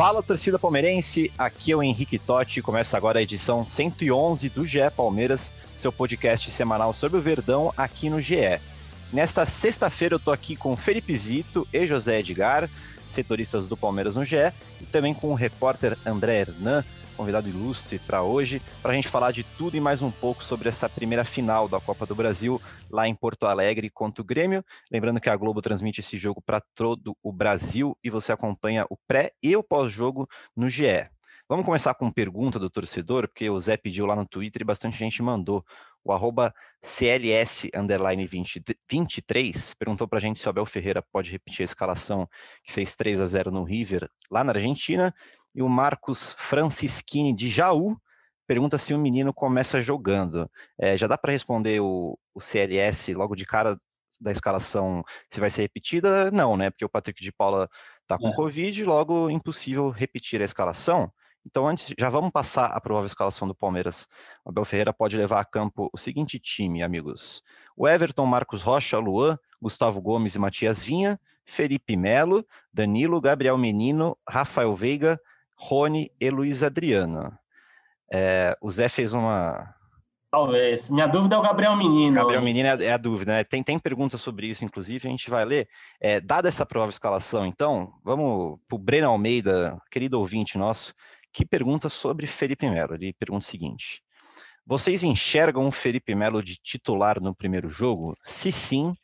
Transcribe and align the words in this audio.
Fala 0.00 0.22
torcida 0.22 0.58
palmeirense, 0.58 1.30
aqui 1.36 1.72
é 1.72 1.76
o 1.76 1.82
Henrique 1.82 2.18
Totti. 2.18 2.62
Começa 2.62 2.96
agora 2.96 3.18
a 3.18 3.22
edição 3.22 3.66
111 3.66 4.48
do 4.48 4.66
GE 4.66 4.78
Palmeiras, 4.96 5.52
seu 5.76 5.92
podcast 5.92 6.50
semanal 6.50 6.94
sobre 6.94 7.18
o 7.18 7.20
Verdão 7.20 7.70
aqui 7.76 8.08
no 8.08 8.18
GE. 8.18 8.58
Nesta 9.12 9.44
sexta-feira 9.44 10.14
eu 10.14 10.18
tô 10.18 10.32
aqui 10.32 10.56
com 10.56 10.74
Felipe 10.74 11.14
Zito 11.14 11.68
e 11.70 11.86
José 11.86 12.20
Edgar, 12.20 12.66
setoristas 13.10 13.68
do 13.68 13.76
Palmeiras 13.76 14.16
no 14.16 14.24
GE, 14.24 14.36
e 14.80 14.86
também 14.86 15.12
com 15.12 15.28
o 15.28 15.34
repórter 15.34 15.96
André 16.06 16.40
Hernan, 16.40 16.84
convidado 17.16 17.48
ilustre 17.48 17.98
para 17.98 18.22
hoje, 18.22 18.62
para 18.80 18.92
a 18.92 18.94
gente 18.94 19.08
falar 19.08 19.30
de 19.30 19.44
tudo 19.44 19.76
e 19.76 19.80
mais 19.80 20.00
um 20.00 20.10
pouco 20.10 20.42
sobre 20.42 20.70
essa 20.70 20.88
primeira 20.88 21.22
final 21.22 21.68
da 21.68 21.78
Copa 21.78 22.06
do 22.06 22.14
Brasil 22.14 22.58
lá 22.90 23.06
em 23.06 23.14
Porto 23.14 23.46
Alegre 23.46 23.90
contra 23.90 24.22
o 24.22 24.24
Grêmio. 24.24 24.64
Lembrando 24.90 25.20
que 25.20 25.28
a 25.28 25.36
Globo 25.36 25.60
transmite 25.60 26.00
esse 26.00 26.16
jogo 26.16 26.40
para 26.40 26.62
todo 26.74 27.14
o 27.22 27.30
Brasil 27.30 27.94
e 28.02 28.08
você 28.08 28.32
acompanha 28.32 28.86
o 28.88 28.96
pré 29.06 29.32
e 29.42 29.54
o 29.54 29.62
pós-jogo 29.62 30.26
no 30.56 30.70
GE. 30.70 31.10
Vamos 31.50 31.66
começar 31.66 31.92
com 31.94 32.12
pergunta 32.12 32.60
do 32.60 32.70
torcedor, 32.70 33.26
porque 33.26 33.50
o 33.50 33.60
Zé 33.60 33.76
pediu 33.76 34.06
lá 34.06 34.14
no 34.14 34.24
Twitter 34.24 34.62
e 34.62 34.64
bastante 34.64 34.96
gente 34.96 35.20
mandou. 35.20 35.64
O 36.04 36.12
arroba 36.12 36.54
CLS 36.82 37.70
23 38.88 39.74
perguntou 39.74 40.08
para 40.08 40.18
a 40.18 40.20
gente 40.20 40.40
se 40.40 40.46
o 40.46 40.50
Abel 40.50 40.64
Ferreira 40.64 41.02
pode 41.12 41.30
repetir 41.30 41.62
a 41.62 41.64
escalação 41.64 42.28
que 42.64 42.72
fez 42.72 42.96
3 42.96 43.20
a 43.20 43.26
0 43.26 43.50
no 43.50 43.64
River 43.64 44.08
lá 44.30 44.42
na 44.42 44.52
Argentina. 44.52 45.14
E 45.54 45.62
o 45.62 45.68
Marcos 45.68 46.34
Francischini 46.38 47.34
de 47.34 47.50
Jaú 47.50 47.96
pergunta 48.46 48.78
se 48.78 48.92
o 48.94 48.98
menino 48.98 49.32
começa 49.32 49.80
jogando. 49.80 50.50
É, 50.78 50.96
já 50.96 51.06
dá 51.06 51.16
para 51.16 51.32
responder 51.32 51.80
o, 51.80 52.18
o, 52.34 52.40
CLS 52.40 53.14
logo 53.14 53.36
de 53.36 53.44
cara 53.44 53.78
da 54.20 54.32
escalação 54.32 55.04
se 55.30 55.38
vai 55.38 55.50
ser 55.50 55.62
repetida? 55.62 56.30
Não, 56.30 56.56
né? 56.56 56.70
Porque 56.70 56.84
o 56.84 56.88
Patrick 56.88 57.22
de 57.22 57.30
Paula 57.30 57.68
está 58.02 58.18
com 58.18 58.28
é. 58.28 58.34
Covid, 58.34 58.84
logo 58.84 59.30
impossível 59.30 59.90
repetir 59.90 60.42
a 60.42 60.44
escalação. 60.44 61.12
Então, 61.46 61.66
antes, 61.66 61.94
já 61.98 62.08
vamos 62.08 62.30
passar 62.30 62.66
a 62.66 62.80
provável 62.80 63.06
escalação 63.06 63.48
do 63.48 63.54
Palmeiras. 63.54 64.08
O 64.44 64.50
Abel 64.50 64.64
Ferreira 64.64 64.92
pode 64.92 65.16
levar 65.16 65.40
a 65.40 65.44
campo 65.44 65.88
o 65.92 65.98
seguinte 65.98 66.38
time, 66.38 66.82
amigos: 66.82 67.42
o 67.76 67.88
Everton, 67.88 68.26
Marcos 68.26 68.62
Rocha, 68.62 68.98
Luan, 68.98 69.38
Gustavo 69.60 70.00
Gomes 70.00 70.34
e 70.34 70.38
Matias 70.38 70.82
Vinha, 70.82 71.18
Felipe 71.44 71.96
Melo, 71.96 72.44
Danilo, 72.72 73.20
Gabriel 73.20 73.58
Menino, 73.58 74.16
Rafael 74.28 74.74
Veiga, 74.74 75.20
Rony 75.56 76.10
e 76.20 76.30
Luiz 76.30 76.62
Adriano. 76.62 77.32
É, 78.12 78.56
o 78.60 78.70
Zé 78.70 78.88
fez 78.88 79.12
uma. 79.12 79.74
Talvez. 80.30 80.88
Minha 80.90 81.06
dúvida 81.06 81.34
é 81.34 81.38
o 81.38 81.42
Gabriel 81.42 81.76
Menino. 81.76 82.14
Gabriel 82.14 82.42
Menino 82.42 82.68
é, 82.68 82.84
é 82.84 82.92
a 82.92 82.96
dúvida, 82.96 83.32
né? 83.32 83.44
Tem, 83.44 83.62
tem 83.62 83.78
perguntas 83.78 84.20
sobre 84.20 84.46
isso, 84.46 84.64
inclusive, 84.64 85.08
a 85.08 85.10
gente 85.10 85.28
vai 85.28 85.44
ler. 85.44 85.68
É, 86.00 86.20
dada 86.20 86.48
essa 86.48 86.64
provável 86.64 86.90
escalação, 86.90 87.44
então, 87.44 87.92
vamos 88.04 88.58
para 88.68 88.76
o 88.76 88.78
Breno 88.78 89.08
Almeida, 89.08 89.76
querido 89.90 90.18
ouvinte 90.18 90.56
nosso, 90.56 90.94
que 91.32 91.44
pergunta 91.44 91.88
sobre 91.88 92.26
Felipe 92.26 92.68
Melo. 92.68 92.94
Ele 92.94 93.12
pergunta 93.12 93.44
o 93.44 93.48
seguinte: 93.48 94.02
Vocês 94.66 95.02
enxergam 95.02 95.68
o 95.68 95.72
Felipe 95.72 96.14
Melo 96.14 96.42
de 96.42 96.56
titular 96.56 97.20
no 97.20 97.34
primeiro 97.34 97.70
jogo? 97.70 98.16
Se 98.24 98.50
sim, 98.52 98.94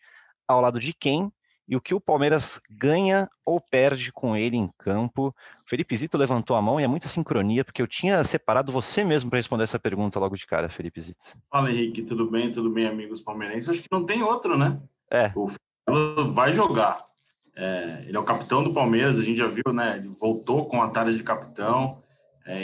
ao 0.46 0.60
lado 0.60 0.80
de 0.80 0.92
quem? 0.92 1.32
e 1.68 1.76
o 1.76 1.80
que 1.80 1.94
o 1.94 2.00
Palmeiras 2.00 2.60
ganha 2.70 3.28
ou 3.44 3.60
perde 3.60 4.12
com 4.12 4.36
ele 4.36 4.56
em 4.56 4.70
campo. 4.78 5.28
O 5.28 5.68
Felipe 5.68 5.96
Zito 5.96 6.16
levantou 6.16 6.54
a 6.56 6.62
mão 6.62 6.80
e 6.80 6.84
é 6.84 6.86
muita 6.86 7.08
sincronia, 7.08 7.64
porque 7.64 7.82
eu 7.82 7.86
tinha 7.86 8.22
separado 8.24 8.70
você 8.70 9.02
mesmo 9.02 9.28
para 9.28 9.38
responder 9.38 9.64
essa 9.64 9.78
pergunta 9.78 10.18
logo 10.18 10.36
de 10.36 10.46
cara, 10.46 10.68
Felipe 10.68 11.00
Zito. 11.00 11.36
Fala, 11.50 11.70
Henrique, 11.70 12.02
tudo 12.02 12.30
bem? 12.30 12.50
Tudo 12.50 12.70
bem, 12.70 12.86
amigos 12.86 13.20
palmeirenses? 13.20 13.68
Acho 13.68 13.82
que 13.82 13.88
não 13.90 14.06
tem 14.06 14.22
outro, 14.22 14.56
né? 14.56 14.80
É. 15.10 15.32
O 15.34 15.48
Felipe 15.48 16.32
vai 16.32 16.52
jogar. 16.52 17.04
É, 17.56 18.04
ele 18.06 18.16
é 18.16 18.20
o 18.20 18.24
capitão 18.24 18.62
do 18.62 18.72
Palmeiras, 18.72 19.18
a 19.18 19.24
gente 19.24 19.38
já 19.38 19.46
viu, 19.46 19.72
né? 19.72 19.96
Ele 19.96 20.08
voltou 20.08 20.66
com 20.68 20.82
a 20.82 20.88
tarefa 20.88 21.16
de 21.16 21.24
capitão. 21.24 22.02
É, 22.46 22.58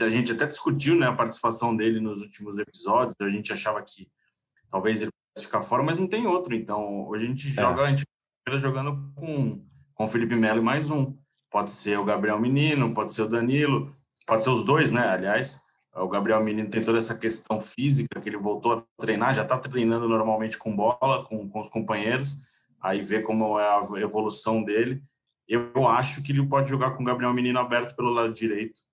a 0.00 0.10
gente 0.10 0.32
até 0.32 0.46
discutiu 0.46 0.96
né, 0.96 1.06
a 1.06 1.14
participação 1.14 1.76
dele 1.76 2.00
nos 2.00 2.20
últimos 2.20 2.58
episódios. 2.58 3.14
A 3.20 3.30
gente 3.30 3.52
achava 3.52 3.80
que 3.82 4.10
talvez 4.68 5.00
ele 5.00 5.12
pudesse 5.12 5.46
ficar 5.46 5.60
fora, 5.62 5.82
mas 5.82 6.00
não 6.00 6.08
tem 6.08 6.26
outro. 6.26 6.54
Então, 6.54 7.06
hoje 7.06 7.24
a 7.24 7.28
gente 7.28 7.48
é. 7.48 7.52
joga, 7.52 7.82
a 7.82 7.90
gente 7.90 8.04
jogando 8.54 9.12
com, 9.14 9.64
com 9.94 10.04
o 10.04 10.08
Felipe 10.08 10.34
Melo 10.34 10.58
e 10.58 10.62
mais 10.62 10.90
um. 10.90 11.16
Pode 11.50 11.70
ser 11.70 11.98
o 11.98 12.04
Gabriel 12.04 12.40
Menino, 12.40 12.92
pode 12.92 13.12
ser 13.12 13.22
o 13.22 13.28
Danilo, 13.28 13.94
pode 14.26 14.42
ser 14.42 14.50
os 14.50 14.64
dois, 14.64 14.90
né? 14.90 15.08
Aliás, 15.08 15.60
o 15.94 16.08
Gabriel 16.08 16.42
Menino 16.42 16.68
tem 16.68 16.82
toda 16.82 16.98
essa 16.98 17.16
questão 17.16 17.60
física, 17.60 18.20
que 18.20 18.28
ele 18.28 18.36
voltou 18.36 18.72
a 18.72 18.84
treinar, 18.98 19.34
já 19.34 19.42
está 19.42 19.56
treinando 19.56 20.08
normalmente 20.08 20.58
com 20.58 20.74
bola, 20.74 21.24
com, 21.26 21.48
com 21.48 21.60
os 21.60 21.68
companheiros, 21.68 22.38
aí 22.80 23.00
vê 23.00 23.20
como 23.20 23.58
é 23.58 23.64
a 23.64 23.82
evolução 24.00 24.64
dele. 24.64 25.02
Eu 25.46 25.86
acho 25.86 26.22
que 26.22 26.32
ele 26.32 26.46
pode 26.46 26.68
jogar 26.68 26.90
com 26.90 27.02
o 27.02 27.06
Gabriel 27.06 27.32
Menino 27.32 27.58
aberto 27.58 27.94
pelo 27.94 28.10
lado 28.10 28.32
direito 28.32 28.87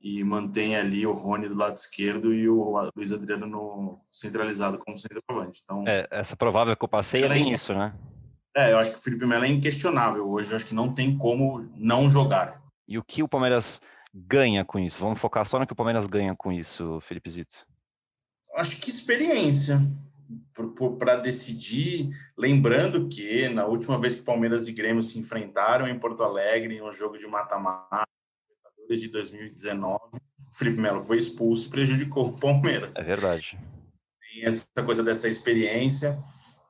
e 0.00 0.22
mantém 0.22 0.76
ali 0.76 1.06
o 1.06 1.12
Rony 1.12 1.48
do 1.48 1.56
lado 1.56 1.76
esquerdo 1.76 2.32
e 2.32 2.48
o 2.48 2.90
Luiz 2.96 3.12
Adriano 3.12 3.46
no 3.46 4.00
centralizado 4.10 4.78
como 4.78 4.96
centroavante. 4.96 5.60
Então, 5.62 5.84
é, 5.86 6.06
essa 6.10 6.36
provável 6.36 6.76
que 6.76 6.84
eu 6.84 6.88
passei 6.88 7.24
é 7.24 7.28
bem 7.28 7.52
isso, 7.52 7.74
né? 7.74 7.92
É, 8.56 8.72
eu 8.72 8.78
acho 8.78 8.92
que 8.92 8.98
o 8.98 9.02
Felipe 9.02 9.26
Melo 9.26 9.44
é 9.44 9.48
inquestionável 9.48 10.28
hoje. 10.28 10.50
Eu 10.50 10.56
acho 10.56 10.66
que 10.66 10.74
não 10.74 10.92
tem 10.92 11.16
como 11.16 11.68
não 11.76 12.08
jogar. 12.08 12.62
E 12.86 12.98
o 12.98 13.04
que 13.04 13.22
o 13.22 13.28
Palmeiras 13.28 13.80
ganha 14.12 14.64
com 14.64 14.78
isso? 14.78 14.98
Vamos 14.98 15.20
focar 15.20 15.46
só 15.46 15.58
no 15.58 15.66
que 15.66 15.72
o 15.72 15.76
Palmeiras 15.76 16.06
ganha 16.06 16.34
com 16.34 16.50
isso, 16.50 17.00
Felipe 17.02 17.30
Zito. 17.30 17.66
Acho 18.54 18.80
que 18.80 18.90
experiência 18.90 19.80
para 20.98 21.16
decidir. 21.16 22.10
Lembrando 22.36 23.08
que 23.08 23.48
na 23.48 23.66
última 23.66 23.98
vez 23.98 24.16
que 24.16 24.24
Palmeiras 24.24 24.68
e 24.68 24.72
Grêmio 24.72 25.02
se 25.02 25.18
enfrentaram 25.18 25.86
em 25.86 25.98
Porto 25.98 26.22
Alegre, 26.22 26.76
em 26.76 26.82
um 26.82 26.90
jogo 26.90 27.16
de 27.18 27.26
mata-mata, 27.26 28.08
de 28.94 29.08
2019, 29.08 29.98
o 30.14 30.56
Felipe 30.56 30.80
Melo 30.80 31.02
foi 31.02 31.18
expulso, 31.18 31.70
prejudicou 31.70 32.28
o 32.28 32.38
Palmeiras. 32.38 32.96
É 32.96 33.02
verdade. 33.02 33.58
Tem 34.20 34.44
essa 34.44 34.66
coisa 34.84 35.02
dessa 35.02 35.28
experiência 35.28 36.18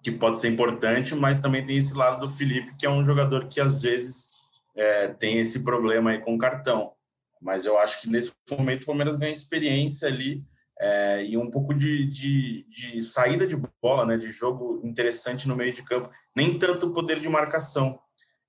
que 0.03 0.13
pode 0.13 0.41
ser 0.41 0.49
importante, 0.49 1.15
mas 1.15 1.41
também 1.41 1.65
tem 1.65 1.77
esse 1.77 1.95
lado 1.95 2.27
do 2.27 2.33
Felipe, 2.33 2.75
que 2.77 2.87
é 2.87 2.91
um 2.91 3.05
jogador 3.05 3.49
que 3.49 3.61
às 3.61 3.83
vezes 3.83 4.31
é, 4.77 5.09
tem 5.09 5.39
esse 5.39 5.65
problema 5.65 6.11
aí 6.11 6.21
com 6.21 6.35
o 6.35 6.39
cartão. 6.39 6.93
Mas 7.41 7.67
eu 7.67 7.79
acho 7.79 8.01
que 8.01 8.09
nesse 8.09 8.33
momento 8.51 8.83
o 8.83 8.87
Palmeiras 8.87 9.17
ganha 9.17 9.33
experiência 9.33 10.09
ali 10.09 10.45
é, 10.81 11.25
e 11.25 11.37
um 11.37 11.51
pouco 11.51 11.75
de, 11.75 12.07
de, 12.07 12.65
de, 12.69 13.01
saída 13.01 13.47
de 13.47 13.57
bola, 13.83 14.07
né, 14.07 14.17
de 14.17 14.31
jogo 14.31 14.81
interessante 14.85 15.49
no 15.49 15.57
meio 15.57 15.73
de 15.73 15.83
campo. 15.83 16.11
Nem 16.35 16.59
tanto 16.59 16.93
poder 16.93 17.19
de 17.21 17.29
marcação. 17.29 17.99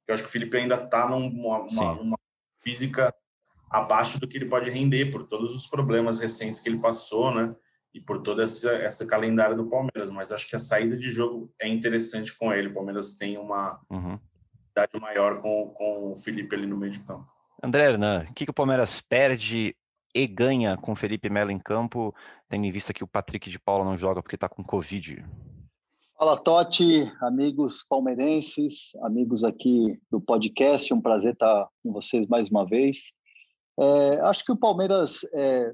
Eu 0.07 0.13
acho 0.13 0.23
que 0.23 0.29
o 0.29 0.31
Felipe 0.31 0.57
ainda 0.57 0.75
está 0.75 1.07
numa 1.07 1.59
uma, 1.59 1.91
uma 1.93 2.19
física 2.63 3.13
abaixo 3.69 4.19
do 4.19 4.27
que 4.27 4.37
ele 4.37 4.49
pode 4.49 4.69
render 4.69 5.11
por 5.11 5.23
todos 5.23 5.55
os 5.55 5.67
problemas 5.67 6.19
recentes 6.19 6.59
que 6.59 6.69
ele 6.69 6.79
passou, 6.79 7.33
né? 7.33 7.55
e 7.93 7.99
por 7.99 8.21
toda 8.21 8.43
essa, 8.43 8.71
essa 8.73 9.07
calendário 9.07 9.55
do 9.55 9.67
Palmeiras, 9.67 10.11
mas 10.11 10.31
acho 10.31 10.47
que 10.47 10.55
a 10.55 10.59
saída 10.59 10.95
de 10.95 11.09
jogo 11.09 11.51
é 11.59 11.67
interessante 11.67 12.37
com 12.37 12.53
ele. 12.53 12.67
O 12.67 12.73
Palmeiras 12.73 13.17
tem 13.17 13.37
uma 13.37 13.79
uhum. 13.89 14.19
idade 14.71 14.99
maior 14.99 15.41
com, 15.41 15.73
com 15.75 16.11
o 16.11 16.15
Felipe 16.15 16.55
ali 16.55 16.67
no 16.67 16.77
meio 16.77 16.91
de 16.91 16.99
campo. 16.99 17.27
André 17.61 17.85
Hernan, 17.85 18.25
o 18.29 18.33
que, 18.33 18.45
que 18.45 18.51
o 18.51 18.53
Palmeiras 18.53 19.01
perde 19.01 19.75
e 20.13 20.27
ganha 20.27 20.77
com 20.77 20.91
o 20.91 20.95
Felipe 20.95 21.29
Melo 21.29 21.51
em 21.51 21.59
campo, 21.59 22.13
tendo 22.47 22.65
em 22.65 22.71
vista 22.71 22.93
que 22.93 23.03
o 23.03 23.07
Patrick 23.07 23.49
de 23.49 23.59
Paula 23.59 23.83
não 23.83 23.97
joga 23.97 24.21
porque 24.21 24.35
está 24.35 24.47
com 24.47 24.63
Covid? 24.63 25.25
Fala, 26.17 26.37
Totti, 26.37 27.11
amigos 27.21 27.83
palmeirenses, 27.87 28.91
amigos 29.03 29.43
aqui 29.43 29.97
do 30.11 30.19
podcast, 30.19 30.93
um 30.93 31.01
prazer 31.01 31.33
estar 31.33 31.67
com 31.81 31.93
vocês 31.93 32.27
mais 32.27 32.49
uma 32.49 32.65
vez. 32.65 33.13
É, 33.81 34.19
acho 34.21 34.43
que 34.43 34.51
o 34.51 34.57
Palmeiras, 34.57 35.21
é, 35.33 35.71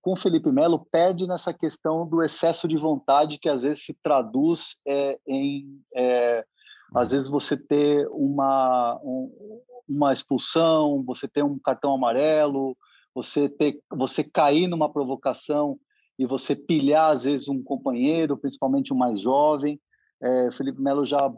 com 0.00 0.12
o 0.12 0.16
Felipe 0.16 0.52
Melo, 0.52 0.86
perde 0.90 1.26
nessa 1.26 1.52
questão 1.52 2.06
do 2.06 2.22
excesso 2.22 2.68
de 2.68 2.76
vontade 2.76 3.38
que 3.38 3.48
às 3.48 3.62
vezes 3.62 3.84
se 3.84 3.96
traduz 4.02 4.76
é, 4.86 5.18
em, 5.26 5.80
é, 5.96 6.44
às 6.94 7.12
vezes, 7.12 7.28
você 7.28 7.56
ter 7.56 8.08
uma, 8.10 9.00
um, 9.02 9.62
uma 9.88 10.12
expulsão, 10.12 11.02
você 11.04 11.28
ter 11.28 11.44
um 11.44 11.58
cartão 11.58 11.94
amarelo, 11.94 12.76
você, 13.14 13.48
ter, 13.48 13.80
você 13.90 14.24
cair 14.24 14.66
numa 14.66 14.92
provocação 14.92 15.78
e 16.18 16.26
você 16.26 16.56
pilhar, 16.56 17.10
às 17.10 17.24
vezes, 17.24 17.48
um 17.48 17.62
companheiro, 17.62 18.36
principalmente 18.36 18.92
um 18.92 18.96
mais 18.96 19.20
jovem. 19.20 19.80
É, 20.22 20.50
Felipe 20.52 20.80
Melo 20.80 21.04
já 21.04 21.32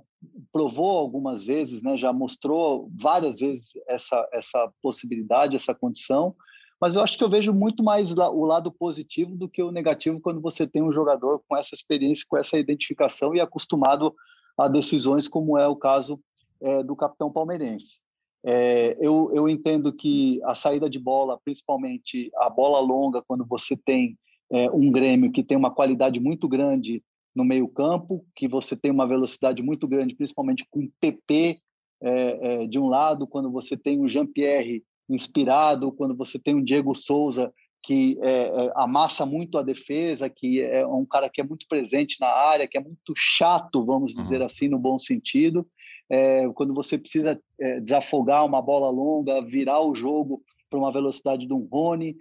provou 0.52 0.98
algumas 0.98 1.44
vezes, 1.44 1.82
né, 1.82 1.96
já 1.96 2.12
mostrou 2.12 2.90
várias 3.00 3.38
vezes 3.40 3.72
essa, 3.88 4.28
essa 4.32 4.72
possibilidade, 4.80 5.56
essa 5.56 5.74
condição, 5.74 6.34
mas 6.80 6.96
eu 6.96 7.02
acho 7.02 7.16
que 7.16 7.22
eu 7.22 7.30
vejo 7.30 7.52
muito 7.52 7.82
mais 7.82 8.10
o 8.12 8.44
lado 8.44 8.72
positivo 8.72 9.36
do 9.36 9.48
que 9.48 9.62
o 9.62 9.70
negativo 9.70 10.20
quando 10.20 10.40
você 10.40 10.66
tem 10.66 10.82
um 10.82 10.92
jogador 10.92 11.40
com 11.48 11.56
essa 11.56 11.76
experiência, 11.76 12.26
com 12.28 12.36
essa 12.36 12.58
identificação 12.58 13.34
e 13.36 13.40
acostumado 13.40 14.12
a 14.58 14.66
decisões, 14.66 15.28
como 15.28 15.56
é 15.56 15.66
o 15.68 15.76
caso 15.76 16.20
é, 16.60 16.82
do 16.82 16.96
capitão 16.96 17.30
palmeirense. 17.30 18.00
É, 18.44 18.96
eu, 19.00 19.30
eu 19.32 19.48
entendo 19.48 19.92
que 19.92 20.40
a 20.42 20.56
saída 20.56 20.90
de 20.90 20.98
bola, 20.98 21.38
principalmente 21.44 22.32
a 22.36 22.50
bola 22.50 22.80
longa, 22.80 23.22
quando 23.22 23.44
você 23.44 23.76
tem 23.76 24.18
é, 24.50 24.68
um 24.70 24.90
Grêmio 24.90 25.30
que 25.30 25.44
tem 25.44 25.56
uma 25.56 25.70
qualidade 25.70 26.18
muito 26.18 26.48
grande 26.48 27.02
no 27.34 27.44
meio 27.44 27.66
campo, 27.68 28.24
que 28.36 28.46
você 28.46 28.76
tem 28.76 28.90
uma 28.90 29.06
velocidade 29.06 29.62
muito 29.62 29.88
grande, 29.88 30.14
principalmente 30.14 30.66
com 30.70 30.80
o 30.80 30.92
PP 31.00 31.58
é, 32.02 32.62
é, 32.64 32.66
de 32.66 32.78
um 32.78 32.88
lado, 32.88 33.26
quando 33.26 33.50
você 33.50 33.76
tem 33.76 34.00
o 34.00 34.08
Jean-Pierre 34.08 34.84
inspirado, 35.08 35.92
quando 35.92 36.16
você 36.16 36.38
tem 36.38 36.54
o 36.54 36.64
Diego 36.64 36.94
Souza 36.94 37.52
que 37.84 38.16
é, 38.22 38.70
amassa 38.76 39.26
muito 39.26 39.58
a 39.58 39.62
defesa, 39.62 40.30
que 40.30 40.60
é 40.60 40.86
um 40.86 41.04
cara 41.04 41.28
que 41.28 41.40
é 41.40 41.44
muito 41.44 41.66
presente 41.68 42.16
na 42.20 42.28
área, 42.28 42.68
que 42.68 42.78
é 42.78 42.80
muito 42.80 43.12
chato, 43.16 43.84
vamos 43.84 44.14
dizer 44.14 44.38
uhum. 44.38 44.46
assim, 44.46 44.68
no 44.68 44.78
bom 44.78 44.96
sentido. 45.00 45.66
É, 46.08 46.48
quando 46.50 46.72
você 46.74 46.96
precisa 46.96 47.40
desafogar 47.82 48.46
uma 48.46 48.62
bola 48.62 48.88
longa, 48.88 49.42
virar 49.42 49.80
o 49.80 49.96
jogo 49.96 50.40
para 50.70 50.78
uma 50.78 50.92
velocidade 50.92 51.44
de 51.44 51.52
um 51.52 51.66
Rony. 51.66 52.16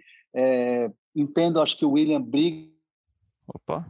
Entendo, 1.14 1.60
acho 1.60 1.78
que 1.78 1.84
o 1.84 1.92
William 1.92 2.20
briga. 2.20 2.68
Opa, 3.46 3.86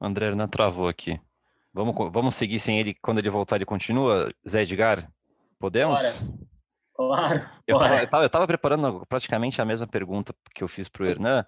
André 0.00 0.26
Hernan 0.26 0.48
travou 0.48 0.88
aqui. 0.88 1.20
Vamos, 1.72 1.94
vamos 2.12 2.34
seguir 2.34 2.60
sem 2.60 2.78
ele. 2.78 2.94
Quando 2.94 3.18
ele 3.18 3.30
voltar, 3.30 3.56
ele 3.56 3.64
continua? 3.64 4.32
Zé 4.48 4.62
Edgar, 4.62 5.10
podemos? 5.58 6.00
Bora. 6.00 6.48
Claro. 6.98 7.50
Eu 7.66 7.80
estava 8.02 8.28
tava 8.28 8.46
preparando 8.46 9.06
praticamente 9.08 9.62
a 9.62 9.64
mesma 9.64 9.86
pergunta 9.86 10.34
que 10.52 10.64
eu 10.64 10.68
fiz 10.68 10.88
para 10.88 11.04
o 11.04 11.06
Hernan. 11.06 11.46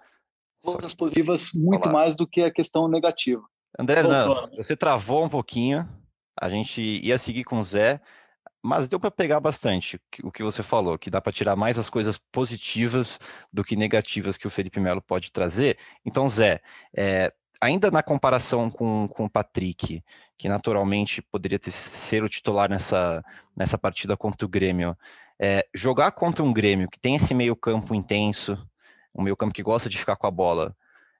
Coisas 0.63 0.93
positivas 0.93 1.49
muito 1.53 1.85
Olá. 1.85 1.93
mais 1.93 2.15
do 2.15 2.25
que 2.25 2.41
a 2.41 2.51
questão 2.51 2.87
negativa. 2.87 3.41
André 3.77 3.99
Hernan, 3.99 4.49
você 4.55 4.77
travou 4.77 5.25
um 5.25 5.29
pouquinho. 5.29 5.87
A 6.39 6.49
gente 6.49 6.81
ia 6.81 7.17
seguir 7.17 7.43
com 7.43 7.59
o 7.59 7.63
Zé, 7.63 7.99
mas 8.63 8.87
deu 8.87 8.99
para 8.99 9.11
pegar 9.11 9.39
bastante 9.39 9.99
o 10.23 10.31
que 10.31 10.43
você 10.43 10.63
falou, 10.63 10.97
que 10.97 11.09
dá 11.09 11.19
para 11.19 11.33
tirar 11.33 11.55
mais 11.55 11.77
as 11.77 11.89
coisas 11.89 12.17
positivas 12.31 13.19
do 13.51 13.63
que 13.63 13.75
negativas 13.75 14.37
que 14.37 14.47
o 14.47 14.51
Felipe 14.51 14.79
Melo 14.79 15.01
pode 15.01 15.31
trazer. 15.31 15.77
Então, 16.05 16.29
Zé, 16.29 16.61
é, 16.95 17.33
ainda 17.61 17.91
na 17.91 18.01
comparação 18.01 18.69
com, 18.71 19.07
com 19.07 19.25
o 19.25 19.29
Patrick, 19.29 20.03
que 20.37 20.49
naturalmente 20.49 21.21
poderia 21.21 21.59
ter, 21.59 21.71
ser 21.71 22.23
o 22.23 22.29
titular 22.29 22.67
nessa, 22.67 23.23
nessa 23.55 23.77
partida 23.77 24.17
contra 24.17 24.45
o 24.45 24.49
Grêmio, 24.49 24.97
é, 25.39 25.65
jogar 25.73 26.11
contra 26.11 26.43
um 26.43 26.51
Grêmio 26.51 26.89
que 26.89 26.99
tem 26.99 27.15
esse 27.15 27.33
meio 27.33 27.55
campo 27.55 27.93
intenso, 27.93 28.57
um 29.13 29.21
meio 29.21 29.37
campo 29.37 29.53
que 29.53 29.61
gosta 29.61 29.87
de 29.87 29.97
ficar 29.97 30.15
com 30.15 30.25
a 30.25 30.31
bola, 30.31 30.75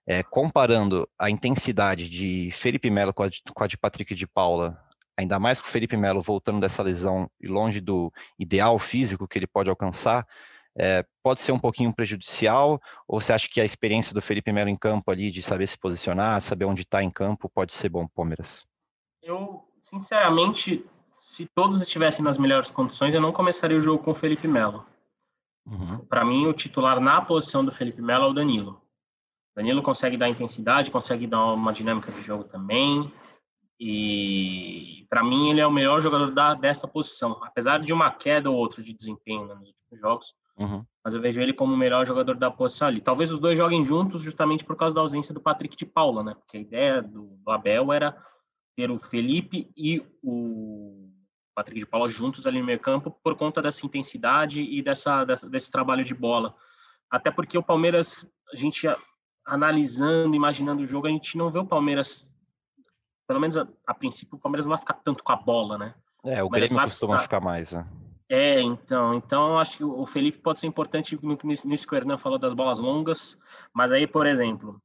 é, 0.08 0.24
comparando 0.24 1.08
a 1.18 1.30
intensidade 1.30 2.10
de 2.10 2.50
Felipe 2.52 2.90
Melo 2.90 3.14
com 3.14 3.24
a, 3.24 3.30
de, 3.30 3.44
com 3.54 3.64
a 3.64 3.68
de 3.68 3.78
Patrick 3.78 4.16
de 4.16 4.26
Paula, 4.26 4.84
ainda 5.16 5.38
mais 5.40 5.62
com 5.62 5.68
o 5.68 5.72
Felipe 5.72 5.96
Melo 5.96 6.22
voltando 6.22 6.60
dessa 6.60 6.82
lesão 6.82 7.30
e 7.40 7.48
longe 7.48 7.80
do 7.80 8.12
ideal 8.40 8.80
físico 8.80 9.28
que 9.28 9.38
ele 9.38 9.48
pode 9.48 9.70
alcançar, 9.70 10.26
é, 10.78 11.06
pode 11.24 11.42
ser 11.42 11.52
um 11.52 11.60
pouquinho 11.60 11.94
prejudicial? 11.94 12.82
Ou 13.08 13.20
você 13.20 13.34
acha 13.34 13.50
que 13.50 13.60
a 13.60 13.66
experiência 13.66 14.14
do 14.14 14.22
Felipe 14.22 14.52
Melo 14.52 14.70
em 14.70 14.78
campo 14.78 15.12
ali, 15.12 15.32
de 15.32 15.42
saber 15.42 15.68
se 15.68 15.78
posicionar, 15.78 16.42
saber 16.42 16.66
onde 16.66 16.82
está 16.82 17.04
em 17.04 17.10
campo, 17.10 17.50
pode 17.50 17.74
ser 17.74 17.90
bom, 17.90 18.08
Palmeiras? 18.08 18.66
Eu, 19.22 19.64
sinceramente, 19.84 20.86
se 21.14 21.46
todos 21.54 21.82
estivessem 21.82 22.24
nas 22.24 22.38
melhores 22.38 22.72
condições, 22.72 23.14
eu 23.14 23.22
não 23.22 23.32
começaria 23.32 23.78
o 23.78 23.82
jogo 23.82 24.04
com 24.04 24.12
o 24.12 24.16
Felipe 24.16 24.48
Melo. 24.48 24.86
Uhum. 25.66 26.00
Para 26.06 26.26
mim, 26.26 26.48
o 26.48 26.54
titular 26.54 27.00
na 27.00 27.22
posição 27.22 27.64
do 27.64 27.72
Felipe 27.72 28.02
Melo 28.02 28.26
é 28.26 28.30
o 28.30 28.34
Danilo. 28.34 28.82
Danilo 29.56 29.84
consegue 29.84 30.18
dar 30.18 30.30
intensidade, 30.30 30.92
consegue 30.92 31.28
dar 31.28 31.54
uma 31.54 31.74
dinâmica 31.74 32.12
de 32.12 32.22
jogo 32.22 32.46
também. 32.46 33.12
E 33.80 35.06
para 35.10 35.24
mim, 35.24 35.50
ele 35.50 35.60
é 35.60 35.68
o 35.68 35.72
melhor 35.72 36.00
jogador 36.02 36.32
da, 36.32 36.54
dessa 36.54 36.88
posição. 36.88 37.40
Apesar 37.44 37.80
de 37.80 37.92
uma 37.92 38.12
queda 38.12 38.50
ou 38.50 38.56
outra 38.56 38.82
de 38.82 38.94
desempenho 38.94 39.46
né, 39.46 39.56
nos 39.56 39.70
últimos 39.70 40.00
jogos, 40.00 40.34
uhum. 40.62 40.86
mas 41.04 41.14
eu 41.14 41.22
vejo 41.22 41.42
ele 41.42 41.54
como 41.54 41.74
o 41.74 41.78
melhor 41.78 42.06
jogador 42.06 42.36
da 42.36 42.52
posição 42.52 42.88
ali. 42.88 43.02
Talvez 43.02 43.32
os 43.32 43.40
dois 43.40 43.58
joguem 43.58 43.84
juntos 43.84 44.22
justamente 44.22 44.64
por 44.64 44.76
causa 44.76 44.96
da 44.96 45.02
ausência 45.02 45.34
do 45.34 45.42
Patrick 45.42 45.76
de 45.76 45.86
Paula, 45.86 46.24
né? 46.24 46.36
Porque 46.36 46.58
a 46.58 46.62
ideia 46.62 47.02
do, 47.02 47.38
do 47.44 47.52
Abel 47.52 47.92
era 47.92 48.16
ter 48.76 48.90
o 48.90 49.00
Felipe 49.00 49.72
e 49.76 50.04
o 50.24 51.10
Patrick 51.56 51.80
de 51.80 51.86
Paula 51.86 52.10
juntos 52.10 52.48
ali 52.48 52.60
no 52.60 52.66
meio 52.66 52.80
campo 52.80 53.12
por 53.24 53.36
conta 53.36 53.62
dessa 53.62 53.86
intensidade 53.86 54.62
e 54.62 54.82
dessa, 54.82 55.26
dessa, 55.26 55.50
desse 55.50 55.72
trabalho 55.72 56.04
de 56.04 56.14
bola. 56.14 56.56
Até 57.10 57.30
porque 57.30 57.58
o 57.58 57.64
Palmeiras, 57.64 58.26
a 58.54 58.56
gente 58.56 58.88
analisando, 59.46 60.36
imaginando 60.36 60.84
o 60.84 60.88
jogo, 60.88 61.08
a 61.08 61.10
gente 61.10 61.38
não 61.38 61.52
vê 61.52 61.60
o 61.60 61.66
Palmeiras, 61.66 62.38
pelo 63.28 63.40
menos 63.40 63.58
a, 63.58 63.68
a 63.86 63.94
princípio, 63.94 64.38
o 64.38 64.40
Palmeiras 64.40 64.66
não 64.66 64.72
vai 64.72 64.80
ficar 64.80 64.94
tanto 64.94 65.24
com 65.24 65.32
a 65.32 65.36
bola, 65.36 65.78
né? 65.78 65.94
É, 66.24 66.44
o, 66.44 66.50
Grêmio 66.50 66.80
costuma 66.84 67.20
ficar 67.20 67.42
mais, 67.42 67.72
né? 67.72 67.86
É, 68.34 68.62
então, 68.62 69.14
então 69.14 69.60
acho 69.60 69.78
que 69.78 69.84
o 69.84 70.06
Felipe 70.06 70.40
pode 70.40 70.60
ser 70.60 70.68
importante 70.68 71.20
nisso 71.44 71.86
que 71.86 71.94
o 71.94 71.98
Hernan 71.98 72.18
falou 72.18 72.40
das 72.40 72.54
bolas 72.54 72.80
longas, 72.80 73.38
mas 73.74 73.92
aí, 73.92 74.08
por 74.08 74.26
exemplo, 74.26 74.82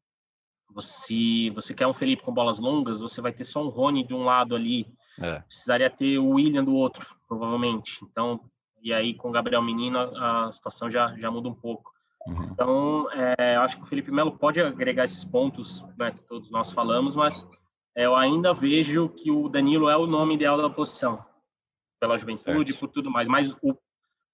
você, 0.68 1.50
você 1.54 1.72
quer 1.72 1.86
um 1.86 1.94
Felipe 1.94 2.24
com 2.24 2.34
bolas 2.34 2.58
longas, 2.58 2.98
você 2.98 3.20
vai 3.20 3.32
ter 3.32 3.44
só 3.44 3.62
um 3.62 3.68
Rony 3.68 4.04
de 4.04 4.12
um 4.12 4.24
lado 4.24 4.56
ali, 4.56 4.92
é. 5.18 5.40
Precisaria 5.40 5.88
ter 5.88 6.18
o 6.18 6.30
William 6.30 6.64
do 6.64 6.74
outro, 6.74 7.16
provavelmente. 7.26 7.98
Então, 8.04 8.40
e 8.82 8.92
aí 8.92 9.14
com 9.14 9.28
o 9.28 9.32
Gabriel 9.32 9.62
Menino 9.62 9.98
a, 9.98 10.46
a 10.46 10.52
situação 10.52 10.90
já, 10.90 11.16
já 11.16 11.30
muda 11.30 11.48
um 11.48 11.54
pouco. 11.54 11.90
Uhum. 12.26 12.48
Então, 12.50 13.08
é, 13.12 13.56
acho 13.56 13.76
que 13.76 13.84
o 13.84 13.86
Felipe 13.86 14.10
Melo 14.10 14.32
pode 14.32 14.60
agregar 14.60 15.04
esses 15.04 15.24
pontos 15.24 15.86
né, 15.96 16.10
que 16.10 16.22
todos 16.24 16.50
nós 16.50 16.70
falamos, 16.70 17.14
mas 17.14 17.46
eu 17.94 18.14
ainda 18.14 18.52
vejo 18.52 19.08
que 19.08 19.30
o 19.30 19.48
Danilo 19.48 19.88
é 19.88 19.96
o 19.96 20.06
nome 20.06 20.34
ideal 20.34 20.60
da 20.60 20.68
posição, 20.68 21.24
pela 22.00 22.18
juventude, 22.18 22.72
certo. 22.72 22.80
por 22.80 22.88
tudo 22.88 23.10
mais. 23.10 23.28
Mas 23.28 23.52
o 23.62 23.76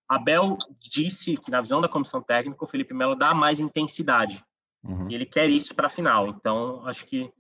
Abel 0.09 0.59
disse 0.79 1.37
que, 1.37 1.51
na 1.51 1.61
visão 1.61 1.81
da 1.81 1.89
comissão 1.89 2.23
técnica, 2.23 2.65
o 2.65 2.69
Felipe 2.69 2.95
Melo 2.95 3.15
dá 3.15 3.35
mais 3.35 3.61
intensidade. 3.61 4.45
Uhum. 4.83 5.11
E 5.11 5.15
ele 5.15 5.27
quer 5.27 5.49
isso 5.49 5.75
para 5.75 5.87
a 5.87 5.91
final. 5.91 6.29
Então, 6.29 6.87
acho 6.87 7.07
que 7.07 7.33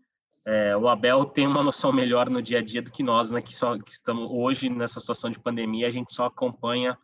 é, 0.44 0.76
o 0.76 0.88
Abel 0.88 1.24
tem 1.24 1.46
uma 1.46 1.62
noção 1.62 1.92
melhor 1.92 2.28
no 2.28 2.42
dia 2.42 2.58
a 2.58 2.62
dia 2.62 2.82
do 2.82 2.90
que 2.90 3.02
nós, 3.02 3.31
né? 3.31 3.41
Que 3.41 3.55
só 3.55 3.79
que 3.79 3.93
estamos 3.93 4.29
hoje 4.31 4.69
nessa 4.69 5.00
situação 5.00 5.31
de 5.31 5.38
pandemia, 5.38 5.88
a 5.88 5.91
gente 5.91 6.12
só 6.12 6.26
acompanha 6.26 6.98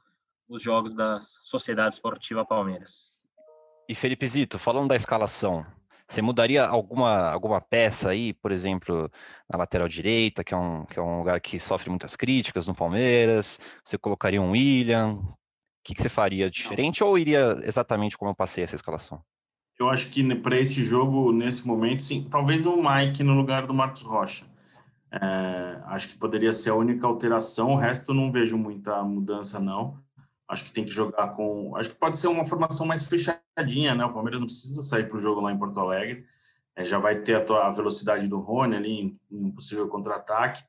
os 0.49 0.63
jogos 0.63 0.95
da 0.95 1.21
Sociedade 1.23 1.95
Esportiva 1.95 2.45
Palmeiras. 2.45 3.23
E 3.89 3.95
Felipe 3.95 4.27
Zito, 4.27 4.59
falando 4.59 4.89
da 4.89 4.97
escalação, 4.97 5.65
você 6.09 6.23
mudaria 6.23 6.65
alguma, 6.65 7.31
alguma 7.31 7.61
peça 7.61 8.11
aí, 8.11 8.33
por 8.33 8.51
exemplo, 8.51 9.11
na 9.51 9.59
lateral 9.59 9.87
direita, 9.89 10.43
que 10.43 10.55
é, 10.55 10.57
um, 10.57 10.87
que 10.87 10.99
é 10.99 11.03
um 11.03 11.19
lugar 11.19 11.41
que 11.41 11.61
sofre 11.61 11.91
muitas 11.91 12.17
críticas 12.17 12.67
no 12.67 12.75
Palmeiras? 12.75 13.61
Você 13.85 13.99
colocaria 13.99 14.41
um 14.41 14.53
William? 14.53 15.15
O 15.15 15.35
que, 15.85 15.95
que 15.95 16.03
você 16.03 16.09
faria 16.09 16.51
diferente 16.51 17.05
ou 17.05 17.19
iria 17.19 17.57
exatamente 17.63 18.17
como 18.17 18.31
eu 18.31 18.35
passei 18.35 18.65
essa 18.65 18.75
escalação? 18.75 19.23
Eu 19.79 19.89
acho 19.89 20.11
que 20.11 20.35
para 20.37 20.59
esse 20.59 20.83
jogo, 20.83 21.31
nesse 21.33 21.67
momento, 21.67 22.03
sim, 22.03 22.27
talvez 22.29 22.67
o 22.67 22.83
Mike 22.83 23.23
no 23.23 23.35
lugar 23.35 23.67
do 23.67 23.75
Marcos 23.75 24.03
Rocha. 24.03 24.45
É, 25.11 25.81
acho 25.87 26.09
que 26.09 26.19
poderia 26.19 26.53
ser 26.53 26.71
a 26.71 26.75
única 26.75 27.07
alteração, 27.07 27.73
o 27.73 27.77
resto 27.77 28.13
não 28.13 28.31
vejo 28.33 28.59
muita 28.59 29.03
mudança, 29.03 29.59
não. 29.61 29.99
Acho 30.49 30.65
que 30.65 30.73
tem 30.73 30.85
que 30.85 30.91
jogar 30.91 31.35
com. 31.37 31.77
Acho 31.77 31.91
que 31.91 31.97
pode 31.97 32.17
ser 32.17 32.29
uma 32.29 32.45
formação 32.45 32.87
mais 32.87 33.07
fechadinha, 33.07 33.95
né? 33.95 34.05
O 34.05 34.13
Palmeiras 34.13 34.41
não 34.41 34.47
precisa 34.47 34.81
sair 34.81 35.07
para 35.07 35.17
o 35.17 35.21
jogo 35.21 35.43
lá 35.43 35.53
em 35.53 35.59
Porto 35.59 35.79
Alegre. 35.79 36.25
É, 36.75 36.85
já 36.85 36.99
vai 36.99 37.21
ter 37.21 37.35
a, 37.35 37.45
tua, 37.45 37.67
a, 37.67 37.71
velocidade 37.71 38.29
do 38.29 38.39
Rony 38.39 38.77
ali 38.77 38.91
em, 38.91 39.21
em 39.31 39.45
um 39.45 39.51
possível 39.51 39.87
contra-ataque. 39.89 40.63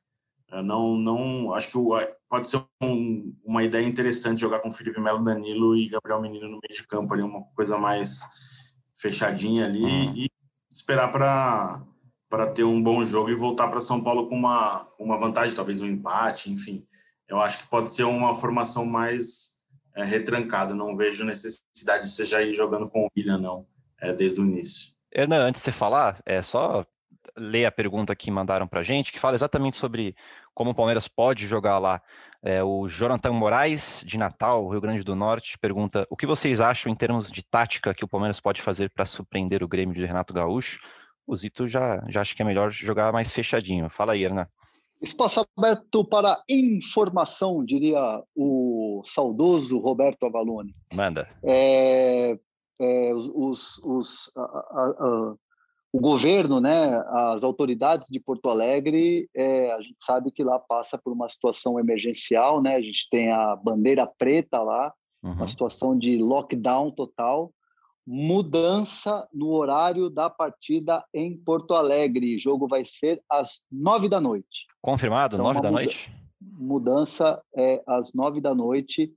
É, 0.52 0.62
não, 0.62 0.98
não. 0.98 1.54
Acho 1.54 1.70
que 1.70 1.78
o, 1.78 1.92
pode 2.28 2.48
ser 2.48 2.62
um, 2.82 3.34
uma 3.42 3.64
ideia 3.64 3.86
interessante 3.86 4.40
jogar 4.40 4.60
com 4.60 4.70
Felipe 4.70 5.00
Melo, 5.00 5.24
Danilo 5.24 5.74
e 5.74 5.88
Gabriel 5.88 6.20
Menino 6.20 6.46
no 6.46 6.60
meio 6.60 6.74
de 6.74 6.86
campo 6.86 7.14
ali, 7.14 7.22
uma 7.22 7.42
coisa 7.54 7.78
mais 7.78 8.22
fechadinha 8.94 9.64
ali 9.64 9.82
uhum. 9.82 10.14
e 10.14 10.30
esperar 10.70 11.10
para 11.10 11.82
para 12.28 12.52
ter 12.52 12.62
um 12.62 12.80
bom 12.80 13.02
jogo 13.02 13.28
e 13.28 13.34
voltar 13.34 13.66
para 13.66 13.80
São 13.80 14.00
Paulo 14.00 14.28
com 14.28 14.36
uma, 14.36 14.86
uma 15.00 15.18
vantagem, 15.18 15.56
talvez 15.56 15.80
um 15.80 15.86
empate, 15.86 16.48
enfim. 16.48 16.86
Eu 17.26 17.40
acho 17.40 17.58
que 17.58 17.66
pode 17.66 17.90
ser 17.90 18.04
uma 18.04 18.36
formação 18.36 18.86
mais 18.86 19.59
é, 20.00 20.04
retrancada. 20.04 20.74
Não 20.74 20.96
vejo 20.96 21.24
necessidade 21.24 22.04
de 22.04 22.10
você 22.10 22.24
já 22.24 22.42
ir 22.42 22.54
jogando 22.54 22.88
com 22.88 23.04
o 23.04 23.08
William, 23.16 23.38
não, 23.38 23.66
é, 24.00 24.12
desde 24.12 24.40
o 24.40 24.44
início. 24.44 24.92
Ana, 25.14 25.38
antes 25.38 25.60
de 25.60 25.64
você 25.64 25.72
falar, 25.72 26.20
é 26.24 26.42
só 26.42 26.84
ler 27.36 27.64
a 27.66 27.72
pergunta 27.72 28.14
que 28.14 28.30
mandaram 28.30 28.66
para 28.66 28.82
gente, 28.82 29.12
que 29.12 29.20
fala 29.20 29.34
exatamente 29.34 29.76
sobre 29.76 30.14
como 30.54 30.70
o 30.70 30.74
Palmeiras 30.74 31.08
pode 31.08 31.46
jogar 31.46 31.78
lá. 31.78 32.02
É, 32.42 32.62
o 32.62 32.88
Jonathan 32.88 33.32
Moraes, 33.32 34.02
de 34.06 34.16
Natal, 34.16 34.68
Rio 34.68 34.80
Grande 34.80 35.04
do 35.04 35.14
Norte, 35.14 35.58
pergunta: 35.58 36.06
o 36.08 36.16
que 36.16 36.26
vocês 36.26 36.60
acham 36.60 36.90
em 36.90 36.96
termos 36.96 37.30
de 37.30 37.42
tática 37.42 37.94
que 37.94 38.04
o 38.04 38.08
Palmeiras 38.08 38.40
pode 38.40 38.62
fazer 38.62 38.90
para 38.90 39.04
surpreender 39.04 39.62
o 39.62 39.68
Grêmio 39.68 39.94
de 39.94 40.04
Renato 40.04 40.32
Gaúcho? 40.32 40.80
o 41.30 41.36
Zito 41.36 41.68
já, 41.68 42.04
já 42.08 42.20
acha 42.22 42.34
que 42.34 42.42
é 42.42 42.44
melhor 42.44 42.72
jogar 42.72 43.12
mais 43.12 43.30
fechadinho. 43.30 43.88
Fala 43.88 44.14
aí, 44.14 44.24
Hernan. 44.24 44.48
Espaço 45.00 45.46
aberto 45.56 46.04
para 46.04 46.42
informação, 46.48 47.64
diria 47.64 48.22
o 48.34 48.69
saudoso 49.04 49.78
Roberto 49.78 50.26
Avalone. 50.26 50.74
Manda. 50.92 51.28
É, 51.42 52.38
é, 52.80 53.14
os, 53.14 53.78
os, 53.78 54.32
a, 54.36 54.40
a, 54.40 54.94
a, 54.98 55.34
o 55.92 56.00
governo, 56.00 56.60
né, 56.60 57.02
as 57.08 57.42
autoridades 57.42 58.08
de 58.10 58.20
Porto 58.20 58.48
Alegre, 58.48 59.28
é, 59.34 59.72
a 59.72 59.80
gente 59.80 59.96
sabe 60.00 60.30
que 60.30 60.44
lá 60.44 60.58
passa 60.58 60.96
por 60.96 61.12
uma 61.12 61.28
situação 61.28 61.78
emergencial, 61.78 62.62
né? 62.62 62.76
A 62.76 62.80
gente 62.80 63.08
tem 63.10 63.30
a 63.30 63.56
bandeira 63.56 64.06
preta 64.06 64.60
lá, 64.62 64.92
uhum. 65.22 65.32
uma 65.32 65.48
situação 65.48 65.98
de 65.98 66.16
lockdown 66.16 66.90
total 66.90 67.52
mudança 68.06 69.28
no 69.32 69.50
horário 69.50 70.10
da 70.10 70.28
partida 70.28 71.04
em 71.14 71.36
Porto 71.36 71.74
Alegre. 71.74 72.36
O 72.36 72.40
jogo 72.40 72.66
vai 72.66 72.84
ser 72.84 73.22
às 73.30 73.60
nove 73.70 74.08
da 74.08 74.20
noite. 74.20 74.66
Confirmado, 74.82 75.36
então, 75.36 75.46
nove 75.46 75.60
da 75.60 75.70
muda 75.70 75.82
noite? 75.82 76.12
Mudança 76.60 77.42
é 77.56 77.82
às 77.86 78.12
nove 78.12 78.40
da 78.40 78.54
noite. 78.54 79.12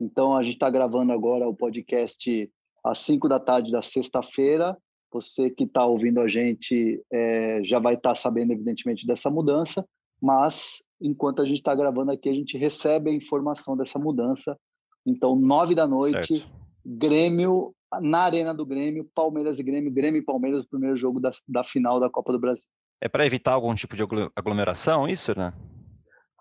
Então, 0.00 0.36
a 0.36 0.42
gente 0.42 0.54
está 0.54 0.70
gravando 0.70 1.12
agora 1.12 1.48
o 1.48 1.54
podcast 1.54 2.50
às 2.84 3.00
cinco 3.00 3.28
da 3.28 3.40
tarde 3.40 3.72
da 3.72 3.82
sexta-feira. 3.82 4.76
Você 5.12 5.50
que 5.50 5.64
está 5.64 5.84
ouvindo 5.84 6.20
a 6.20 6.28
gente 6.28 7.02
é, 7.12 7.60
já 7.64 7.78
vai 7.78 7.94
estar 7.94 8.10
tá 8.10 8.14
sabendo, 8.14 8.52
evidentemente, 8.52 9.06
dessa 9.06 9.30
mudança, 9.30 9.84
mas 10.20 10.82
enquanto 11.00 11.42
a 11.42 11.46
gente 11.46 11.58
está 11.58 11.74
gravando 11.74 12.12
aqui, 12.12 12.28
a 12.28 12.32
gente 12.32 12.56
recebe 12.56 13.10
a 13.10 13.14
informação 13.14 13.76
dessa 13.76 13.98
mudança. 13.98 14.56
Então, 15.04 15.36
nove 15.36 15.74
da 15.74 15.86
noite, 15.86 16.38
certo. 16.38 16.64
Grêmio 16.86 17.74
na 18.00 18.20
Arena 18.20 18.54
do 18.54 18.66
Grêmio, 18.66 19.08
Palmeiras 19.14 19.58
e 19.58 19.62
Grêmio, 19.62 19.92
Grêmio 19.92 20.20
e 20.20 20.24
Palmeiras, 20.24 20.64
o 20.64 20.68
primeiro 20.68 20.96
jogo 20.96 21.20
da, 21.20 21.32
da 21.48 21.64
final 21.64 22.00
da 22.00 22.10
Copa 22.10 22.32
do 22.32 22.38
Brasil. 22.38 22.66
É 23.00 23.08
para 23.08 23.26
evitar 23.26 23.52
algum 23.52 23.74
tipo 23.74 23.96
de 23.96 24.02
aglomeração, 24.34 25.08
isso, 25.08 25.36
né? 25.36 25.52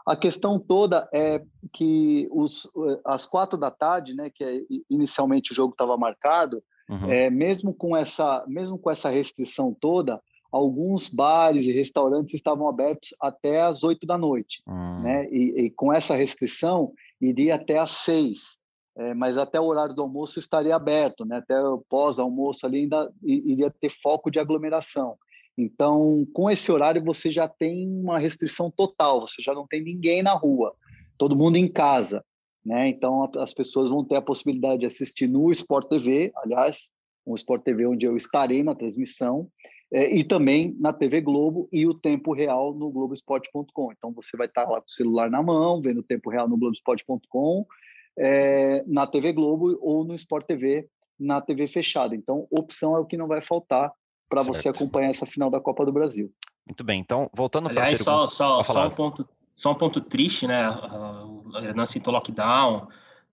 A 0.05 0.15
questão 0.15 0.59
toda 0.59 1.07
é 1.13 1.41
que 1.73 2.27
os, 2.31 2.69
às 3.05 3.25
quatro 3.25 3.57
da 3.57 3.71
tarde, 3.71 4.13
né, 4.13 4.29
que 4.29 4.43
é, 4.43 4.61
inicialmente 4.89 5.51
o 5.51 5.55
jogo 5.55 5.73
estava 5.73 5.97
marcado, 5.97 6.61
uhum. 6.89 7.11
é, 7.11 7.29
mesmo, 7.29 7.73
com 7.73 7.95
essa, 7.95 8.43
mesmo 8.47 8.77
com 8.77 8.91
essa 8.91 9.09
restrição 9.09 9.75
toda, 9.79 10.21
alguns 10.51 11.09
bares 11.09 11.63
e 11.63 11.71
restaurantes 11.71 12.35
estavam 12.35 12.67
abertos 12.67 13.15
até 13.21 13.61
às 13.61 13.83
oito 13.83 14.05
da 14.05 14.17
noite. 14.17 14.61
Uhum. 14.67 15.01
Né? 15.01 15.27
E, 15.31 15.65
e, 15.65 15.71
com 15.71 15.93
essa 15.93 16.15
restrição, 16.15 16.93
iria 17.21 17.55
até 17.55 17.79
às 17.79 17.91
seis 17.91 18.61
é, 18.95 19.13
mas 19.13 19.37
até 19.37 19.59
o 19.59 19.65
horário 19.65 19.95
do 19.95 20.03
almoço 20.03 20.37
estaria 20.37 20.75
aberto, 20.75 21.25
né? 21.25 21.37
até 21.37 21.59
o 21.59 21.83
pós-almoço 21.89 22.65
ali 22.65 22.81
ainda 22.81 23.11
iria 23.23 23.71
ter 23.71 23.89
foco 23.89 24.29
de 24.29 24.39
aglomeração. 24.39 25.17
Então, 25.57 26.25
com 26.33 26.49
esse 26.49 26.71
horário, 26.71 27.03
você 27.03 27.31
já 27.31 27.47
tem 27.47 27.87
uma 27.89 28.17
restrição 28.17 28.71
total, 28.71 29.21
você 29.21 29.41
já 29.41 29.53
não 29.53 29.67
tem 29.67 29.83
ninguém 29.83 30.23
na 30.23 30.33
rua, 30.33 30.75
todo 31.17 31.35
mundo 31.35 31.57
em 31.57 31.67
casa. 31.67 32.23
Né? 32.65 32.87
Então, 32.87 33.29
as 33.37 33.53
pessoas 33.53 33.89
vão 33.89 34.03
ter 34.03 34.15
a 34.15 34.21
possibilidade 34.21 34.79
de 34.79 34.85
assistir 34.85 35.27
no 35.27 35.51
Sport 35.51 35.87
TV, 35.89 36.31
aliás, 36.37 36.89
um 37.25 37.35
Sport 37.35 37.63
TV 37.63 37.85
onde 37.85 38.05
eu 38.05 38.17
estarei 38.17 38.63
na 38.63 38.73
transmissão, 38.73 39.47
é, 39.91 40.15
e 40.15 40.23
também 40.23 40.75
na 40.79 40.91
TV 40.91 41.21
Globo 41.21 41.69
e 41.71 41.85
o 41.85 41.93
tempo 41.93 42.33
real 42.33 42.73
no 42.73 42.89
Globoesporte.com. 42.89 43.91
Então, 43.91 44.11
você 44.11 44.35
vai 44.35 44.47
estar 44.47 44.67
lá 44.67 44.81
com 44.81 44.87
o 44.87 44.91
celular 44.91 45.29
na 45.29 45.43
mão, 45.43 45.81
vendo 45.81 45.99
o 45.99 46.03
tempo 46.03 46.31
real 46.31 46.47
no 46.47 46.57
Globoesporte.com, 46.57 47.65
é, 48.17 48.83
na 48.87 49.05
TV 49.05 49.33
Globo 49.33 49.77
ou 49.81 50.03
no 50.03 50.15
Sport 50.15 50.47
TV 50.47 50.87
na 51.19 51.39
TV 51.41 51.67
fechada. 51.67 52.15
Então, 52.15 52.47
opção 52.49 52.95
é 52.95 52.99
o 52.99 53.05
que 53.05 53.17
não 53.17 53.27
vai 53.27 53.41
faltar 53.41 53.91
para 54.33 54.43
você 54.43 54.69
acompanhar 54.69 55.09
essa 55.09 55.25
final 55.25 55.49
da 55.49 55.59
Copa 55.59 55.85
do 55.85 55.91
Brasil. 55.91 56.31
Muito 56.65 56.83
bem. 56.83 56.99
Então, 56.99 57.29
voltando 57.33 57.69
para 57.69 57.81
Aliás, 57.81 57.99
só, 57.99 58.25
só, 58.25 58.63
só 58.63 58.87
um 58.87 58.89
ponto, 58.89 59.27
só 59.53 59.71
um 59.71 59.75
ponto 59.75 59.99
triste, 60.01 60.47
né? 60.47 60.63
A 60.63 61.25
Hernan 61.61 61.85
citou 61.85 62.13
lockdown. 62.13 62.87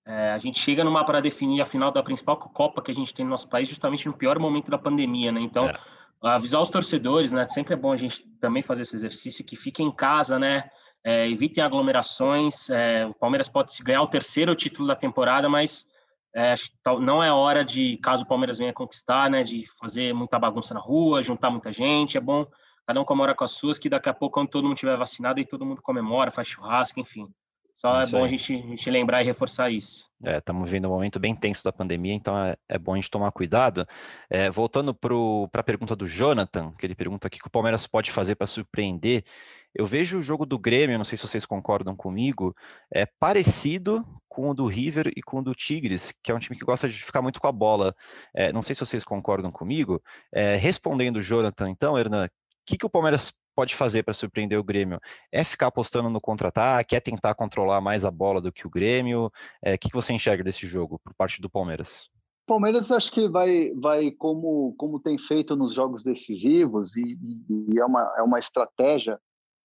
É, 0.04 0.32
a 0.32 0.38
gente 0.38 0.58
chega 0.58 0.82
numa 0.82 1.04
para 1.04 1.20
definir 1.20 1.60
a 1.60 1.66
final 1.66 1.92
da 1.92 2.02
principal 2.02 2.36
Copa 2.36 2.82
que 2.82 2.90
a 2.90 2.94
gente 2.94 3.14
tem 3.14 3.24
no 3.24 3.30
nosso 3.30 3.48
país, 3.48 3.68
justamente 3.68 4.06
no 4.06 4.14
pior 4.14 4.38
momento 4.38 4.70
da 4.70 4.78
pandemia, 4.78 5.30
né? 5.30 5.40
Então, 5.40 5.68
é. 5.68 5.76
avisar 6.22 6.60
os 6.60 6.70
torcedores, 6.70 7.32
né? 7.32 7.48
Sempre 7.48 7.74
é 7.74 7.76
bom 7.76 7.92
a 7.92 7.96
gente 7.96 8.26
também 8.40 8.62
fazer 8.62 8.82
esse 8.82 8.96
exercício 8.96 9.44
que 9.44 9.56
fiquem 9.56 9.86
em 9.86 9.92
casa, 9.92 10.38
né? 10.38 10.70
é, 11.04 11.28
evitem 11.28 11.62
aglomerações. 11.62 12.70
É, 12.70 13.06
o 13.06 13.14
Palmeiras 13.14 13.48
pode 13.48 13.76
ganhar 13.82 14.02
o 14.02 14.08
terceiro 14.08 14.54
título 14.54 14.88
da 14.88 14.96
temporada, 14.96 15.48
mas 15.48 15.86
é, 16.34 16.54
não 17.00 17.22
é 17.22 17.32
hora 17.32 17.64
de, 17.64 17.96
caso 17.98 18.24
o 18.24 18.26
Palmeiras 18.26 18.58
venha 18.58 18.72
conquistar, 18.72 19.28
né, 19.30 19.42
de 19.42 19.64
fazer 19.78 20.12
muita 20.14 20.38
bagunça 20.38 20.72
na 20.74 20.80
rua, 20.80 21.22
juntar 21.22 21.50
muita 21.50 21.72
gente. 21.72 22.16
É 22.16 22.20
bom 22.20 22.46
cada 22.86 23.00
um 23.00 23.04
comemora 23.04 23.34
com 23.36 23.44
as 23.44 23.52
suas, 23.52 23.78
que 23.78 23.88
daqui 23.88 24.08
a 24.08 24.14
pouco, 24.14 24.34
quando 24.34 24.48
todo 24.48 24.64
mundo 24.64 24.74
estiver 24.74 24.96
vacinado, 24.96 25.38
e 25.38 25.44
todo 25.44 25.64
mundo 25.64 25.80
comemora, 25.80 26.32
faz 26.32 26.48
churrasco, 26.48 26.98
enfim. 26.98 27.28
Só 27.72 28.00
é, 28.00 28.04
é 28.04 28.06
bom 28.08 28.24
a 28.24 28.28
gente, 28.28 28.52
a 28.52 28.66
gente, 28.66 28.90
lembrar 28.90 29.22
e 29.22 29.24
reforçar 29.24 29.70
isso. 29.70 30.04
É, 30.24 30.38
estamos 30.38 30.68
vivendo 30.68 30.86
um 30.86 30.90
momento 30.90 31.20
bem 31.20 31.34
tenso 31.34 31.62
da 31.62 31.72
pandemia, 31.72 32.12
então 32.12 32.36
é, 32.36 32.56
é 32.68 32.76
bom 32.76 32.94
a 32.94 32.96
gente 32.96 33.10
tomar 33.10 33.30
cuidado. 33.30 33.86
É, 34.28 34.50
voltando 34.50 34.92
para 34.92 35.14
a 35.60 35.62
pergunta 35.62 35.94
do 35.94 36.08
Jonathan, 36.08 36.72
que 36.76 36.84
ele 36.84 36.96
pergunta 36.96 37.28
o 37.28 37.30
que 37.30 37.38
o 37.46 37.50
Palmeiras 37.50 37.86
pode 37.86 38.10
fazer 38.10 38.34
para 38.34 38.48
surpreender. 38.48 39.24
Eu 39.74 39.86
vejo 39.86 40.18
o 40.18 40.22
jogo 40.22 40.44
do 40.44 40.58
Grêmio, 40.58 40.98
não 40.98 41.04
sei 41.04 41.16
se 41.16 41.26
vocês 41.26 41.46
concordam 41.46 41.94
comigo, 41.94 42.54
é 42.92 43.06
parecido 43.06 44.04
com 44.28 44.50
o 44.50 44.54
do 44.54 44.66
River 44.66 45.12
e 45.16 45.22
com 45.22 45.38
o 45.38 45.42
do 45.42 45.54
Tigres, 45.54 46.12
que 46.22 46.30
é 46.30 46.34
um 46.34 46.38
time 46.38 46.58
que 46.58 46.64
gosta 46.64 46.88
de 46.88 46.94
ficar 46.94 47.22
muito 47.22 47.40
com 47.40 47.46
a 47.46 47.52
bola. 47.52 47.94
É, 48.34 48.52
não 48.52 48.62
sei 48.62 48.74
se 48.74 48.80
vocês 48.80 49.04
concordam 49.04 49.50
comigo. 49.50 50.02
É, 50.32 50.56
respondendo 50.56 51.16
o 51.16 51.22
Jonathan, 51.22 51.70
então, 51.70 51.98
Hernan, 51.98 52.26
o 52.26 52.30
que, 52.66 52.76
que 52.76 52.86
o 52.86 52.90
Palmeiras 52.90 53.32
pode 53.54 53.74
fazer 53.74 54.02
para 54.02 54.14
surpreender 54.14 54.58
o 54.58 54.64
Grêmio? 54.64 55.00
É 55.30 55.44
ficar 55.44 55.68
apostando 55.68 56.08
no 56.08 56.20
contra-ataque? 56.20 56.96
É 56.96 57.00
tentar 57.00 57.34
controlar 57.34 57.80
mais 57.80 58.04
a 58.04 58.10
bola 58.10 58.40
do 58.40 58.52
que 58.52 58.66
o 58.66 58.70
Grêmio? 58.70 59.30
É, 59.62 59.74
o 59.74 59.78
que, 59.78 59.88
que 59.88 59.96
você 59.96 60.12
enxerga 60.12 60.42
desse 60.42 60.66
jogo 60.66 61.00
por 61.02 61.14
parte 61.14 61.40
do 61.40 61.50
Palmeiras? 61.50 62.08
Palmeiras 62.46 62.90
acho 62.90 63.12
que 63.12 63.28
vai, 63.28 63.70
vai 63.74 64.10
como, 64.10 64.74
como 64.76 64.98
tem 64.98 65.16
feito 65.16 65.54
nos 65.54 65.72
jogos 65.72 66.02
decisivos 66.02 66.96
e, 66.96 67.16
e 67.48 67.78
é, 67.78 67.84
uma, 67.84 68.12
é 68.18 68.22
uma 68.22 68.40
estratégia 68.40 69.20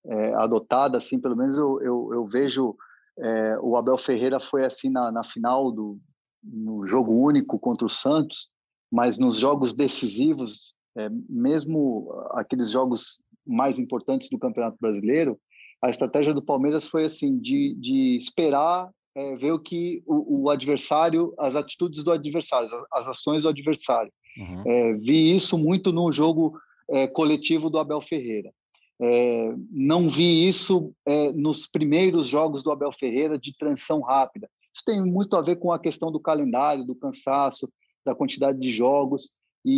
é, 0.07 0.33
adotada, 0.35 0.97
assim, 0.97 1.19
pelo 1.19 1.35
menos 1.35 1.57
eu, 1.57 1.81
eu, 1.81 2.09
eu 2.13 2.25
vejo 2.27 2.75
é, 3.17 3.57
o 3.61 3.77
Abel 3.77 3.97
Ferreira 3.97 4.39
foi 4.39 4.65
assim 4.65 4.89
na, 4.89 5.11
na 5.11 5.23
final 5.23 5.71
do 5.71 5.97
no 6.43 6.85
jogo 6.85 7.11
único 7.11 7.57
contra 7.57 7.87
o 7.87 7.89
Santos, 7.89 8.49
mas 8.91 9.17
nos 9.17 9.37
jogos 9.37 9.73
decisivos, 9.73 10.75
é, 10.95 11.09
mesmo 11.27 12.07
aqueles 12.31 12.69
jogos 12.69 13.19
mais 13.45 13.79
importantes 13.79 14.29
do 14.29 14.37
Campeonato 14.37 14.77
Brasileiro, 14.79 15.39
a 15.81 15.89
estratégia 15.89 16.33
do 16.33 16.41
Palmeiras 16.41 16.87
foi 16.87 17.05
assim 17.05 17.37
de, 17.39 17.75
de 17.79 18.17
esperar 18.17 18.89
é, 19.15 19.35
ver 19.35 19.53
o 19.53 19.59
que 19.59 20.03
o, 20.05 20.43
o, 20.43 20.49
adversário, 20.49 21.33
as 21.39 21.55
atitudes 21.55 22.03
do 22.03 22.11
adversário, 22.11 22.67
as, 22.67 22.85
as 22.91 23.07
ações 23.07 23.43
do 23.43 23.49
adversário. 23.49 24.11
Uhum. 24.37 24.63
É, 24.65 24.93
vi 24.93 25.33
isso 25.33 25.57
muito 25.57 25.91
no 25.91 26.11
jogo 26.11 26.59
é, 26.89 27.07
coletivo 27.07 27.69
do 27.69 27.79
Abel 27.79 28.01
Ferreira. 28.01 28.51
É, 29.01 29.53
não 29.69 30.09
vi 30.09 30.45
isso 30.45 30.93
é, 31.05 31.31
nos 31.33 31.67
primeiros 31.67 32.27
jogos 32.27 32.63
do 32.63 32.71
Abel 32.71 32.91
Ferreira 32.91 33.37
de 33.37 33.55
transição 33.57 34.01
rápida. 34.01 34.49
Isso 34.73 34.83
tem 34.85 35.03
muito 35.03 35.35
a 35.35 35.41
ver 35.41 35.57
com 35.57 35.71
a 35.71 35.79
questão 35.79 36.11
do 36.11 36.19
calendário, 36.19 36.85
do 36.85 36.95
cansaço, 36.95 37.69
da 38.05 38.15
quantidade 38.15 38.59
de 38.59 38.71
jogos 38.71 39.31
e, 39.63 39.71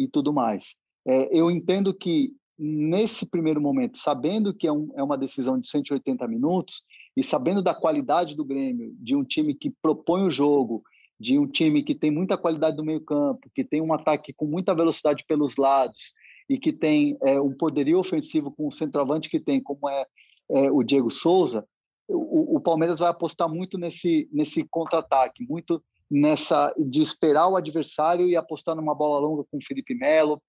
e, 0.00 0.04
e 0.04 0.08
tudo 0.08 0.32
mais. 0.32 0.74
É, 1.06 1.36
eu 1.36 1.50
entendo 1.50 1.94
que 1.94 2.32
nesse 2.58 3.24
primeiro 3.24 3.60
momento, 3.60 3.98
sabendo 3.98 4.52
que 4.52 4.66
é, 4.66 4.72
um, 4.72 4.90
é, 4.94 5.02
uma 5.02 5.16
decisão 5.16 5.58
de 5.58 5.68
180 5.68 6.28
minutos 6.28 6.82
e 7.16 7.22
sabendo 7.22 7.62
da 7.62 7.74
qualidade 7.74 8.36
do 8.36 8.44
Grêmio, 8.44 8.94
de 8.98 9.16
um 9.16 9.24
time 9.24 9.54
que 9.54 9.72
propõe 9.82 10.24
o 10.24 10.30
jogo, 10.30 10.82
de 11.18 11.38
um 11.38 11.46
time 11.46 11.82
que 11.82 11.94
tem 11.94 12.10
muita 12.10 12.36
qualidade 12.36 12.76
no 12.76 12.84
meio 12.84 13.00
campo, 13.00 13.50
que 13.54 13.64
tem 13.64 13.80
um 13.80 13.94
ataque 13.94 14.32
com 14.34 14.46
muita 14.46 14.74
velocidade 14.74 15.24
pelos 15.26 15.56
lados, 15.56 16.12
e 16.50 16.58
que 16.58 16.72
tem 16.72 17.16
é, 17.22 17.40
um 17.40 17.52
poderio 17.52 18.00
ofensivo 18.00 18.50
com 18.50 18.66
o 18.66 18.72
centroavante 18.72 19.30
que 19.30 19.38
tem, 19.38 19.62
como 19.62 19.88
é, 19.88 20.04
é 20.50 20.68
o 20.68 20.82
Diego 20.82 21.08
Souza, 21.08 21.64
o, 22.08 22.56
o, 22.56 22.60
Palmeiras 22.60 22.98
vai 22.98 23.08
apostar 23.08 23.48
muito 23.48 23.78
nesse, 23.78 24.28
nesse 24.32 24.66
contra-ataque, 24.68 25.46
muito 25.48 25.80
nessa 26.10 26.74
de 26.76 27.00
esperar 27.00 27.46
o 27.46 27.54
adversário 27.54 28.26
e 28.26 28.34
apostar 28.34 28.74
numa 28.74 28.96
bola 28.96 29.20
longa 29.20 29.44
com 29.48 29.58
o 29.58 29.64
Felipe 29.64 29.94
Melo, 29.94 30.42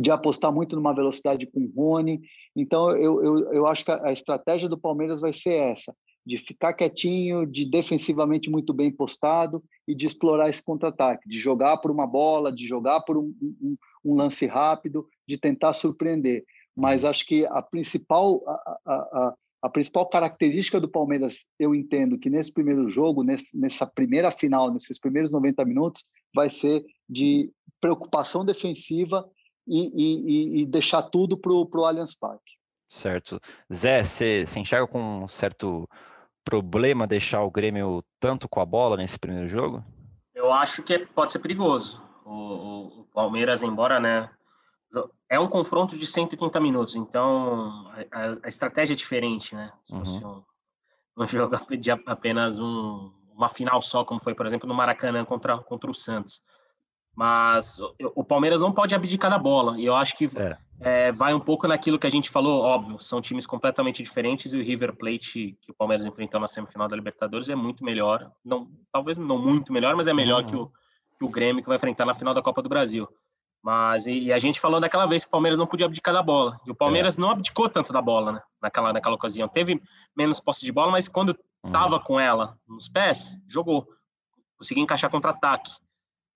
de 0.00 0.12
apostar 0.12 0.52
muito 0.52 0.76
numa 0.76 0.94
velocidade 0.94 1.46
com 1.46 1.64
o 1.64 1.72
Rony. 1.74 2.20
Então, 2.54 2.96
eu, 2.96 3.20
eu, 3.24 3.52
eu 3.52 3.66
acho 3.66 3.84
que 3.84 3.90
a 3.90 4.12
estratégia 4.12 4.68
do 4.68 4.78
Palmeiras 4.78 5.20
vai 5.20 5.32
ser 5.32 5.54
essa, 5.54 5.92
de 6.24 6.38
ficar 6.38 6.74
quietinho, 6.74 7.44
de 7.44 7.68
defensivamente 7.68 8.48
muito 8.48 8.72
bem 8.72 8.92
postado 8.92 9.64
e 9.88 9.96
de 9.96 10.06
explorar 10.06 10.48
esse 10.48 10.62
contra-ataque, 10.62 11.28
de 11.28 11.40
jogar 11.40 11.78
por 11.78 11.90
uma 11.90 12.06
bola, 12.06 12.54
de 12.54 12.68
jogar 12.68 13.00
por 13.00 13.18
um, 13.18 13.34
um, 13.42 13.76
um 14.04 14.14
lance 14.14 14.46
rápido, 14.46 15.06
de 15.26 15.36
tentar 15.36 15.72
surpreender. 15.72 16.44
Mas 16.76 17.04
acho 17.04 17.26
que 17.26 17.46
a 17.46 17.60
principal, 17.60 18.42
a, 18.46 18.78
a, 18.86 19.34
a, 19.62 19.68
principal 19.68 20.08
característica 20.08 20.80
do 20.80 20.88
Palmeiras, 20.88 21.46
eu 21.58 21.74
entendo 21.74 22.18
que 22.18 22.30
nesse 22.30 22.52
primeiro 22.52 22.88
jogo, 22.88 23.22
nesse, 23.22 23.56
nessa 23.56 23.86
primeira 23.86 24.30
final, 24.30 24.72
nesses 24.72 24.98
primeiros 24.98 25.32
90 25.32 25.64
minutos, 25.64 26.04
vai 26.34 26.48
ser 26.48 26.84
de 27.08 27.50
preocupação 27.80 28.44
defensiva 28.44 29.28
e, 29.66 29.92
e, 29.94 30.62
e 30.62 30.66
deixar 30.66 31.02
tudo 31.02 31.36
para 31.36 31.52
o 31.52 31.84
Allianz 31.84 32.14
Parque. 32.14 32.58
Certo. 32.88 33.40
Zé, 33.72 34.02
você 34.02 34.44
enxerga 34.56 34.86
com 34.86 35.24
um 35.24 35.28
certo 35.28 35.88
problema 36.44 37.06
deixar 37.06 37.42
o 37.42 37.50
Grêmio 37.50 38.02
tanto 38.18 38.48
com 38.48 38.60
a 38.60 38.66
bola 38.66 38.96
nesse 38.96 39.18
primeiro 39.18 39.48
jogo? 39.48 39.84
Eu 40.34 40.52
acho 40.52 40.82
que 40.82 40.98
pode 40.98 41.30
ser 41.30 41.38
perigoso. 41.38 42.02
O, 42.32 43.00
o, 43.00 43.04
Palmeiras, 43.12 43.62
embora, 43.62 43.98
né, 43.98 44.30
é 45.28 45.38
um 45.38 45.48
confronto 45.48 45.98
de 45.98 46.06
130 46.06 46.60
minutos, 46.60 46.94
então 46.94 47.90
a, 48.12 48.36
a 48.44 48.48
estratégia 48.48 48.94
é 48.94 48.96
diferente, 48.96 49.54
né? 49.54 49.72
Se 49.84 49.94
uhum. 49.94 50.04
fosse 50.04 50.24
um, 50.24 50.42
um 51.16 51.26
jogo 51.28 51.76
de 51.76 51.90
apenas 51.90 52.60
um, 52.60 53.12
uma 53.34 53.48
final 53.48 53.82
só, 53.82 54.04
como 54.04 54.22
foi, 54.22 54.34
por 54.34 54.46
exemplo, 54.46 54.68
no 54.68 54.74
Maracanã 54.74 55.24
contra, 55.24 55.58
contra 55.58 55.90
o 55.90 55.94
Santos. 55.94 56.42
Mas 57.16 57.78
o 58.14 58.22
Palmeiras 58.22 58.60
não 58.60 58.72
pode 58.72 58.94
abdicar 58.94 59.30
da 59.30 59.38
bola. 59.38 59.78
E 59.78 59.84
eu 59.84 59.96
acho 59.96 60.16
que 60.16 60.26
é. 60.38 60.56
É, 60.80 61.12
vai 61.12 61.34
um 61.34 61.40
pouco 61.40 61.68
naquilo 61.68 61.98
que 61.98 62.06
a 62.06 62.10
gente 62.10 62.30
falou, 62.30 62.62
óbvio, 62.62 62.98
são 62.98 63.20
times 63.20 63.46
completamente 63.46 64.02
diferentes 64.02 64.52
e 64.52 64.56
o 64.56 64.62
River 64.62 64.96
Plate 64.96 65.58
que 65.60 65.70
o 65.70 65.74
Palmeiras 65.74 66.06
enfrentou 66.06 66.40
na 66.40 66.48
semifinal 66.48 66.88
da 66.88 66.96
Libertadores 66.96 67.48
é 67.50 67.54
muito 67.54 67.84
melhor. 67.84 68.30
Não, 68.42 68.70
talvez 68.90 69.18
não 69.18 69.36
muito 69.36 69.72
melhor, 69.72 69.94
mas 69.96 70.06
é 70.06 70.14
melhor 70.14 70.42
uhum. 70.42 70.48
que, 70.48 70.56
o, 70.56 70.72
que 71.20 71.24
o 71.26 71.28
Grêmio 71.28 71.62
que 71.62 71.68
vai 71.68 71.76
enfrentar 71.76 72.06
na 72.06 72.14
final 72.14 72.32
da 72.32 72.42
Copa 72.42 72.62
do 72.62 72.68
Brasil. 72.68 73.06
Mas 73.62 74.06
e, 74.06 74.12
e, 74.12 74.32
a 74.32 74.38
gente 74.38 74.58
falou 74.58 74.80
daquela 74.80 75.06
vez 75.06 75.22
que 75.22 75.28
o 75.28 75.30
Palmeiras 75.30 75.58
não 75.58 75.66
podia 75.66 75.84
abdicar 75.84 76.14
da 76.14 76.22
bola. 76.22 76.58
E 76.66 76.70
o 76.70 76.74
Palmeiras 76.74 77.18
é. 77.18 77.20
não 77.20 77.30
abdicou 77.30 77.68
tanto 77.68 77.92
da 77.92 78.00
bola, 78.00 78.32
né? 78.32 78.42
Naquela, 78.60 78.90
naquela 78.90 79.14
ocasião. 79.14 79.46
Teve 79.46 79.82
menos 80.16 80.40
posse 80.40 80.64
de 80.64 80.72
bola, 80.72 80.90
mas 80.90 81.08
quando 81.08 81.38
estava 81.64 81.96
uhum. 81.96 82.02
com 82.02 82.18
ela 82.18 82.56
nos 82.66 82.88
pés, 82.88 83.38
jogou. 83.46 83.86
Conseguiu 84.56 84.82
encaixar 84.82 85.10
contra-ataque 85.10 85.70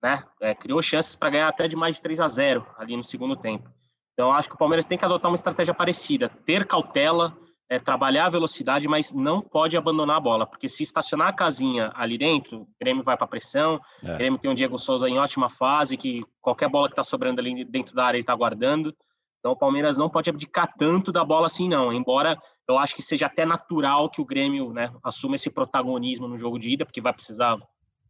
né? 0.05 0.23
É, 0.39 0.53
criou 0.53 0.79
chances 0.83 1.15
para 1.15 1.31
ganhar 1.31 1.47
até 1.47 1.67
de 1.67 1.75
mais 1.75 1.95
de 1.95 2.01
3 2.03 2.19
a 2.19 2.27
0 2.27 2.63
ali 2.77 2.95
no 2.95 3.03
segundo 3.03 3.35
tempo. 3.35 3.67
Então, 4.13 4.31
acho 4.31 4.47
que 4.47 4.53
o 4.53 4.57
Palmeiras 4.57 4.85
tem 4.85 4.99
que 4.99 5.03
adotar 5.03 5.31
uma 5.31 5.35
estratégia 5.35 5.73
parecida, 5.73 6.29
ter 6.45 6.65
cautela, 6.65 7.35
é, 7.69 7.79
trabalhar 7.79 8.27
a 8.27 8.29
velocidade, 8.29 8.87
mas 8.87 9.11
não 9.11 9.41
pode 9.41 9.75
abandonar 9.75 10.17
a 10.17 10.19
bola, 10.19 10.45
porque 10.45 10.69
se 10.69 10.83
estacionar 10.83 11.29
a 11.29 11.33
casinha 11.33 11.91
ali 11.95 12.17
dentro, 12.17 12.61
o 12.61 12.67
Grêmio 12.79 13.03
vai 13.03 13.17
para 13.17 13.27
pressão, 13.27 13.79
é. 14.03 14.13
o 14.13 14.17
Grêmio 14.17 14.39
tem 14.39 14.51
o 14.51 14.55
Diego 14.55 14.77
Souza 14.77 15.09
em 15.09 15.17
ótima 15.17 15.49
fase, 15.49 15.97
que 15.97 16.23
qualquer 16.41 16.69
bola 16.69 16.87
que 16.87 16.93
está 16.93 17.03
sobrando 17.03 17.41
ali 17.41 17.65
dentro 17.65 17.95
da 17.95 18.05
área 18.05 18.17
ele 18.17 18.23
está 18.23 18.35
guardando. 18.35 18.95
Então, 19.39 19.51
o 19.51 19.57
Palmeiras 19.57 19.97
não 19.97 20.09
pode 20.09 20.29
abdicar 20.29 20.73
tanto 20.77 21.11
da 21.11 21.23
bola 21.23 21.45
assim, 21.45 21.69
não. 21.69 21.93
Embora 21.93 22.35
eu 22.67 22.79
acho 22.79 22.95
que 22.95 23.01
seja 23.01 23.27
até 23.27 23.45
natural 23.45 24.09
que 24.09 24.19
o 24.19 24.25
Grêmio 24.25 24.73
né, 24.73 24.91
assuma 25.03 25.35
esse 25.35 25.49
protagonismo 25.51 26.27
no 26.27 26.37
jogo 26.37 26.57
de 26.57 26.71
ida, 26.71 26.85
porque 26.85 27.01
vai 27.01 27.13
precisar 27.13 27.57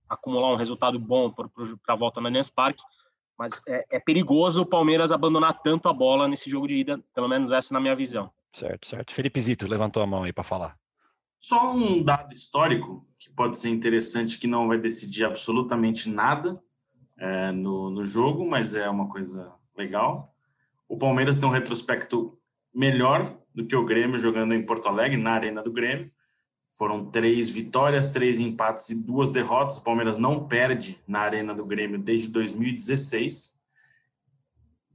acumular 0.09 0.53
um 0.53 0.55
resultado 0.55 0.99
bom 0.99 1.29
para 1.31 1.49
a 1.89 1.95
volta 1.95 2.21
no 2.21 2.27
Allianz 2.27 2.49
Parque, 2.49 2.81
mas 3.37 3.61
é, 3.67 3.85
é, 3.91 3.99
perigoso 3.99 4.61
o 4.61 4.65
Palmeiras 4.65 5.11
abandonar 5.11 5.61
tanto 5.61 5.89
a 5.89 5.93
bola 5.93 6.27
nesse 6.27 6.49
jogo 6.49 6.67
de 6.67 6.75
ida, 6.75 7.03
pelo 7.13 7.27
menos 7.27 7.51
essa 7.51 7.73
na 7.73 7.81
minha 7.81 7.95
visão. 7.95 8.31
Certo, 8.55 8.87
certo. 8.87 9.13
Felipe 9.13 9.41
Zito 9.41 9.67
levantou 9.67 10.01
a 10.01 10.07
mão 10.07 10.23
aí 10.23 10.31
para 10.31 10.45
falar. 10.45 10.77
Só 11.37 11.75
um 11.75 12.01
dado 12.01 12.31
histórico 12.31 13.05
que 13.19 13.29
pode 13.29 13.57
ser 13.57 13.67
interessante, 13.67 14.39
que 14.39 14.47
não 14.47 14.69
vai 14.69 14.77
decidir 14.77 15.25
absolutamente 15.25 16.09
nada 16.09 16.63
é, 17.17 17.51
no, 17.51 17.89
no 17.89 18.05
jogo, 18.05 18.49
mas 18.49 18.73
é 18.73 18.89
uma 18.89 19.09
coisa 19.09 19.53
legal. 19.77 20.33
O 20.87 20.97
Palmeiras 20.97 21.37
tem 21.37 21.49
um 21.49 21.51
retrospecto 21.51 22.39
melhor 22.73 23.37
do 23.53 23.65
que 23.65 23.75
o 23.75 23.83
Grêmio 23.83 24.17
jogando 24.17 24.53
em 24.53 24.65
Porto 24.65 24.87
Alegre, 24.87 25.17
na 25.17 25.31
Arena 25.31 25.61
do 25.61 25.73
Grêmio. 25.73 26.09
Foram 26.71 27.11
três 27.11 27.49
vitórias, 27.49 28.13
três 28.13 28.39
empates 28.39 28.89
e 28.89 29.03
duas 29.03 29.29
derrotas. 29.29 29.79
O 29.79 29.83
Palmeiras 29.83 30.17
não 30.17 30.47
perde 30.47 30.97
na 31.05 31.19
Arena 31.19 31.53
do 31.53 31.65
Grêmio 31.65 31.99
desde 31.99 32.29
2016. 32.29 33.54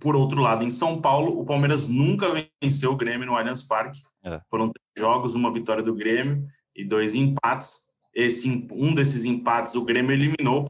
Por 0.00 0.16
outro 0.16 0.40
lado, 0.40 0.64
em 0.64 0.70
São 0.70 1.00
Paulo, 1.00 1.38
o 1.38 1.44
Palmeiras 1.44 1.86
nunca 1.86 2.26
venceu 2.62 2.92
o 2.92 2.96
Grêmio 2.96 3.26
no 3.26 3.36
Allianz 3.36 3.62
Parque. 3.62 4.00
É. 4.24 4.40
Foram 4.48 4.72
três 4.72 4.86
jogos, 4.98 5.34
uma 5.34 5.52
vitória 5.52 5.82
do 5.82 5.94
Grêmio 5.94 6.46
e 6.74 6.84
dois 6.84 7.14
empates. 7.14 7.90
Esse, 8.14 8.66
um 8.72 8.94
desses 8.94 9.24
empates 9.24 9.74
o 9.74 9.84
Grêmio 9.84 10.12
eliminou 10.12 10.66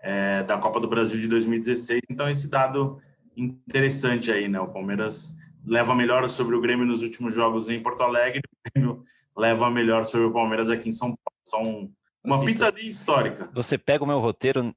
é, 0.00 0.42
da 0.44 0.56
Copa 0.56 0.80
do 0.80 0.88
Brasil 0.88 1.20
de 1.20 1.28
2016. 1.28 2.00
Então, 2.08 2.28
esse 2.28 2.48
dado 2.48 3.00
interessante 3.36 4.30
aí, 4.30 4.48
né? 4.48 4.60
O 4.60 4.68
Palmeiras 4.68 5.36
leva 5.64 5.94
melhor 5.94 6.28
sobre 6.30 6.54
o 6.54 6.60
Grêmio 6.60 6.86
nos 6.86 7.02
últimos 7.02 7.34
jogos 7.34 7.68
em 7.68 7.82
Porto 7.82 8.02
Alegre. 8.02 8.40
O 8.40 8.70
Grêmio 8.72 9.04
leva 9.36 9.70
melhor 9.70 10.04
sobre 10.04 10.26
o 10.26 10.32
Palmeiras 10.32 10.70
aqui 10.70 10.88
em 10.88 10.92
São 10.92 11.08
Paulo. 11.08 11.38
Só 11.46 11.62
um, 11.62 11.92
uma 12.24 12.36
assim, 12.36 12.46
pitadinha 12.46 12.90
histórica. 12.90 13.50
Você 13.52 13.76
pega 13.76 14.04
o 14.04 14.06
meu 14.06 14.20
roteiro. 14.20 14.74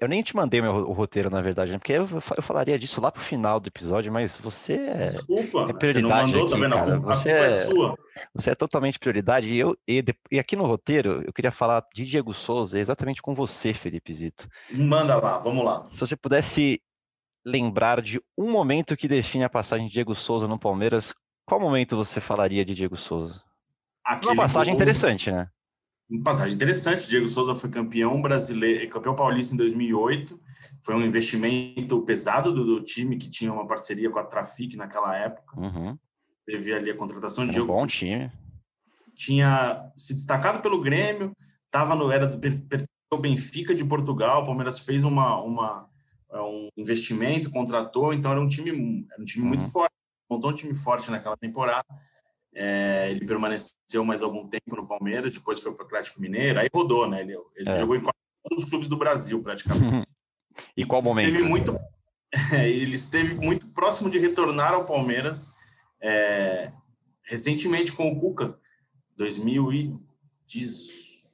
Eu 0.00 0.08
nem 0.08 0.22
te 0.22 0.34
mandei 0.34 0.62
meu, 0.62 0.72
o 0.88 0.92
roteiro, 0.92 1.28
na 1.28 1.42
verdade, 1.42 1.72
né? 1.72 1.78
porque 1.78 1.92
eu, 1.92 2.08
eu 2.36 2.42
falaria 2.42 2.78
disso 2.78 3.02
lá 3.02 3.12
pro 3.12 3.22
final 3.22 3.60
do 3.60 3.68
episódio, 3.68 4.10
mas 4.10 4.38
você 4.38 4.72
é, 4.74 5.04
Desculpa, 5.04 5.66
é 5.68 5.72
prioridade. 5.74 5.92
Você 5.92 6.00
não 6.00 6.08
mandou, 6.08 6.40
aqui, 6.40 6.50
tá 6.50 6.56
vendo? 6.56 6.74
Cara. 6.74 6.98
Você 7.00 7.28
é, 7.28 7.44
é, 7.44 7.50
sua. 7.50 7.98
Você 8.34 8.50
é 8.50 8.54
totalmente 8.54 8.98
prioridade. 8.98 9.48
E, 9.48 9.58
eu, 9.58 9.76
e, 9.86 10.02
e, 10.30 10.38
aqui 10.38 10.56
no 10.56 10.64
roteiro, 10.64 11.22
eu 11.26 11.32
queria 11.34 11.52
falar 11.52 11.84
de 11.94 12.06
Diego 12.06 12.32
Souza 12.32 12.78
exatamente 12.78 13.20
com 13.20 13.34
você, 13.34 13.74
Felipe 13.74 14.10
Zito. 14.14 14.48
Manda 14.70 15.16
lá, 15.16 15.38
vamos 15.38 15.62
lá. 15.62 15.84
Se 15.88 16.00
você 16.00 16.16
pudesse 16.16 16.80
lembrar 17.44 18.00
de 18.00 18.18
um 18.38 18.50
momento 18.50 18.96
que 18.96 19.08
define 19.08 19.44
a 19.44 19.50
passagem 19.50 19.86
de 19.86 19.92
Diego 19.92 20.14
Souza 20.14 20.48
no 20.48 20.58
Palmeiras, 20.58 21.12
qual 21.44 21.60
momento 21.60 21.96
você 21.96 22.20
falaria 22.20 22.64
de 22.64 22.74
Diego 22.74 22.96
Souza? 22.96 23.42
Aquele 24.02 24.32
Uma 24.32 24.44
passagem 24.44 24.72
gol, 24.72 24.80
interessante, 24.80 25.30
né? 25.30 25.48
Passagem 26.24 26.54
interessante. 26.54 27.08
Diego 27.08 27.28
Souza 27.28 27.54
foi 27.54 27.70
campeão 27.70 28.20
brasileiro, 28.20 28.88
campeão 28.90 29.14
paulista 29.14 29.54
em 29.54 29.58
2008. 29.58 30.40
Foi 30.82 30.94
um 30.94 31.04
investimento 31.04 32.02
pesado 32.02 32.52
do, 32.52 32.64
do 32.64 32.82
time 32.82 33.16
que 33.16 33.30
tinha 33.30 33.52
uma 33.52 33.66
parceria 33.66 34.10
com 34.10 34.18
a 34.18 34.24
Trafic 34.24 34.76
naquela 34.76 35.16
época. 35.16 35.58
Uhum. 35.58 35.96
Teve 36.44 36.74
ali 36.74 36.90
a 36.90 36.96
contratação 36.96 37.46
de 37.46 37.60
um 37.60 37.66
bom 37.66 37.86
time. 37.86 38.30
Tinha 39.14 39.92
se 39.96 40.14
destacado 40.14 40.60
pelo 40.60 40.80
Grêmio, 40.80 41.32
tava 41.70 41.94
no 41.94 42.10
era 42.10 42.26
do 42.26 43.18
Benfica 43.18 43.72
de 43.72 43.84
Portugal. 43.84 44.42
O 44.42 44.46
Palmeiras 44.46 44.80
fez 44.80 45.04
uma, 45.04 45.40
uma 45.40 45.88
é, 46.32 46.40
um 46.40 46.68
investimento, 46.76 47.50
contratou, 47.50 48.12
então 48.12 48.32
era 48.32 48.40
um 48.40 48.48
time, 48.48 49.06
era 49.12 49.22
um 49.22 49.24
time 49.24 49.44
uhum. 49.44 49.48
muito 49.48 49.70
forte. 49.70 49.94
Montou 50.28 50.50
um 50.50 50.54
time 50.54 50.74
forte 50.74 51.10
naquela 51.10 51.36
temporada. 51.36 51.84
É, 52.54 53.08
ele 53.10 53.24
permaneceu 53.24 54.04
mais 54.04 54.22
algum 54.22 54.48
tempo 54.48 54.74
no 54.74 54.86
Palmeiras, 54.86 55.34
depois 55.34 55.60
foi 55.60 55.72
para 55.72 55.84
o 55.84 55.86
Atlético 55.86 56.20
Mineiro, 56.20 56.58
aí 56.58 56.68
rodou, 56.74 57.08
né? 57.08 57.20
Ele, 57.20 57.36
ele 57.54 57.70
é. 57.70 57.76
jogou 57.76 57.96
em 57.96 58.00
todos 58.00 58.64
os 58.64 58.68
clubes 58.68 58.88
do 58.88 58.96
Brasil, 58.96 59.40
praticamente. 59.42 60.06
e 60.76 60.84
qual 60.84 61.02
momento? 61.02 61.28
Esteve 61.28 61.44
muito, 61.44 61.78
ele 62.52 62.94
esteve 62.94 63.34
muito 63.34 63.66
próximo 63.68 64.10
de 64.10 64.18
retornar 64.18 64.74
ao 64.74 64.84
Palmeiras 64.84 65.54
é, 66.00 66.72
recentemente 67.22 67.92
com 67.92 68.10
o 68.10 68.18
Cuca, 68.18 68.58
2010. 69.16 71.32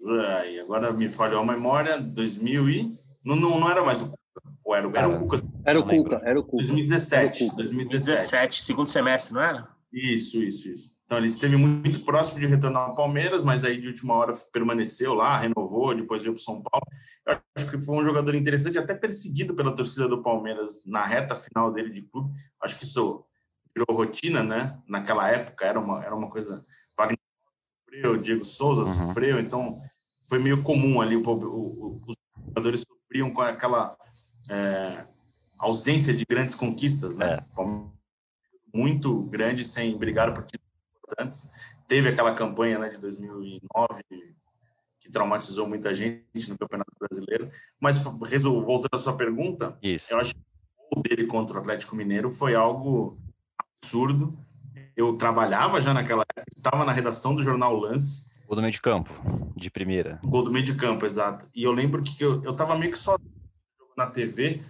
agora 0.60 0.92
me 0.92 1.08
falhou 1.08 1.40
a 1.40 1.46
memória, 1.46 1.98
2000 1.98 2.70
e 2.70 2.98
não, 3.24 3.36
não, 3.36 3.58
não 3.58 3.70
era 3.70 3.82
mais 3.82 4.02
o 4.02 4.10
Cuca, 4.10 4.42
ou 4.64 4.74
era, 4.74 4.86
era 4.86 5.08
o 5.08 5.18
Cuca. 5.20 5.38
Era 5.64 5.80
o 5.80 5.84
Cuca, 5.84 6.20
era 6.24 6.38
o 6.38 6.44
Cuca. 6.44 6.58
2017, 6.58 7.16
era 7.16 7.26
o 7.26 7.38
Cuca. 7.38 7.56
2017. 7.56 8.16
2017, 8.16 8.62
segundo 8.62 8.88
semestre, 8.88 9.32
não 9.32 9.42
era? 9.42 9.74
Isso, 9.92 10.42
isso, 10.42 10.70
isso. 10.70 10.95
Então 11.06 11.18
ele 11.18 11.28
esteve 11.28 11.56
muito 11.56 12.00
próximo 12.00 12.40
de 12.40 12.46
retornar 12.46 12.82
ao 12.82 12.94
Palmeiras, 12.96 13.44
mas 13.44 13.64
aí 13.64 13.78
de 13.78 13.86
última 13.86 14.14
hora 14.14 14.32
permaneceu 14.52 15.14
lá, 15.14 15.38
renovou, 15.38 15.94
depois 15.94 16.22
veio 16.22 16.34
para 16.34 16.42
São 16.42 16.60
Paulo. 16.60 16.84
Eu 17.24 17.38
acho 17.56 17.70
que 17.70 17.80
foi 17.80 17.96
um 17.96 18.02
jogador 18.04 18.34
interessante, 18.34 18.76
até 18.76 18.92
perseguido 18.92 19.54
pela 19.54 19.74
torcida 19.74 20.08
do 20.08 20.20
Palmeiras 20.20 20.84
na 20.84 21.06
reta 21.06 21.36
final 21.36 21.72
dele 21.72 21.90
de 21.90 22.02
clube. 22.02 22.34
Acho 22.60 22.76
que 22.76 22.84
isso 22.84 23.24
virou 23.74 23.96
rotina, 23.96 24.42
né? 24.42 24.76
Naquela 24.88 25.30
época 25.30 25.64
era 25.64 25.78
uma, 25.78 26.04
era 26.04 26.14
uma 26.14 26.28
coisa. 26.28 26.66
Wagner 26.98 27.18
sofreu, 27.84 28.16
Diego 28.16 28.44
Souza 28.44 28.82
uhum. 28.82 29.06
sofreu, 29.06 29.38
então 29.38 29.78
foi 30.28 30.40
meio 30.40 30.60
comum 30.64 31.00
ali. 31.00 31.14
O, 31.14 31.22
o, 31.22 32.00
os 32.04 32.16
jogadores 32.48 32.80
sofriam 32.80 33.30
com 33.30 33.42
aquela 33.42 33.96
é, 34.50 35.06
ausência 35.56 36.12
de 36.12 36.24
grandes 36.28 36.56
conquistas, 36.56 37.16
né? 37.16 37.38
É 37.56 38.76
muito 38.76 39.20
grande 39.28 39.64
sem 39.64 39.96
brigar 39.96 40.34
por 40.34 40.42
títulos 40.42 40.65
importantes. 41.06 41.50
Teve 41.86 42.08
aquela 42.08 42.34
campanha 42.34 42.78
né, 42.78 42.88
de 42.88 42.98
2009 42.98 44.02
que 45.00 45.10
traumatizou 45.10 45.68
muita 45.68 45.94
gente 45.94 46.50
no 46.50 46.58
Campeonato 46.58 46.90
Brasileiro. 46.98 47.48
Mas 47.80 48.02
voltando 48.02 48.90
à 48.92 48.98
sua 48.98 49.16
pergunta, 49.16 49.78
Isso. 49.82 50.12
eu 50.12 50.18
acho 50.18 50.34
que 50.34 50.40
o 50.94 51.02
dele 51.02 51.26
contra 51.26 51.56
o 51.56 51.60
Atlético 51.60 51.94
Mineiro 51.94 52.30
foi 52.30 52.54
algo 52.54 53.16
absurdo. 53.58 54.36
Eu 54.96 55.16
trabalhava 55.16 55.80
já 55.80 55.94
naquela 55.94 56.22
época, 56.22 56.44
estava 56.56 56.84
na 56.84 56.92
redação 56.92 57.34
do 57.34 57.42
jornal 57.42 57.76
Lance. 57.76 58.34
Gol 58.46 58.56
do 58.56 58.62
meio 58.62 58.72
de 58.72 58.80
campo, 58.80 59.12
de 59.56 59.70
primeira. 59.70 60.20
Gol 60.24 60.44
do 60.44 60.52
meio 60.52 60.64
de 60.64 60.74
campo, 60.74 61.04
exato. 61.04 61.46
E 61.54 61.62
eu 61.62 61.72
lembro 61.72 62.02
que 62.02 62.22
eu, 62.22 62.42
eu 62.42 62.54
tava 62.54 62.76
meio 62.76 62.90
que 62.90 62.98
só 62.98 63.16
na 63.96 64.06
TV. 64.06 64.62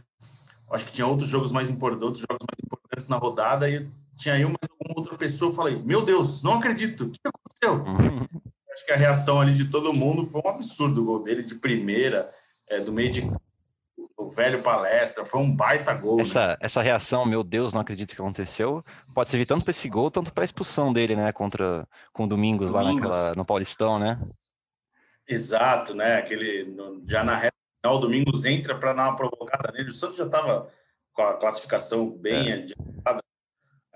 Acho 0.70 0.84
que 0.84 0.92
tinha 0.92 1.06
outros 1.06 1.28
jogos 1.28 1.52
mais 1.52 1.70
importantes, 1.70 2.02
outros 2.02 2.24
jogos 2.28 2.44
mais 2.50 2.64
importantes 2.64 3.08
na 3.08 3.16
rodada 3.16 3.70
e 3.70 3.86
tinha 4.18 4.38
eu 4.38 4.48
mais 4.48 4.75
outra 4.96 5.16
pessoa. 5.16 5.52
Falei, 5.52 5.76
meu 5.76 6.04
Deus, 6.04 6.42
não 6.42 6.54
acredito, 6.54 7.04
o 7.04 7.10
que 7.10 7.20
aconteceu? 7.24 7.86
Uhum. 7.86 8.26
Acho 8.72 8.86
que 8.86 8.92
a 8.92 8.96
reação 8.96 9.40
ali 9.40 9.54
de 9.54 9.66
todo 9.66 9.92
mundo 9.92 10.26
foi 10.26 10.42
um 10.44 10.48
absurdo 10.48 11.02
o 11.02 11.04
gol 11.04 11.22
dele 11.22 11.42
de 11.42 11.54
primeira, 11.54 12.30
é, 12.68 12.80
do 12.80 12.92
meio 12.92 13.10
de 13.10 13.30
o 14.18 14.30
velho 14.30 14.62
palestra, 14.62 15.24
foi 15.24 15.40
um 15.40 15.54
baita 15.54 15.92
gol. 15.92 16.20
Essa, 16.20 16.48
né? 16.48 16.56
essa 16.60 16.80
reação, 16.80 17.26
meu 17.26 17.44
Deus, 17.44 17.72
não 17.72 17.82
acredito 17.82 18.14
que 18.14 18.20
aconteceu, 18.20 18.82
pode 19.14 19.28
servir 19.28 19.44
tanto 19.44 19.62
para 19.64 19.70
esse 19.70 19.88
gol, 19.88 20.10
tanto 20.10 20.32
para 20.32 20.42
a 20.42 20.44
expulsão 20.44 20.92
dele, 20.92 21.14
né, 21.14 21.32
contra 21.32 21.86
com 22.12 22.24
o 22.24 22.26
Domingos, 22.26 22.72
Domingos. 22.72 23.02
lá 23.02 23.10
naquela, 23.10 23.34
no 23.34 23.44
Paulistão, 23.44 23.98
né? 23.98 24.18
Exato, 25.28 25.94
né? 25.94 26.16
Aquele 26.16 26.74
já 27.06 27.22
na 27.22 27.36
reta 27.36 27.56
final, 27.82 27.98
o 27.98 28.00
Domingos 28.00 28.44
entra 28.44 28.78
para 28.78 28.94
dar 28.94 29.08
uma 29.08 29.16
provocada 29.16 29.72
nele. 29.72 29.90
O 29.90 29.94
Santos 29.94 30.16
já 30.16 30.24
estava 30.24 30.70
com 31.12 31.22
a 31.22 31.34
classificação 31.34 32.10
bem 32.10 32.50
é. 32.50 32.54
adiantada. 32.54 33.22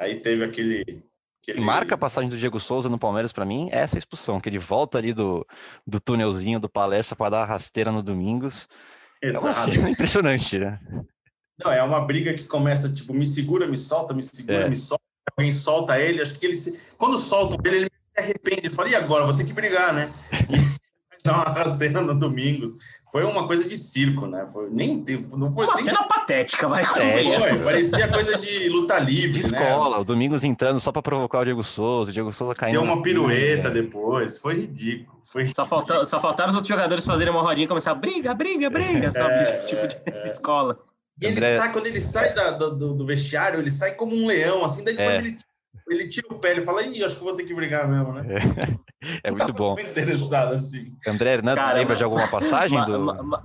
Aí 0.01 0.17
teve 0.17 0.43
aquele 0.43 1.05
que 1.43 1.55
marca 1.55 1.95
a 1.95 1.99
passagem 1.99 2.29
do 2.29 2.37
Diego 2.37 2.59
Souza 2.59 2.89
no 2.89 2.99
Palmeiras 2.99 3.33
para 3.33 3.45
mim 3.45 3.69
é 3.71 3.81
essa 3.81 3.99
expulsão, 3.99 4.41
que 4.41 4.49
ele 4.49 4.59
volta 4.59 4.99
ali 4.99 5.13
do, 5.13 5.47
do 5.87 6.01
túnelzinho 6.01 6.59
do 6.59 6.69
palestra 6.69 7.15
para 7.15 7.31
dar 7.31 7.43
a 7.43 7.47
rasteira 7.47 7.93
no 7.93 8.03
Domingos. 8.03 8.67
Exato. 9.23 9.47
É 9.47 9.51
uma 9.51 9.73
cena 9.73 9.91
impressionante, 9.91 10.59
né? 10.59 10.81
Não, 11.63 11.71
é 11.71 11.83
uma 11.83 12.01
briga 12.01 12.33
que 12.35 12.45
começa, 12.45 12.93
tipo, 12.93 13.13
me 13.13 13.27
segura, 13.27 13.67
me 13.67 13.77
solta, 13.77 14.15
me 14.15 14.23
segura, 14.23 14.67
é. 14.67 14.69
me 14.69 14.77
solta. 14.77 15.05
Alguém 15.37 15.53
solta 15.53 16.01
ele, 16.01 16.23
acho 16.23 16.39
que 16.39 16.47
ele 16.47 16.57
se... 16.57 16.81
Quando 16.97 17.19
soltam 17.19 17.59
ele, 17.65 17.77
ele 17.77 17.91
se 18.07 18.21
arrepende. 18.21 18.67
Ele 18.67 18.75
fala, 18.75 18.89
e 18.89 18.95
agora? 18.95 19.27
Vou 19.27 19.37
ter 19.37 19.45
que 19.45 19.53
brigar, 19.53 19.93
né? 19.93 20.11
dar 21.25 21.35
uma 21.35 21.45
rasteira 21.45 22.01
no 22.01 22.19
Domingos. 22.19 22.73
Foi 23.11 23.25
uma 23.25 23.47
coisa 23.47 23.69
de 23.69 23.77
circo, 23.77 24.27
né? 24.27 24.47
Foi, 24.49 24.71
nem, 24.71 25.05
não 25.37 25.51
foi 25.51 25.67
uma 25.67 25.75
nem... 25.75 25.85
cena 25.85 26.03
patética, 26.05 26.69
vai. 26.69 26.83
É, 26.83 27.39
foi, 27.39 27.59
parecia 27.59 28.09
coisa 28.09 28.39
de 28.39 28.69
luta 28.69 28.99
livre, 28.99 29.43
de 29.43 29.53
né? 29.53 29.61
escola, 29.61 29.99
o 29.99 30.05
Domingos 30.05 30.45
entrando 30.45 30.81
só 30.81 30.93
para 30.93 31.03
provocar 31.03 31.41
o 31.41 31.45
Diego 31.45 31.65
Souza, 31.65 32.11
o 32.11 32.15
Diego 32.15 32.33
Souza 32.33 32.55
caindo. 32.55 32.75
Deu 32.75 32.83
uma 32.83 33.03
pirueta 33.03 33.69
né? 33.69 33.83
depois, 33.83 34.39
foi 34.39 34.61
ridículo. 34.61 35.19
Foi 35.23 35.45
só, 35.47 35.65
falta, 35.65 36.05
só 36.05 36.21
faltaram 36.21 36.51
os 36.51 36.57
outros 36.57 36.69
jogadores 36.69 37.05
fazerem 37.05 37.33
uma 37.33 37.43
rodinha 37.43 37.65
e 37.65 37.69
começar 37.69 37.95
briga, 37.95 38.33
briga, 38.35 38.71
briga, 38.71 39.11
sabe? 39.13 39.35
É, 39.35 39.55
Esse 39.55 39.67
tipo 39.67 39.87
de 39.87 40.19
é. 40.19 40.27
escolas. 40.27 40.91
E 41.21 41.27
ele 41.27 41.37
André... 41.37 41.57
sai, 41.59 41.73
quando 41.73 41.87
ele 41.87 42.01
sai 42.01 42.33
da, 42.33 42.51
do, 42.53 42.95
do, 42.95 43.05
vestiário, 43.05 43.61
ele 43.61 43.71
sai 43.71 43.93
como 43.93 44.17
um 44.17 44.27
leão, 44.27 44.65
assim, 44.65 44.83
daí 44.85 44.97
depois 44.97 45.17
é. 45.17 45.19
ele 45.19 45.37
ele 45.91 46.09
tira 46.09 46.29
o 46.31 46.39
pé 46.39 46.57
e 46.57 46.61
fala, 46.63 46.83
ih, 46.85 47.03
acho 47.03 47.19
que 47.19 47.25
vou 47.25 47.35
ter 47.35 47.45
que 47.45 47.53
brigar 47.53 47.89
mesmo, 47.89 48.13
né? 48.13 48.25
É, 48.29 49.29
é 49.29 49.31
muito 49.31 49.53
bom. 49.53 49.75
Muito 49.75 49.91
interessado 49.91 50.55
assim. 50.55 50.97
André 51.07 51.35
Hernandes, 51.35 51.75
lembra 51.75 51.97
de 51.97 52.05
alguma 52.05 52.27
passagem 52.31 52.83
do. 52.85 52.99
Ma, 53.01 53.23
ma, 53.23 53.45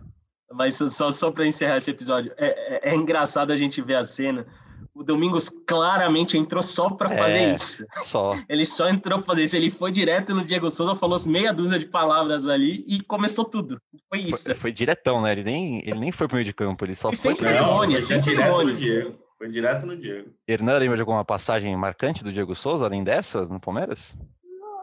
mas 0.53 0.75
só, 0.75 1.11
só 1.11 1.31
para 1.31 1.47
encerrar 1.47 1.77
esse 1.77 1.89
episódio, 1.89 2.31
é, 2.37 2.47
é, 2.87 2.91
é, 2.91 2.95
engraçado 2.95 3.51
a 3.51 3.57
gente 3.57 3.81
ver 3.81 3.95
a 3.95 4.03
cena. 4.03 4.45
O 4.93 5.03
Domingos 5.03 5.49
claramente 5.49 6.37
entrou 6.37 6.63
só 6.63 6.89
para 6.89 7.13
é, 7.13 7.17
fazer 7.17 7.53
isso. 7.53 7.85
Só. 8.03 8.33
Ele 8.47 8.63
só 8.63 8.87
entrou 8.87 9.19
para 9.19 9.27
fazer 9.27 9.43
isso. 9.43 9.55
Ele 9.57 9.69
foi 9.69 9.91
direto 9.91 10.33
no 10.33 10.45
Diego 10.45 10.69
Souza, 10.69 10.95
falou 10.95 11.19
meia 11.25 11.51
dúzia 11.51 11.77
de 11.77 11.85
palavras 11.85 12.47
ali 12.47 12.85
e 12.87 13.01
começou 13.01 13.43
tudo. 13.43 13.77
Foi 14.07 14.21
isso. 14.21 14.45
Foi, 14.45 14.55
foi 14.55 14.71
diretão, 14.71 15.21
né? 15.21 15.33
Ele 15.33 15.43
nem, 15.43 15.79
ele 15.79 15.99
nem 15.99 16.11
foi 16.13 16.27
pro 16.27 16.35
meio 16.35 16.45
de 16.45 16.53
campo, 16.53 16.85
ele 16.85 16.95
só 16.95 17.09
e 17.11 17.17
foi. 17.17 17.35
Sem 17.35 17.51
cerimônia, 17.51 17.99
sem 17.99 18.19
cerimônia. 18.19 19.15
Foi 19.37 19.49
direto 19.49 19.85
no 19.85 19.97
Diego. 19.97 20.31
Hernan, 20.47 20.77
lembra 20.77 20.95
de 20.95 21.01
alguma 21.01 21.25
passagem 21.25 21.75
marcante 21.75 22.23
do 22.23 22.31
Diego 22.31 22.55
Souza, 22.55 22.85
além 22.85 23.03
dessas, 23.03 23.49
no 23.49 23.59
Palmeiras? 23.59 24.15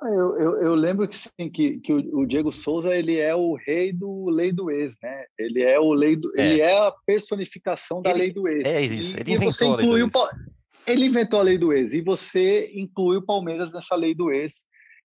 Eu, 0.02 0.36
eu, 0.36 0.62
eu, 0.62 0.74
lembro 0.74 1.06
que, 1.06 1.16
sim, 1.16 1.48
que, 1.52 1.78
que 1.78 1.92
o, 1.92 2.26
Diego 2.26 2.50
Souza 2.50 2.94
ele 2.94 3.18
é 3.18 3.34
o 3.34 3.54
rei 3.54 3.92
do 3.92 4.28
lei 4.28 4.50
do 4.50 4.68
ex, 4.70 4.96
né? 5.00 5.24
Ele 5.38 5.62
é 5.62 5.78
o 5.78 5.92
lei 5.92 6.16
do, 6.16 6.32
é. 6.36 6.44
ele 6.44 6.60
é 6.60 6.76
a 6.76 6.92
personificação 7.06 8.02
da 8.02 8.10
ele, 8.10 8.18
lei 8.18 8.32
do 8.32 8.48
ex. 8.48 8.64
É 8.64 8.82
isso. 8.82 9.16
Ele 9.16 9.30
e, 9.30 9.34
inventou 9.34 9.72
a 9.72 9.76
lei 9.76 9.86
do 9.86 9.98
ex. 9.98 10.12
Ele 10.88 11.04
inventou 11.06 11.38
a 11.38 11.42
lei 11.42 11.56
do 11.56 11.72
ex 11.72 11.92
e 11.92 12.00
você 12.00 12.70
inclui 12.74 13.18
o 13.18 13.24
Palmeiras 13.24 13.72
nessa 13.72 13.94
lei 13.94 14.12
do 14.12 14.32
ex, 14.32 14.64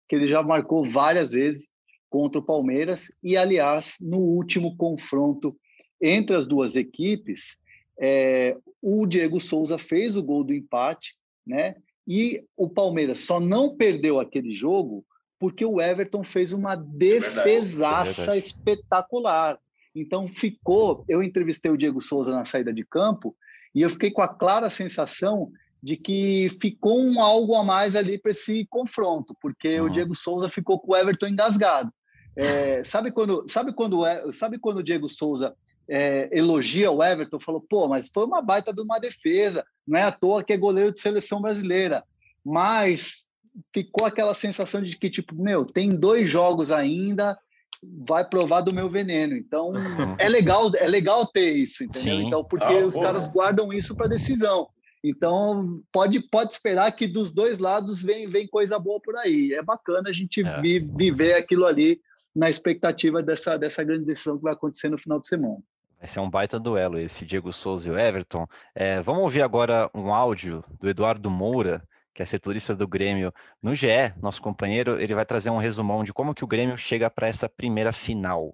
que 0.10 0.15
ele 0.15 0.27
já 0.27 0.41
marcou 0.41 0.83
várias 0.83 1.31
vezes 1.31 1.69
contra 2.10 2.39
o 2.39 2.45
Palmeiras 2.45 3.12
e 3.21 3.38
aliás 3.38 3.97
no 4.01 4.17
último 4.17 4.75
confronto 4.77 5.55
entre 6.01 6.36
as 6.36 6.45
duas 6.47 6.75
equipes, 6.75 7.57
é, 7.99 8.57
o 8.81 9.05
Diego 9.05 9.39
Souza 9.39 9.77
fez 9.77 10.15
o 10.17 10.23
gol 10.23 10.43
do 10.43 10.53
empate, 10.53 11.15
né? 11.45 11.75
E 12.07 12.43
o 12.55 12.69
Palmeiras 12.69 13.19
só 13.19 13.39
não 13.39 13.75
perdeu 13.75 14.19
aquele 14.19 14.53
jogo 14.53 15.05
porque 15.39 15.65
o 15.65 15.81
Everton 15.81 16.23
fez 16.23 16.51
uma 16.51 16.73
é 16.73 16.77
defesaça 16.77 18.36
é 18.36 18.38
espetacular. 18.38 19.60
Então 19.93 20.27
ficou. 20.27 21.03
Eu 21.07 21.21
entrevistei 21.21 21.71
o 21.71 21.77
Diego 21.77 22.01
Souza 22.01 22.31
na 22.31 22.45
saída 22.45 22.73
de 22.73 22.86
campo 22.86 23.36
e 23.73 23.81
eu 23.81 23.89
fiquei 23.89 24.12
com 24.12 24.21
a 24.21 24.27
clara 24.27 24.69
sensação 24.69 25.51
de 25.81 25.95
que 25.95 26.49
ficou 26.62 26.99
um 26.99 27.21
algo 27.21 27.55
a 27.55 27.63
mais 27.63 27.95
ali 27.95 28.17
para 28.17 28.31
esse 28.31 28.65
confronto, 28.65 29.36
porque 29.41 29.79
uhum. 29.79 29.88
o 29.88 29.89
Diego 29.89 30.15
Souza 30.15 30.49
ficou 30.49 30.79
com 30.79 30.93
o 30.93 30.95
Everton 30.95 31.27
engasgado. 31.27 31.91
É, 32.36 32.83
sabe 32.83 33.12
quando, 33.12 33.43
sabe 33.47 33.73
quando, 33.73 34.03
sabe 34.31 34.60
quando 34.60 34.77
o 34.77 34.83
Diego 34.83 35.10
Souza 35.10 35.55
é, 35.89 36.30
elogia 36.32 36.91
o 36.91 37.04
Everton, 37.04 37.39
falou, 37.39 37.62
pô, 37.62 37.88
mas 37.88 38.10
foi 38.13 38.26
uma 38.26 38.41
baita 38.41 38.73
de 38.73 38.82
uma 38.82 39.00
defesa, 39.00 39.65
não 39.88 40.00
é 40.00 40.04
à 40.04 40.12
toa 40.12 40.43
que 40.43 40.54
é 40.54 40.58
goleiro 40.58 40.93
de 40.93 41.00
seleção 41.00 41.41
brasileira. 41.41 42.04
Mas 42.43 43.26
ficou 43.73 44.06
aquela 44.06 44.34
sensação 44.34 44.82
de 44.82 44.97
que, 44.97 45.10
tipo, 45.10 45.36
meu, 45.36 45.65
tem 45.65 45.89
dois 45.89 46.30
jogos 46.30 46.71
ainda, 46.71 47.38
vai 47.82 48.28
provar 48.28 48.62
do 48.62 48.73
meu 48.73 48.89
veneno. 48.89 49.36
Então, 49.36 49.73
é 50.17 50.28
legal, 50.28 50.71
é 50.76 50.88
legal 50.88 51.26
ter 51.26 51.54
isso, 51.54 51.84
entendeu? 51.84 52.17
Sim. 52.17 52.28
Então, 52.28 52.43
porque 52.43 52.65
ah, 52.65 52.86
os 52.86 52.95
caras 52.95 53.28
guardam 53.28 53.71
isso 53.71 53.95
para 53.95 54.08
decisão. 54.08 54.67
Então, 55.04 55.82
pode, 55.91 56.19
pode 56.19 56.54
esperar 56.54 56.91
que 56.91 57.08
dos 57.08 57.32
dois 57.32 57.58
lados 57.58 58.02
vem, 58.02 58.28
vem 58.28 58.47
coisa 58.47 58.80
boa 58.80 59.00
por 59.00 59.15
aí. 59.17 59.54
É 59.54 59.62
bacana 59.62 60.10
a 60.10 60.13
gente 60.13 60.41
é. 60.41 60.62
vi, 60.62 60.80
viver 60.80 61.36
aquilo 61.36 61.65
ali 61.65 62.02
na 62.36 62.50
expectativa 62.50 63.23
dessa, 63.23 63.58
dessa 63.58 63.84
grande 63.84 64.06
decisão 64.06 64.38
que 64.38 64.43
vai 64.43 64.54
acontecer 64.54 64.89
no 64.89 64.97
final 64.97 65.19
de 65.19 65.28
semana. 65.28 65.60
Vai 65.99 66.07
ser 66.07 66.19
um 66.19 66.29
baita 66.29 66.60
duelo 66.60 66.99
esse 66.99 67.25
Diego 67.25 67.51
Souza 67.51 67.88
e 67.88 67.91
o 67.91 67.97
Everton. 67.97 68.47
É, 68.75 69.01
vamos 69.01 69.23
ouvir 69.23 69.41
agora 69.41 69.89
um 69.95 70.13
áudio 70.13 70.63
do 70.79 70.88
Eduardo 70.88 71.29
Moura, 71.29 71.81
que 72.13 72.21
é 72.21 72.25
setorista 72.25 72.75
do 72.75 72.88
Grêmio 72.88 73.33
no 73.62 73.75
GE, 73.75 74.13
nosso 74.21 74.39
companheiro. 74.41 75.01
Ele 75.01 75.15
vai 75.15 75.25
trazer 75.25 75.49
um 75.49 75.57
resumão 75.57 76.03
de 76.03 76.13
como 76.13 76.36
que 76.36 76.43
o 76.43 76.47
Grêmio 76.47 76.77
chega 76.77 77.10
para 77.10 77.27
essa 77.27 77.49
primeira 77.49 77.91
final. 77.91 78.53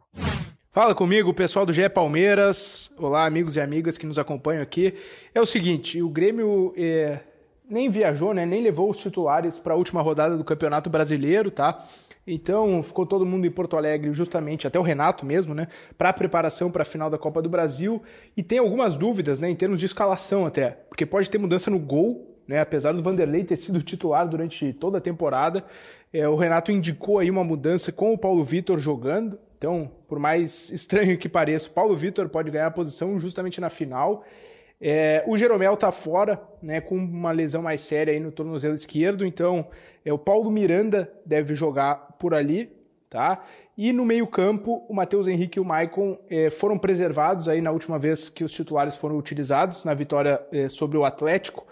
Fala 0.72 0.96
comigo, 0.96 1.34
pessoal 1.34 1.66
do 1.66 1.74
GE 1.74 1.88
Palmeiras. 1.90 2.90
Olá, 2.98 3.26
amigos 3.26 3.58
e 3.58 3.62
amigas 3.62 3.98
que 3.98 4.06
nos 4.06 4.18
acompanham 4.18 4.64
aqui. 4.64 4.96
É 5.36 5.42
o 5.42 5.46
seguinte, 5.46 6.02
o 6.02 6.10
Grêmio 6.10 6.74
é, 6.78 7.20
nem 7.70 7.90
viajou, 7.90 8.34
né, 8.34 8.46
nem 8.46 8.62
levou 8.62 8.90
os 8.90 8.98
titulares 8.98 9.60
para 9.60 9.74
a 9.74 9.78
última 9.78 10.02
rodada 10.02 10.38
do 10.38 10.44
Campeonato 10.44 10.90
Brasileiro, 10.90 11.52
tá? 11.52 11.86
Então 12.26 12.82
ficou 12.82 13.06
todo 13.06 13.26
mundo 13.26 13.46
em 13.46 13.52
Porto 13.52 13.76
Alegre, 13.76 14.14
justamente 14.14 14.66
até 14.66 14.80
o 14.80 14.82
Renato 14.82 15.26
mesmo, 15.26 15.54
né, 15.54 15.68
para 15.98 16.10
a 16.10 16.14
preparação 16.14 16.72
para 16.72 16.84
a 16.84 16.86
final 16.86 17.10
da 17.10 17.18
Copa 17.18 17.42
do 17.42 17.50
Brasil. 17.50 18.02
E 18.36 18.42
tem 18.42 18.60
algumas 18.60 18.96
dúvidas, 18.96 19.40
né, 19.40 19.50
em 19.50 19.56
termos 19.56 19.80
de 19.80 19.86
escalação 19.86 20.46
até, 20.46 20.72
porque 20.90 21.06
pode 21.06 21.30
ter 21.30 21.38
mudança 21.38 21.70
no 21.70 21.80
gol, 21.80 22.34
né, 22.48 22.60
apesar 22.60 22.94
do 22.94 23.04
Vanderlei 23.04 23.44
ter 23.44 23.56
sido 23.56 23.82
titular 23.82 24.28
durante 24.28 24.72
toda 24.74 24.98
a 24.98 25.02
temporada. 25.02 25.66
É, 26.12 26.28
o 26.28 26.36
Renato 26.36 26.72
indicou 26.72 27.20
aí 27.20 27.30
uma 27.30 27.44
mudança 27.44 27.92
com 27.92 28.14
o 28.14 28.18
Paulo 28.18 28.44
Vitor 28.44 28.78
jogando. 28.80 29.38
Então, 29.58 29.90
por 30.08 30.20
mais 30.20 30.70
estranho 30.70 31.18
que 31.18 31.30
pareça, 31.30 31.70
o 31.70 31.72
Paulo 31.72 31.96
Vitor 31.96 32.28
pode 32.30 32.52
ganhar 32.52 32.68
a 32.68 32.72
posição 32.72 33.18
justamente 33.20 33.62
na 33.62 33.70
final. 33.70 34.24
É, 34.86 35.24
o 35.26 35.38
Jeromel 35.38 35.76
está 35.76 35.94
fora, 35.94 36.42
né, 36.62 36.82
com 36.82 36.98
uma 36.98 37.32
lesão 37.32 37.62
mais 37.62 37.80
séria 37.80 38.12
aí 38.12 38.20
no 38.20 38.34
tornozelo 38.34 38.74
esquerdo, 38.74 39.26
então 39.26 39.66
é, 40.04 40.12
o 40.12 40.18
Paulo 40.18 40.52
Miranda 40.52 41.10
deve 41.26 41.56
jogar 41.56 42.13
por 42.24 42.34
ali, 42.34 42.72
tá? 43.10 43.44
E 43.78 43.92
no 43.92 44.06
meio-campo, 44.06 44.86
o 44.88 44.94
Matheus 44.94 45.28
Henrique 45.28 45.60
e 45.60 45.62
o 45.62 45.66
Maicon 45.66 46.18
é, 46.30 46.50
foram 46.50 46.78
preservados 46.78 47.50
aí 47.50 47.60
na 47.60 47.70
última 47.70 48.00
vez 48.00 48.30
que 48.30 48.46
os 48.46 48.54
titulares 48.54 48.96
foram 48.96 49.18
utilizados 49.18 49.84
na 49.84 49.94
vitória 49.94 50.42
é, 50.54 50.70
sobre 50.70 50.98
o 50.98 51.04
Atlético, 51.04 51.68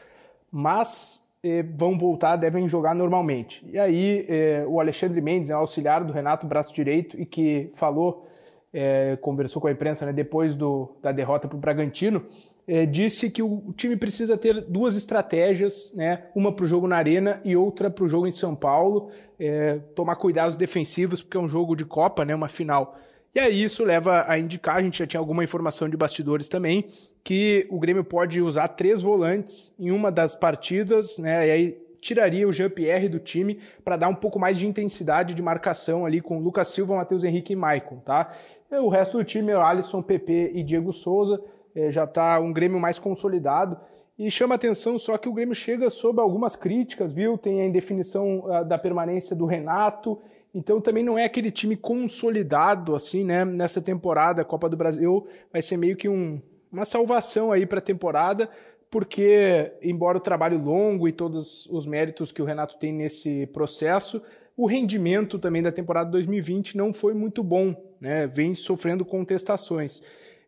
mas 0.51 1.31
é, 1.41 1.63
vão 1.63 1.97
voltar, 1.97 2.35
devem 2.35 2.67
jogar 2.67 2.93
normalmente. 2.93 3.65
E 3.71 3.79
aí 3.79 4.25
é, 4.27 4.65
o 4.67 4.81
Alexandre 4.81 5.21
Mendes, 5.21 5.49
é 5.49 5.53
auxiliar 5.53 6.03
do 6.03 6.11
Renato, 6.11 6.45
braço 6.45 6.75
direito, 6.75 7.17
e 7.17 7.25
que 7.25 7.69
falou, 7.73 8.27
é, 8.73 9.17
conversou 9.21 9.61
com 9.61 9.69
a 9.69 9.71
imprensa 9.71 10.05
né, 10.05 10.11
depois 10.11 10.53
do, 10.53 10.97
da 11.01 11.13
derrota 11.13 11.47
para 11.47 11.55
o 11.55 11.59
Bragantino, 11.61 12.25
é, 12.67 12.85
disse 12.85 13.29
que 13.29 13.41
o 13.41 13.73
time 13.75 13.95
precisa 13.95 14.37
ter 14.37 14.61
duas 14.61 14.95
estratégias, 14.95 15.93
né? 15.95 16.23
uma 16.35 16.51
para 16.51 16.63
o 16.63 16.67
jogo 16.67 16.87
na 16.87 16.97
Arena 16.97 17.41
e 17.43 17.55
outra 17.55 17.89
para 17.89 18.03
o 18.03 18.07
jogo 18.07 18.27
em 18.27 18.31
São 18.31 18.55
Paulo, 18.55 19.09
é, 19.39 19.79
tomar 19.95 20.15
cuidados 20.15 20.55
defensivos, 20.55 21.21
porque 21.21 21.37
é 21.37 21.39
um 21.39 21.47
jogo 21.47 21.75
de 21.75 21.85
Copa, 21.85 22.23
né? 22.23 22.35
uma 22.35 22.47
final. 22.47 22.97
E 23.33 23.39
aí 23.39 23.63
isso 23.63 23.83
leva 23.83 24.25
a 24.27 24.37
indicar, 24.37 24.75
a 24.75 24.81
gente 24.81 24.99
já 24.99 25.07
tinha 25.07 25.19
alguma 25.19 25.43
informação 25.43 25.87
de 25.87 25.95
bastidores 25.95 26.49
também, 26.49 26.85
que 27.23 27.65
o 27.69 27.79
Grêmio 27.79 28.03
pode 28.03 28.41
usar 28.41 28.67
três 28.69 29.01
volantes 29.01 29.73
em 29.79 29.89
uma 29.89 30.11
das 30.11 30.35
partidas, 30.35 31.17
né? 31.17 31.47
E 31.47 31.51
aí 31.51 31.77
tiraria 32.01 32.47
o 32.47 32.51
Jean-Pierre 32.51 33.07
do 33.07 33.19
time 33.19 33.59
para 33.85 33.95
dar 33.95 34.09
um 34.09 34.15
pouco 34.15 34.37
mais 34.39 34.57
de 34.57 34.67
intensidade 34.67 35.33
de 35.33 35.41
marcação 35.41 36.05
ali 36.05 36.19
com 36.19 36.39
Lucas 36.39 36.69
Silva, 36.69 36.95
Matheus 36.95 37.23
Henrique 37.23 37.53
e 37.53 37.55
Maicon, 37.55 37.99
tá? 37.99 38.31
O 38.69 38.89
resto 38.89 39.17
do 39.17 39.23
time 39.23 39.51
é 39.51 39.57
o 39.57 39.61
Alisson, 39.61 40.01
PP 40.01 40.51
e 40.55 40.63
Diego 40.63 40.91
Souza 40.91 41.41
já 41.89 42.03
está 42.03 42.39
um 42.39 42.51
Grêmio 42.51 42.79
mais 42.79 42.99
consolidado. 42.99 43.77
E 44.17 44.29
chama 44.29 44.55
atenção 44.55 44.99
só 44.99 45.17
que 45.17 45.27
o 45.27 45.33
Grêmio 45.33 45.55
chega 45.55 45.89
sob 45.89 46.21
algumas 46.21 46.55
críticas, 46.55 47.11
viu? 47.11 47.37
Tem 47.37 47.61
a 47.61 47.65
indefinição 47.65 48.39
uh, 48.39 48.63
da 48.63 48.77
permanência 48.77 49.35
do 49.35 49.45
Renato. 49.45 50.19
Então 50.53 50.79
também 50.81 51.03
não 51.03 51.17
é 51.17 51.23
aquele 51.23 51.49
time 51.49 51.75
consolidado 51.75 52.93
assim, 52.93 53.23
né? 53.23 53.43
Nessa 53.45 53.81
temporada, 53.81 54.41
a 54.41 54.45
Copa 54.45 54.69
do 54.69 54.77
Brasil 54.77 55.25
vai 55.51 55.61
ser 55.61 55.77
meio 55.77 55.95
que 55.95 56.07
um, 56.07 56.41
uma 56.71 56.85
salvação 56.85 57.51
aí 57.51 57.65
para 57.65 57.79
a 57.79 57.81
temporada, 57.81 58.49
porque, 58.89 59.71
embora 59.81 60.17
o 60.17 60.21
trabalho 60.21 60.61
longo 60.61 61.07
e 61.07 61.11
todos 61.11 61.65
os 61.67 61.87
méritos 61.87 62.31
que 62.31 62.41
o 62.41 62.45
Renato 62.45 62.77
tem 62.77 62.93
nesse 62.93 63.47
processo, 63.47 64.21
o 64.55 64.67
rendimento 64.67 65.39
também 65.39 65.63
da 65.63 65.71
temporada 65.71 66.11
2020 66.11 66.77
não 66.77 66.93
foi 66.93 67.13
muito 67.13 67.41
bom, 67.41 67.75
né? 67.99 68.27
vem 68.27 68.53
sofrendo 68.53 69.03
contestações. 69.03 70.01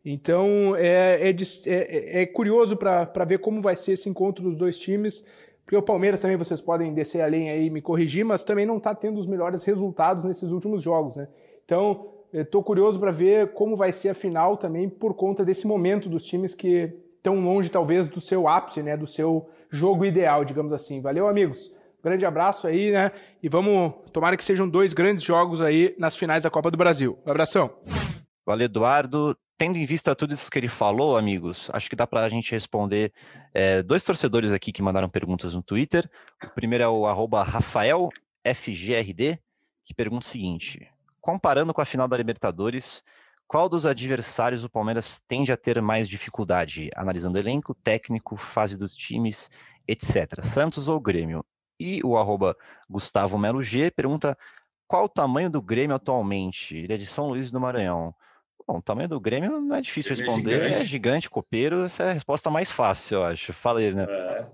Então 0.06 0.76
é, 0.76 1.30
é, 1.30 1.36
é, 1.66 2.22
é 2.22 2.26
curioso 2.26 2.76
para 2.76 3.26
ver 3.26 3.40
como 3.40 3.62
vai 3.62 3.76
ser 3.76 3.94
esse 3.94 4.10
encontro 4.10 4.44
dos 4.44 4.58
dois 4.58 4.78
times, 4.78 5.26
porque 5.64 5.78
o 5.78 5.82
Palmeiras 5.82 6.20
também 6.20 6.36
vocês 6.36 6.60
podem 6.60 6.94
descer 6.94 7.22
a 7.22 7.26
aí 7.26 7.68
e 7.68 7.70
me 7.70 7.82
corrigir, 7.82 8.26
mas 8.26 8.44
também 8.44 8.66
não 8.66 8.78
está 8.78 8.94
tendo 8.94 9.20
os 9.20 9.28
melhores 9.28 9.64
resultados 9.64 10.26
nesses 10.26 10.52
últimos 10.52 10.84
jogos. 10.84 11.16
Né? 11.16 11.28
Então 11.64 12.10
estou 12.34 12.62
curioso 12.62 13.00
para 13.00 13.12
ver 13.12 13.54
como 13.54 13.78
vai 13.78 13.92
ser 13.94 14.10
a 14.10 14.14
final 14.14 14.58
também 14.58 14.90
por 14.90 15.14
conta 15.14 15.46
desse 15.46 15.66
momento 15.66 16.10
dos 16.10 16.26
times 16.26 16.54
que 16.54 16.94
estão 17.16 17.40
longe 17.40 17.70
talvez 17.70 18.10
do 18.10 18.20
seu 18.20 18.48
ápice, 18.48 18.84
né? 18.84 18.98
do 18.98 19.08
seu 19.08 19.48
jogo 19.70 20.06
ideal, 20.06 20.44
digamos 20.44 20.74
assim. 20.74 21.00
Valeu, 21.00 21.28
amigos! 21.28 21.74
Grande 22.04 22.26
abraço 22.26 22.68
aí, 22.68 22.92
né? 22.92 23.14
E 23.42 23.48
vamos, 23.48 23.94
tomara 24.12 24.36
que 24.36 24.44
sejam 24.44 24.68
dois 24.68 24.92
grandes 24.92 25.24
jogos 25.24 25.62
aí 25.62 25.96
nas 25.98 26.18
finais 26.18 26.44
da 26.44 26.50
Copa 26.50 26.70
do 26.70 26.76
Brasil. 26.76 27.18
Um 27.26 27.32
abração. 27.32 27.72
Valeu, 28.46 28.66
Eduardo. 28.66 29.38
Tendo 29.58 29.78
em 29.78 29.86
vista 29.86 30.14
tudo 30.16 30.34
isso 30.34 30.52
que 30.52 30.60
ele 30.60 30.68
falou, 30.68 31.16
amigos, 31.16 31.70
acho 31.72 31.90
que 31.90 31.96
dá 31.96 32.06
para 32.06 32.26
a 32.26 32.30
gente 32.30 32.52
responder 32.52 33.14
é, 33.54 33.82
dois 33.84 34.04
torcedores 34.04 34.52
aqui 34.52 34.74
que 34.74 34.82
mandaram 34.82 35.08
perguntas 35.08 35.54
no 35.54 35.64
Twitter. 35.64 36.10
O 36.44 36.50
primeiro 36.50 36.84
é 36.84 36.88
o 36.88 37.06
RafaelFGRD, 37.06 39.40
que 39.86 39.94
pergunta 39.94 40.26
o 40.26 40.30
seguinte: 40.30 40.92
comparando 41.22 41.74
com 41.74 41.82
a 41.82 41.86
final 41.86 42.08
da 42.08 42.18
Libertadores, 42.18 43.04
qual 43.48 43.70
dos 43.70 43.86
adversários 43.86 44.64
o 44.64 44.70
Palmeiras 44.70 45.22
tende 45.28 45.52
a 45.52 45.58
ter 45.58 45.80
mais 45.82 46.10
dificuldade, 46.10 46.90
analisando 46.96 47.38
elenco, 47.38 47.76
técnico, 47.76 48.36
fase 48.36 48.76
dos 48.76 48.96
times, 48.96 49.52
etc. 49.88 50.44
Santos 50.44 50.88
ou 50.88 51.00
Grêmio? 51.00 51.46
E 51.80 52.02
o 52.04 52.18
arroba 52.18 52.58
Gustavo 52.90 53.38
Melo 53.38 53.64
G 53.64 53.92
pergunta 53.92 54.36
qual 54.88 55.06
o 55.06 55.10
tamanho 55.10 55.50
do 55.50 55.62
Grêmio 55.62 55.96
atualmente? 55.96 56.76
Ele 56.76 56.94
é 56.94 56.98
de 56.98 57.06
São 57.06 57.30
Luís 57.30 57.52
do 57.52 57.60
Maranhão. 57.60 58.14
Bom, 58.68 58.78
o 58.78 58.82
tamanho 58.82 59.10
do 59.10 59.20
Grêmio 59.20 59.60
não 59.60 59.76
é 59.76 59.82
difícil 59.82 60.14
é 60.14 60.16
responder, 60.16 60.54
é 60.54 60.64
gigante. 60.64 60.76
é 60.76 60.86
gigante, 60.86 61.30
copeiro, 61.30 61.84
essa 61.86 62.04
é 62.04 62.10
a 62.12 62.14
resposta 62.14 62.50
mais 62.50 62.72
fácil, 62.72 63.16
eu 63.16 63.24
acho. 63.24 63.54
Fala 63.54 63.80
aí, 63.80 63.94
né? 63.94 64.06
É. 64.10 64.48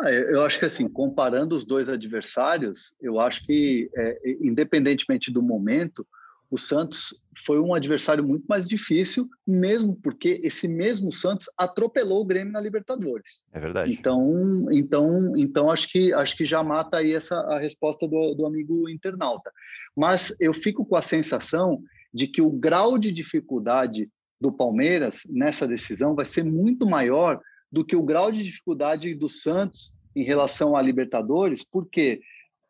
Ah, 0.00 0.12
eu 0.12 0.42
acho 0.42 0.58
que 0.58 0.64
assim, 0.64 0.88
comparando 0.88 1.56
os 1.56 1.64
dois 1.64 1.88
adversários, 1.88 2.94
eu 3.00 3.18
acho 3.20 3.44
que, 3.44 3.90
é, 3.96 4.18
independentemente 4.40 5.30
do 5.30 5.42
momento, 5.42 6.06
o 6.50 6.56
Santos 6.56 7.26
foi 7.44 7.60
um 7.60 7.74
adversário 7.74 8.24
muito 8.24 8.46
mais 8.46 8.66
difícil, 8.66 9.26
mesmo 9.46 9.94
porque 10.02 10.40
esse 10.42 10.66
mesmo 10.66 11.12
Santos 11.12 11.50
atropelou 11.58 12.22
o 12.22 12.24
Grêmio 12.24 12.52
na 12.52 12.60
Libertadores. 12.60 13.44
É 13.52 13.60
verdade. 13.60 13.92
Então, 13.92 14.66
então, 14.70 15.36
então 15.36 15.70
acho 15.70 15.88
que 15.88 16.12
acho 16.12 16.36
que 16.36 16.44
já 16.44 16.62
mata 16.62 16.98
aí 16.98 17.12
essa 17.12 17.34
a 17.34 17.58
resposta 17.58 18.08
do, 18.08 18.34
do 18.34 18.46
amigo 18.46 18.88
internauta. 18.88 19.52
Mas 19.96 20.34
eu 20.40 20.54
fico 20.54 20.86
com 20.86 20.96
a 20.96 21.02
sensação 21.02 21.82
de 22.12 22.26
que 22.26 22.42
o 22.42 22.50
grau 22.50 22.98
de 22.98 23.12
dificuldade 23.12 24.08
do 24.40 24.52
Palmeiras 24.52 25.22
nessa 25.28 25.66
decisão 25.66 26.14
vai 26.14 26.24
ser 26.24 26.44
muito 26.44 26.86
maior 26.86 27.40
do 27.70 27.84
que 27.84 27.96
o 27.96 28.02
grau 28.02 28.30
de 28.32 28.42
dificuldade 28.42 29.14
do 29.14 29.28
Santos 29.28 29.96
em 30.14 30.24
relação 30.24 30.76
à 30.76 30.82
Libertadores, 30.82 31.64
porque 31.64 32.20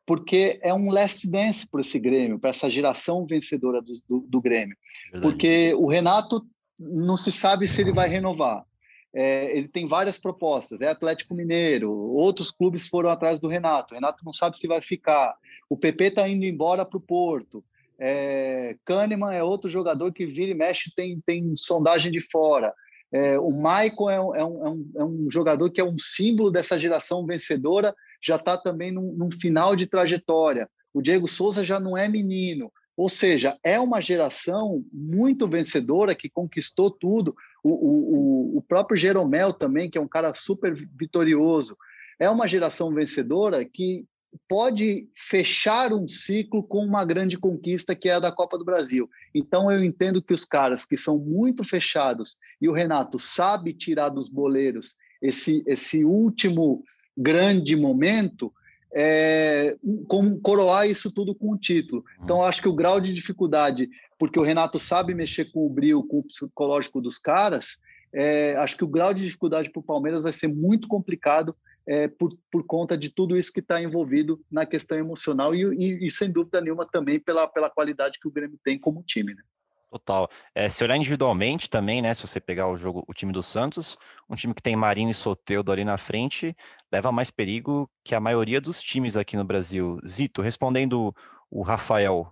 porque 0.07 0.59
é 0.62 0.72
um 0.72 0.90
last 0.90 1.31
dance 1.31 1.68
para 1.68 1.83
esse 1.83 1.98
Grêmio, 1.98 2.38
para 2.38 2.48
essa 2.48 2.70
geração 2.70 3.27
vencedora 3.27 3.83
do, 3.83 3.92
do, 4.09 4.27
do 4.27 4.40
Grêmio. 4.40 4.74
Verdade. 5.12 5.20
Porque 5.20 5.74
o 5.74 5.87
Renato 5.87 6.46
não 6.79 7.14
se 7.14 7.31
sabe 7.31 7.68
se 7.68 7.83
ele 7.83 7.92
vai 7.92 8.09
renovar. 8.09 8.64
É, 9.12 9.55
ele 9.55 9.68
tem 9.68 9.87
várias 9.87 10.18
propostas, 10.18 10.81
é 10.81 10.88
Atlético 10.88 11.35
Mineiro, 11.35 11.90
outros 11.90 12.51
clubes 12.51 12.88
foram 12.88 13.11
atrás 13.11 13.38
do 13.38 13.48
Renato, 13.48 13.92
o 13.92 13.94
Renato 13.94 14.22
não 14.24 14.33
sabe 14.33 14.59
se 14.59 14.68
vai 14.68 14.83
ficar, 14.83 15.35
o 15.68 15.79
PP 15.79 16.05
está 16.05 16.29
indo 16.29 16.44
embora 16.44 16.85
para 16.85 16.98
o 16.98 17.01
Porto, 17.01 17.64
é, 18.01 18.77
Kahneman 18.85 19.35
é 19.35 19.43
outro 19.43 19.69
jogador 19.69 20.13
que 20.13 20.27
vira 20.27 20.51
e 20.51 20.55
mexe, 20.55 20.93
tem, 20.95 21.21
tem 21.25 21.55
sondagem 21.57 22.13
de 22.13 22.21
fora, 22.21 22.73
é, 23.11 23.39
o 23.39 23.51
Maicon 23.51 24.11
é 24.11 24.21
um, 24.21 24.35
é, 24.35 24.45
um, 24.45 24.91
é 24.97 25.05
um 25.05 25.31
jogador 25.31 25.71
que 25.71 25.81
é 25.81 25.85
um 25.85 25.99
símbolo 25.99 26.51
dessa 26.51 26.79
geração 26.79 27.25
vencedora 27.25 27.95
já 28.23 28.37
está 28.37 28.57
também 28.57 28.93
num, 28.93 29.13
num 29.13 29.31
final 29.31 29.75
de 29.75 29.87
trajetória. 29.87 30.69
O 30.93 31.01
Diego 31.01 31.27
Souza 31.27 31.65
já 31.65 31.81
não 31.81 31.97
é 31.97 32.09
menino. 32.09 32.71
Ou 32.97 33.09
seja, 33.09 33.57
é 33.63 33.79
uma 33.79 34.01
geração 34.01 34.85
muito 34.93 35.49
vencedora 35.49 36.15
que 36.15 36.29
conquistou 36.29 36.91
tudo. 36.91 37.35
O, 37.63 37.71
o, 37.71 38.59
o 38.59 38.63
próprio 38.63 38.97
Jeromel 38.97 39.53
também, 39.53 39.89
que 39.89 39.97
é 39.97 40.01
um 40.01 40.09
cara 40.09 40.35
super 40.35 40.75
vitorioso. 40.75 41.77
É 42.19 42.29
uma 42.29 42.49
geração 42.49 42.93
vencedora 42.93 43.65
que 43.65 44.05
pode 44.49 45.09
fechar 45.14 45.93
um 45.93 46.07
ciclo 46.07 46.62
com 46.62 46.85
uma 46.85 47.05
grande 47.05 47.38
conquista 47.38 47.95
que 47.95 48.09
é 48.09 48.14
a 48.14 48.21
da 48.21 48.33
Copa 48.33 48.59
do 48.59 48.64
Brasil. 48.64 49.09
Então 49.35 49.71
eu 49.71 49.83
entendo 49.83 50.23
que 50.23 50.35
os 50.35 50.45
caras 50.45 50.85
que 50.85 50.97
são 50.97 51.19
muito 51.19 51.64
fechados 51.64 52.37
e 52.61 52.69
o 52.69 52.73
Renato 52.73 53.19
sabe 53.19 53.73
tirar 53.73 54.09
dos 54.09 54.29
boleiros 54.29 54.97
esse, 55.21 55.62
esse 55.67 56.05
último 56.05 56.83
grande 57.17 57.75
momento, 57.75 58.53
é, 58.95 59.77
como 60.07 60.41
coroar 60.41 60.88
isso 60.88 61.11
tudo 61.11 61.35
com 61.35 61.53
o 61.53 61.59
título. 61.59 62.05
Então, 62.23 62.43
acho 62.43 62.62
que 62.62 62.69
o 62.69 62.75
grau 62.75 63.01
de 63.01 63.12
dificuldade, 63.12 63.88
porque 64.19 64.38
o 64.38 64.43
Renato 64.43 64.79
sabe 64.79 65.14
mexer 65.14 65.47
com 65.47 65.67
o 65.67 65.71
brilho, 65.71 66.05
com 66.05 66.21
o 66.21 66.25
psicológico 66.25 67.01
dos 67.01 67.19
caras, 67.19 67.79
é, 68.12 68.55
acho 68.57 68.77
que 68.77 68.85
o 68.85 68.88
grau 68.88 69.12
de 69.12 69.23
dificuldade 69.23 69.71
para 69.71 69.81
o 69.81 69.83
Palmeiras 69.83 70.23
vai 70.23 70.33
ser 70.33 70.49
muito 70.49 70.88
complicado 70.88 71.55
é, 71.88 72.07
por, 72.07 72.37
por 72.53 72.64
conta 72.64 72.98
de 72.98 73.09
tudo 73.09 73.37
isso 73.37 73.51
que 73.51 73.61
está 73.61 73.83
envolvido 73.83 74.38
na 74.51 74.66
questão 74.66 74.98
emocional 74.98 75.55
e, 75.55 75.62
e, 75.62 76.07
e, 76.07 76.11
sem 76.11 76.31
dúvida 76.31 76.61
nenhuma, 76.61 76.85
também 76.85 77.18
pela, 77.18 77.48
pela 77.48 77.70
qualidade 77.70 78.18
que 78.20 78.29
o 78.29 78.31
Grêmio 78.31 78.61
tem 78.62 78.79
como 78.79 79.03
time. 79.03 79.35
Né? 79.35 79.42
Total. 79.90 80.29
É, 80.55 80.68
se 80.68 80.85
olhar 80.85 80.98
individualmente 80.98 81.70
também, 81.70 82.03
né? 82.03 82.12
Se 82.12 82.20
você 82.20 82.38
pegar 82.38 82.68
o 82.68 82.77
jogo, 82.77 83.03
o 83.09 83.14
time 83.14 83.33
do 83.33 83.42
Santos, 83.42 83.96
um 84.29 84.37
time 84.37 84.53
que 84.53 84.61
tem 84.61 84.77
Marinho 84.77 85.11
e 85.11 85.14
Soteudo 85.14 85.72
ali 85.72 85.83
na 85.83 85.96
frente, 85.96 86.55
leva 86.92 87.11
mais 87.11 87.31
perigo 87.31 87.90
que 88.05 88.14
a 88.14 88.20
maioria 88.20 88.61
dos 88.61 88.83
times 88.83 89.16
aqui 89.16 89.35
no 89.35 89.44
Brasil. 89.44 89.98
Zito, 90.07 90.42
respondendo 90.42 91.14
o 91.51 91.62
Rafael, 91.62 92.31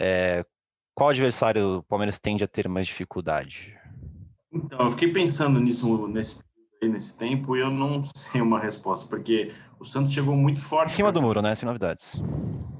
é, 0.00 0.42
qual 0.94 1.10
adversário 1.10 1.78
o 1.78 1.82
Palmeiras 1.82 2.18
tende 2.18 2.42
a 2.42 2.48
ter 2.48 2.66
mais 2.66 2.86
dificuldade? 2.86 3.78
Então, 4.50 4.80
eu 4.80 4.88
fiquei 4.88 5.12
pensando 5.12 5.60
nisso 5.60 6.08
nesse, 6.08 6.42
nesse 6.88 7.18
tempo 7.18 7.56
eu 7.56 7.70
não 7.70 8.02
sei 8.14 8.40
uma 8.40 8.58
resposta, 8.58 9.08
porque 9.08 9.52
o 9.78 9.84
Santos 9.84 10.12
chegou 10.12 10.36
muito 10.36 10.60
forte. 10.60 10.92
Em 10.92 10.96
cima 10.96 11.12
do 11.12 11.20
muro, 11.20 11.42
né? 11.42 11.54
Sem 11.54 11.66
novidades. 11.66 12.20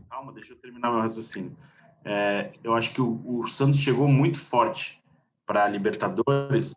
Calma, 0.09 0.33
deixa 0.33 0.53
eu 0.53 0.57
terminar 0.57 0.91
meu 0.91 1.01
raciocínio. 1.01 1.57
É, 2.05 2.53
eu 2.63 2.75
acho 2.75 2.93
que 2.93 3.01
o, 3.01 3.21
o, 3.25 3.49
Santos 3.49 3.81
chegou 3.81 4.07
muito 4.07 4.39
forte 4.39 5.03
para 5.45 5.65
a 5.65 5.69
Libertadores 5.69 6.75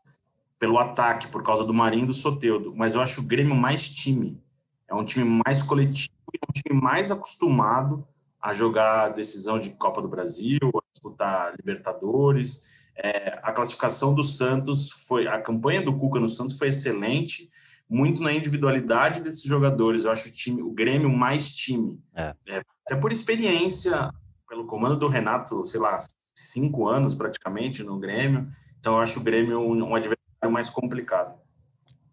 pelo 0.57 0.79
ataque, 0.79 1.27
por 1.27 1.43
causa 1.43 1.63
do 1.63 1.73
Marinho 1.73 2.03
e 2.03 2.07
do 2.07 2.13
Soteudo, 2.13 2.73
mas 2.75 2.95
eu 2.95 3.01
acho 3.01 3.21
o 3.21 3.23
Grêmio 3.23 3.55
mais 3.55 3.87
time. 3.89 4.41
É 4.87 4.95
um 4.95 5.05
time 5.05 5.41
mais 5.45 5.61
coletivo 5.61 6.09
e 6.33 6.37
um 6.37 6.51
time 6.51 6.81
mais 6.81 7.11
acostumado 7.11 8.05
a 8.41 8.53
jogar 8.53 9.09
decisão 9.09 9.59
de 9.59 9.69
Copa 9.71 10.01
do 10.01 10.07
Brasil, 10.07 10.59
a 10.63 10.81
disputar 10.91 11.53
Libertadores. 11.55 12.78
É, 13.01 13.39
a 13.41 13.53
classificação 13.53 14.13
do 14.13 14.23
Santos 14.23 14.91
foi. 15.07 15.25
A 15.25 15.41
campanha 15.41 15.81
do 15.81 15.97
Cuca 15.97 16.19
no 16.19 16.27
Santos 16.27 16.57
foi 16.57 16.67
excelente, 16.67 17.49
muito 17.89 18.21
na 18.21 18.33
individualidade 18.33 19.21
desses 19.21 19.43
jogadores. 19.43 20.03
Eu 20.03 20.11
acho 20.11 20.27
o 20.27 20.31
time, 20.33 20.61
o 20.61 20.71
Grêmio 20.71 21.09
mais 21.09 21.55
time. 21.55 22.03
É. 22.13 22.35
É, 22.45 22.61
até 22.85 22.99
por 22.99 23.11
experiência 23.11 24.11
pelo 24.49 24.65
comando 24.65 24.97
do 24.97 25.07
Renato, 25.07 25.65
sei 25.65 25.79
lá, 25.79 25.97
cinco 26.35 26.87
anos 26.87 27.15
praticamente 27.15 27.83
no 27.83 27.97
Grêmio. 27.97 28.49
Então 28.79 28.95
eu 28.95 29.01
acho 29.01 29.19
o 29.19 29.23
Grêmio 29.23 29.59
um, 29.59 29.91
um 29.91 29.95
adversário 29.95 30.51
mais 30.51 30.69
complicado. 30.69 31.39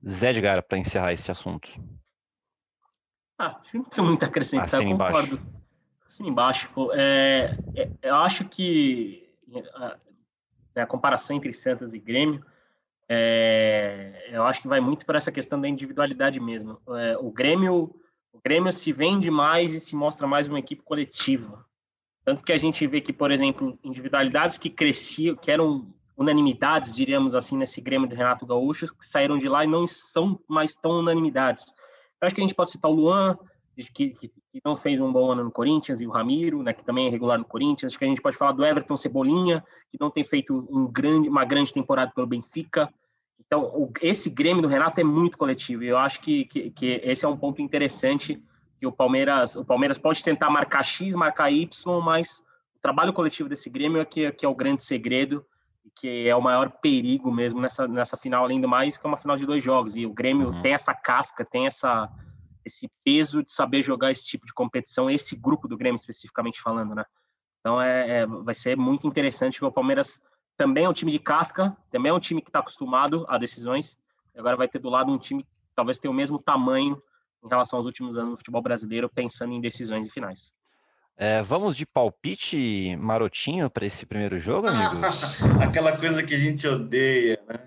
Zé 0.07 0.31
Edgar, 0.31 0.63
para 0.63 0.79
encerrar 0.79 1.13
esse 1.13 1.33
assunto. 1.33 1.69
Ah, 3.39 3.61
não 3.75 3.85
tem 3.85 4.05
muito 4.05 4.23
a 4.23 4.27
acrescentar, 4.27 4.67
Assina 4.67 4.93
concordo. 4.93 5.35
Embaixo. 5.35 5.57
Assim 6.07 6.27
embaixo. 6.29 6.71
É, 6.93 7.59
é, 7.75 7.91
eu 8.03 8.15
acho 8.17 8.45
que 8.45 9.29
a, 9.75 9.97
né, 10.77 10.83
a, 10.83 10.87
comparação 10.87 11.37
entre 11.37 11.53
Santos 11.55 11.95
e 11.95 11.99
Grêmio, 11.99 12.45
é, 13.09 14.29
eu 14.31 14.43
acho 14.45 14.61
que 14.61 14.69
vai 14.69 14.81
muito 14.81 15.07
para 15.07 15.17
essa 15.17 15.33
questão 15.33 15.61
da 15.61 15.69
individualidade 15.69 16.39
mesmo. 16.39 16.79
É, 16.89 17.17
o 17.19 17.31
Grêmio 17.31 17.99
o 18.37 18.41
Grêmio 18.45 18.71
se 18.71 18.93
vende 18.93 19.31
mais 19.31 19.73
e 19.73 19.81
se 19.81 19.97
mostra 19.97 20.27
mais 20.27 20.47
uma 20.47 20.59
equipe 20.59 20.83
coletiva. 20.83 21.65
Tanto 22.23 22.45
que 22.45 22.53
a 22.53 22.59
gente 22.59 22.87
vê 22.87 23.01
que, 23.01 23.13
por 23.13 23.31
exemplo, 23.31 23.79
individualidades 23.83 24.59
que 24.59 24.69
cresciam, 24.69 25.35
que 25.35 25.51
eram 25.51 25.91
unanimidades, 26.15 26.95
diríamos 26.95 27.35
assim, 27.35 27.57
nesse 27.57 27.81
Grêmio 27.81 28.07
do 28.09 28.15
Renato 28.15 28.45
Gaúcho, 28.45 28.95
que 28.95 29.07
saíram 29.07 29.39
de 29.39 29.49
lá 29.49 29.65
e 29.65 29.67
não 29.67 29.87
são 29.87 30.39
mais 30.47 30.77
tão 30.77 30.99
unanimidades. 30.99 31.73
Eu 32.21 32.27
acho 32.27 32.35
que 32.35 32.41
a 32.43 32.45
gente 32.45 32.55
pode 32.55 32.71
citar 32.71 32.91
o 32.91 32.95
Luan, 32.95 33.39
que, 33.95 34.11
que, 34.11 34.31
que, 34.61 34.63
não 34.65 34.77
fez 34.77 35.01
um 35.01 35.13
bom 35.13 35.31
ano 35.31 35.45
no 35.45 35.51
Corinthians, 35.51 36.01
e 36.01 36.07
o 36.07 36.11
Ramiro, 36.11 36.63
né, 36.63 36.73
que 36.73 36.85
também 36.85 37.07
é 37.07 37.11
regular 37.11 37.39
no 37.39 37.45
Corinthians. 37.45 37.93
Acho 37.93 37.99
que 37.99 38.05
a 38.05 38.09
gente 38.09 38.23
pode 38.23 38.37
falar 38.37 38.53
do 38.53 38.65
Everton 38.65 38.97
Cebolinha, 38.97 39.63
que 39.91 39.99
não 40.01 40.11
tem 40.11 40.25
feito 40.25 40.67
um 40.71 40.87
grande, 40.87 41.29
uma 41.29 41.45
grande 41.45 41.73
temporada 41.73 42.13
pelo 42.15 42.27
Benfica, 42.27 42.93
Então, 43.45 43.65
o, 43.65 43.93
esse 44.01 44.31
Grêmio 44.31 44.63
do 44.63 44.69
Renato 44.69 45.01
é 45.01 45.05
muito 45.05 45.39
coletivo. 45.39 45.85
E 45.85 45.89
eu 45.89 45.99
acho 45.99 46.21
que, 46.21 46.45
que, 46.47 46.71
que, 46.71 47.01
esse 47.05 47.25
é 47.25 47.29
um 47.29 47.37
ponto 47.37 47.63
interessante 47.63 48.43
que 48.81 48.87
o 48.87 48.93
Palmeiras, 48.93 49.57
o 49.57 49.65
Palmeiras 49.65 49.99
pode 49.99 50.23
tentar 50.23 50.51
marcar 50.51 50.83
X, 50.83 51.15
marcar 51.15 51.51
Y, 51.51 52.01
mas 52.03 52.43
o 52.77 52.81
trabalho 52.81 53.13
coletivo 53.13 53.49
desse 53.49 53.71
Grêmio 53.71 54.01
é 54.01 54.05
que, 54.05 54.33
que 54.33 54.45
é 54.45 54.49
o 54.49 54.55
grande 54.55 54.83
segredo 54.83 55.45
que 55.95 56.29
é 56.29 56.37
o 56.37 56.43
maior 56.43 56.71
perigo 56.71 57.33
mesmo 57.33 57.61
nessa, 57.61 57.89
nessa 57.89 58.17
final, 58.17 58.45
além 58.45 58.61
do 58.61 58.69
mais, 58.69 58.99
que 58.99 59.07
é 59.07 59.09
uma 59.09 59.17
final 59.17 59.37
de 59.37 59.47
dois 59.47 59.65
jogos. 59.65 59.97
E 59.97 60.05
o 60.05 60.13
Grêmio 60.13 60.51
uhum. 60.51 60.63
tem 60.63 60.75
essa 60.75 60.93
casca, 60.93 61.45
tem 61.45 61.67
essa, 61.67 62.11
esse 62.67 62.91
peso 63.05 63.43
de 63.43 63.53
saber 63.53 63.83
jogar 63.83 64.11
esse 64.11 64.27
tipo 64.27 64.45
de 64.45 64.53
competição, 64.53 65.09
esse 65.09 65.37
grupo 65.37 65.69
do 65.69 65.77
Grêmio 65.77 65.97
especificamente 65.97 66.61
falando, 66.61 66.95
né? 66.95 67.05
Então 67.61 67.81
é, 67.81 68.23
é 68.23 68.27
vai 68.27 68.55
ser 68.55 68.77
muito 68.77 69.07
interessante. 69.07 69.65
O 69.65 69.73
Palmeiras 69.73 70.21
também 70.57 70.85
é 70.85 70.89
um 70.89 70.93
time 70.93 71.13
de 71.13 71.19
casca, 71.19 71.77
também 71.91 72.11
é 72.11 72.15
um 72.15 72.21
time 72.21 72.43
que 72.43 72.49
está 72.49 72.59
acostumado 72.59 73.25
a 73.29 73.39
decisões. 73.39 73.97
Agora 74.37 74.57
vai 74.57 74.69
ter 74.69 74.79
do 74.79 74.91
lado 74.91 75.13
um 75.13 75.19
time 75.19 75.43
que 75.43 75.49
talvez 75.75 75.99
tenha 75.99 76.11
o 76.11 76.15
mesmo 76.15 76.39
tamanho 76.39 77.01
em 77.45 77.49
relação 77.49 77.79
aos 77.79 77.87
últimos 77.87 78.17
anos 78.17 78.33
do 78.33 78.37
futebol 78.37 78.61
brasileiro, 78.61 79.09
pensando 79.09 79.53
em 79.53 79.61
decisões 79.61 80.07
e 80.07 80.11
finais. 80.11 80.53
É, 81.17 81.43
vamos 81.43 81.77
de 81.77 81.87
palpite 81.87 82.95
marotinho 82.97 83.71
para 83.71 83.87
esse 83.87 84.05
primeiro 84.05 84.39
jogo, 84.39 84.69
amigos? 84.69 85.33
Aquela 85.63 85.97
coisa 85.97 86.23
que 86.23 86.35
a 86.35 86.39
gente 86.39 86.67
odeia, 86.69 87.41
né? 87.49 87.61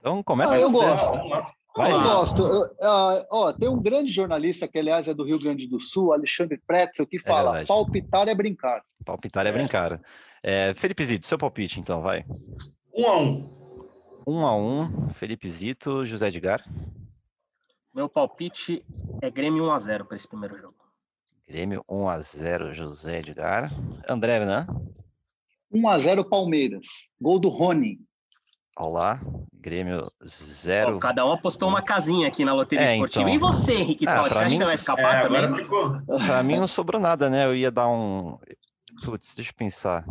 Então 0.00 0.22
começa 0.22 0.54
ah, 0.54 0.60
eu 0.60 0.70
gosto. 0.70 1.54
Vai, 1.76 1.92
eu 1.92 2.00
gosto. 2.02 2.42
Eu, 2.42 2.62
uh, 2.62 3.26
ó, 3.30 3.52
tem 3.52 3.68
um 3.68 3.82
grande 3.82 4.12
jornalista 4.12 4.68
que, 4.68 4.78
aliás, 4.78 5.08
é 5.08 5.14
do 5.14 5.24
Rio 5.24 5.40
Grande 5.40 5.66
do 5.66 5.80
Sul, 5.80 6.12
Alexandre 6.12 6.60
Pretzel, 6.64 7.06
que 7.06 7.16
é 7.16 7.20
fala: 7.20 7.60
é 7.60 7.66
palpitar 7.66 8.28
é 8.28 8.34
brincar. 8.34 8.82
Palpitar 9.04 9.44
é, 9.46 9.48
é. 9.48 9.52
brincar. 9.52 10.00
É, 10.42 10.74
Felipe 10.74 11.04
Zito, 11.04 11.26
seu 11.26 11.38
palpite, 11.38 11.80
então, 11.80 12.00
vai. 12.00 12.24
Um 12.94 13.06
a 13.06 13.18
um. 13.18 13.64
Um 14.26 14.46
a 14.46 14.56
um. 14.56 15.08
Felipe 15.14 15.48
Zito, 15.48 16.06
José 16.06 16.28
Edgar. 16.28 16.64
Meu 17.92 18.08
palpite 18.08 18.84
é 19.22 19.30
Grêmio 19.30 19.64
1 19.64 19.72
a 19.72 19.78
0 19.78 20.04
para 20.04 20.16
esse 20.16 20.28
primeiro 20.28 20.58
jogo. 20.58 20.76
Grêmio 21.48 21.84
1 21.88 22.08
a 22.08 22.20
0 22.20 22.74
José 22.74 23.18
Edgar. 23.18 23.70
André, 24.08 24.44
né? 24.44 24.66
1 25.72 25.88
a 25.88 25.98
0 25.98 26.24
Palmeiras. 26.24 26.86
Gol 27.20 27.38
do 27.38 27.48
Rony. 27.48 28.00
Olá, 28.76 29.20
Grêmio 29.52 30.10
0. 30.26 30.98
cada 30.98 31.24
um 31.24 31.32
apostou 31.32 31.68
uma 31.68 31.80
casinha 31.80 32.26
aqui 32.26 32.44
na 32.44 32.52
loteria 32.52 32.84
é, 32.84 32.92
esportiva. 32.94 33.30
Então... 33.30 33.34
E 33.34 33.38
você, 33.38 33.74
Henrique 33.74 34.06
ah, 34.08 34.16
Totti, 34.16 34.34
você 34.34 34.44
acha 34.44 34.50
que 34.50 34.56
você 34.56 34.64
vai 34.64 34.74
escapar 34.74 35.14
é, 35.14 35.28
também? 35.28 35.66
Para 36.26 36.42
mim 36.42 36.56
não 36.58 36.66
sobrou 36.66 37.00
nada, 37.00 37.30
né? 37.30 37.46
Eu 37.46 37.54
ia 37.54 37.70
dar 37.70 37.88
um. 37.88 38.36
Putz, 39.04 39.32
deixa 39.36 39.52
eu 39.52 39.54
pensar. 39.54 40.04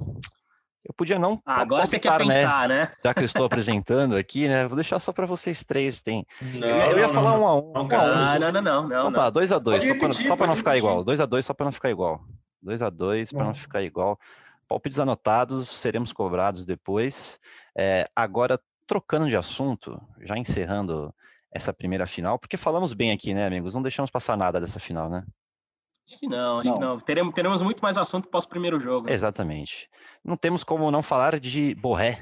Eu 0.86 0.93
podia 0.93 1.19
não. 1.19 1.41
Ah, 1.45 1.62
agora 1.62 1.86
você 1.86 1.99
quer 1.99 2.17
pensar, 2.17 2.69
né? 2.69 2.82
né? 2.82 2.91
Já 3.04 3.13
que 3.13 3.19
eu 3.19 3.26
estou 3.26 3.43
apresentando 3.47 4.15
aqui, 4.15 4.47
né? 4.47 4.65
Vou 4.65 4.78
deixar 4.78 4.99
só 4.99 5.12
para 5.12 5.26
vocês 5.26 5.63
três. 5.65 6.02
Tem. 6.02 6.26
Não, 6.41 6.67
eu 6.67 6.97
ia 6.97 7.08
não, 7.08 7.13
falar 7.13 7.38
um 7.38 7.45
a 7.45 7.56
um. 7.58 7.73
Não, 7.73 7.88
ah, 7.91 8.39
não, 8.39 8.52
não, 8.52 8.62
não, 8.62 8.88
não. 8.88 9.10
Então 9.10 9.13
tá, 9.13 9.30
dois 9.30 9.52
a 9.52 9.60
dois, 9.60 9.84
só 10.26 10.36
para 10.38 10.47
não 10.47 10.56
ficar 10.56 10.78
igual. 10.78 11.04
Dois 11.04 11.19
a 11.19 11.26
dois, 11.26 11.45
só 11.45 11.54
para 11.54 11.65
não 11.65 11.73
ficar 11.73 11.89
igual. 11.89 12.21
Dois 12.62 12.82
a 12.82 12.89
dois, 12.89 13.30
para 13.30 13.43
não 13.43 13.54
ficar 13.54 13.82
igual. 13.82 14.17
Palpites 14.73 14.97
anotados, 14.97 15.69
seremos 15.69 16.12
cobrados 16.12 16.65
depois. 16.65 17.39
É, 17.77 18.09
agora, 18.15 18.59
trocando 18.88 19.29
de 19.29 19.38
assunto, 19.38 20.01
já 20.21 20.36
encerrando 20.36 21.13
essa 21.51 21.71
primeira 21.71 22.07
final, 22.07 22.39
porque 22.39 22.57
falamos 22.57 22.91
bem 22.91 23.12
aqui, 23.12 23.36
né, 23.36 23.45
amigos? 23.45 23.75
Não 23.75 23.83
deixamos 23.83 24.09
passar 24.09 24.36
nada 24.36 24.59
dessa 24.59 24.79
final, 24.79 25.12
né? 25.12 25.23
Acho 26.09 26.19
que 26.19 26.27
não, 26.27 26.59
acho 26.59 26.69
não. 26.69 26.77
que 26.79 26.83
não. 26.83 26.99
Teremos, 26.99 27.36
teremos 27.36 27.62
muito 27.62 27.81
mais 27.81 27.99
assunto 27.99 28.27
pós 28.29 28.47
primeiro 28.47 28.79
jogo. 28.79 29.05
Né? 29.05 29.13
Exatamente. 29.13 29.88
Não 30.25 30.36
temos 30.36 30.63
como 30.63 30.89
não 30.89 31.03
falar 31.03 31.39
de 31.39 31.75
Borré. 31.75 32.19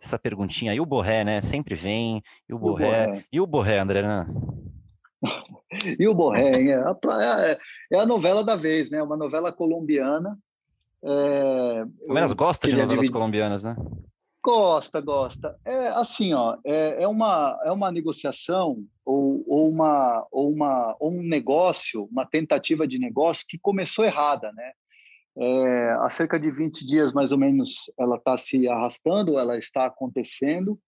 Essa 0.00 0.16
perguntinha. 0.16 0.72
E 0.72 0.78
o 0.78 0.86
Borré, 0.86 1.24
né? 1.24 1.42
Sempre 1.42 1.74
vem. 1.74 2.22
E 2.48 2.54
o 2.54 2.58
Borré. 2.58 3.24
E 3.32 3.40
o 3.40 3.46
Borré, 3.48 3.80
André? 3.80 4.02
Né? 4.02 4.26
e 5.98 6.06
o 6.06 6.14
Borré, 6.14 6.70
é 6.70 6.76
a, 6.76 6.96
é, 7.48 7.58
é 7.94 7.98
a 7.98 8.06
novela 8.06 8.44
da 8.44 8.54
vez, 8.54 8.88
né? 8.90 9.02
Uma 9.02 9.16
novela 9.16 9.52
colombiana. 9.52 10.38
É, 11.04 11.84
Palmeiras 12.06 12.32
gosta 12.32 12.66
de 12.66 12.74
novelas 12.74 12.94
dividir... 12.96 13.12
colombianas, 13.12 13.62
né? 13.62 13.76
Gosta, 14.42 15.00
gosta. 15.00 15.58
É 15.64 15.88
assim, 15.88 16.32
ó, 16.32 16.56
é, 16.64 17.02
é, 17.02 17.08
uma, 17.08 17.58
é 17.64 17.70
uma 17.70 17.90
negociação 17.92 18.84
ou, 19.04 19.44
ou, 19.46 19.68
uma, 19.68 20.26
ou, 20.30 20.50
uma, 20.50 20.96
ou 20.98 21.12
um 21.12 21.22
negócio, 21.22 22.08
uma 22.10 22.24
tentativa 22.24 22.86
de 22.86 22.98
negócio 22.98 23.44
que 23.48 23.58
começou 23.58 24.04
errada, 24.04 24.52
né? 24.52 24.72
É, 25.40 25.90
há 26.00 26.10
cerca 26.10 26.38
de 26.38 26.50
20 26.50 26.84
dias, 26.84 27.12
mais 27.12 27.30
ou 27.30 27.38
menos, 27.38 27.92
ela 27.98 28.16
está 28.16 28.36
se 28.36 28.66
arrastando, 28.68 29.38
ela 29.38 29.56
está 29.56 29.86
acontecendo, 29.86 30.78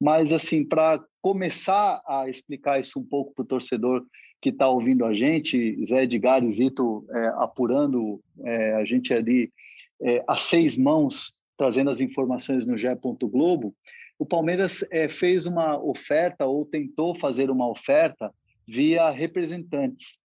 mas, 0.00 0.32
assim, 0.32 0.64
para 0.64 1.02
começar 1.20 2.02
a 2.06 2.28
explicar 2.28 2.78
isso 2.78 3.00
um 3.00 3.04
pouco 3.04 3.34
para 3.34 3.42
o 3.42 3.46
torcedor 3.46 4.04
que 4.40 4.50
está 4.50 4.68
ouvindo 4.68 5.04
a 5.04 5.14
gente, 5.14 5.84
Zé 5.84 6.04
Edgar 6.04 6.44
e 6.44 6.50
Zito 6.50 7.06
é, 7.10 7.26
apurando 7.38 8.20
é, 8.44 8.74
a 8.74 8.84
gente 8.84 9.12
ali 9.12 9.52
é, 10.00 10.22
a 10.28 10.36
seis 10.36 10.76
mãos 10.76 11.34
trazendo 11.56 11.90
as 11.90 12.00
informações 12.00 12.66
no 12.66 12.76
GE. 12.76 12.88
Globo, 13.22 13.74
o 14.18 14.26
Palmeiras 14.26 14.84
é, 14.90 15.08
fez 15.08 15.46
uma 15.46 15.82
oferta 15.82 16.46
ou 16.46 16.64
tentou 16.64 17.14
fazer 17.14 17.50
uma 17.50 17.68
oferta 17.68 18.32
via 18.66 19.10
representantes. 19.10 20.18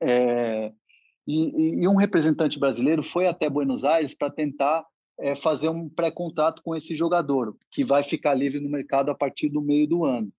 É, 0.00 0.72
e, 1.26 1.82
e, 1.82 1.88
um 1.88 1.94
representante 1.94 2.58
brasileiro 2.58 3.02
foi 3.02 3.26
até 3.26 3.48
Buenos 3.48 3.84
Aires 3.84 4.14
para 4.14 4.30
tentar 4.30 4.84
é, 5.18 5.36
fazer 5.36 5.68
um 5.68 5.88
pré-contrato 5.88 6.62
com 6.64 6.74
esse 6.74 6.96
jogador, 6.96 7.56
que 7.70 7.84
vai 7.84 8.02
ficar 8.02 8.34
livre 8.34 8.60
no 8.60 8.68
mercado 8.68 9.10
a 9.10 9.14
partir 9.14 9.48
do 9.48 9.60
meio 9.60 9.86
do 9.86 10.04
ano. 10.04 10.32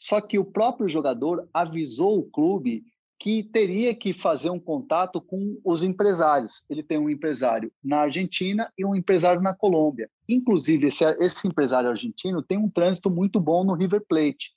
Só 0.00 0.18
que 0.18 0.38
o 0.38 0.44
próprio 0.46 0.88
jogador 0.88 1.46
avisou 1.52 2.18
o 2.18 2.24
clube 2.24 2.82
que 3.18 3.42
teria 3.42 3.94
que 3.94 4.14
fazer 4.14 4.48
um 4.48 4.58
contato 4.58 5.20
com 5.20 5.60
os 5.62 5.82
empresários. 5.82 6.64
Ele 6.70 6.82
tem 6.82 6.98
um 6.98 7.10
empresário 7.10 7.70
na 7.84 7.98
Argentina 7.98 8.72
e 8.78 8.84
um 8.86 8.94
empresário 8.94 9.42
na 9.42 9.54
Colômbia. 9.54 10.08
Inclusive, 10.26 10.86
esse, 10.86 11.04
esse 11.20 11.46
empresário 11.46 11.90
argentino 11.90 12.42
tem 12.42 12.56
um 12.56 12.70
trânsito 12.70 13.10
muito 13.10 13.38
bom 13.38 13.62
no 13.62 13.74
River 13.74 14.02
Plate. 14.08 14.50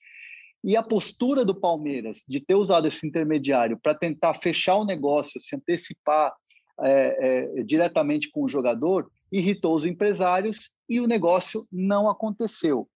E 0.63 0.77
a 0.77 0.82
postura 0.82 1.43
do 1.43 1.53
Palmeiras 1.53 2.23
de 2.25 2.39
ter 2.39 2.56
usado 2.56 2.88
esse 2.88 3.06
intermediário 3.06 3.77
para 3.77 3.93
tentar 3.93 4.36
fechar 4.36 4.77
o 4.77 4.86
negócio, 4.86 5.41
se 5.41 5.58
antecipar 5.58 6.34
é, 6.79 7.58
é, 7.60 7.63
diretamente 7.63 8.32
com 8.32 8.45
o 8.45 8.49
jogador, 8.49 9.12
irritou 9.29 9.75
os 9.75 9.86
empresários 9.86 10.71
e 10.88 11.01
o 11.01 11.08
negócio 11.08 11.67
não 11.69 12.10
aconteceu. 12.10 12.88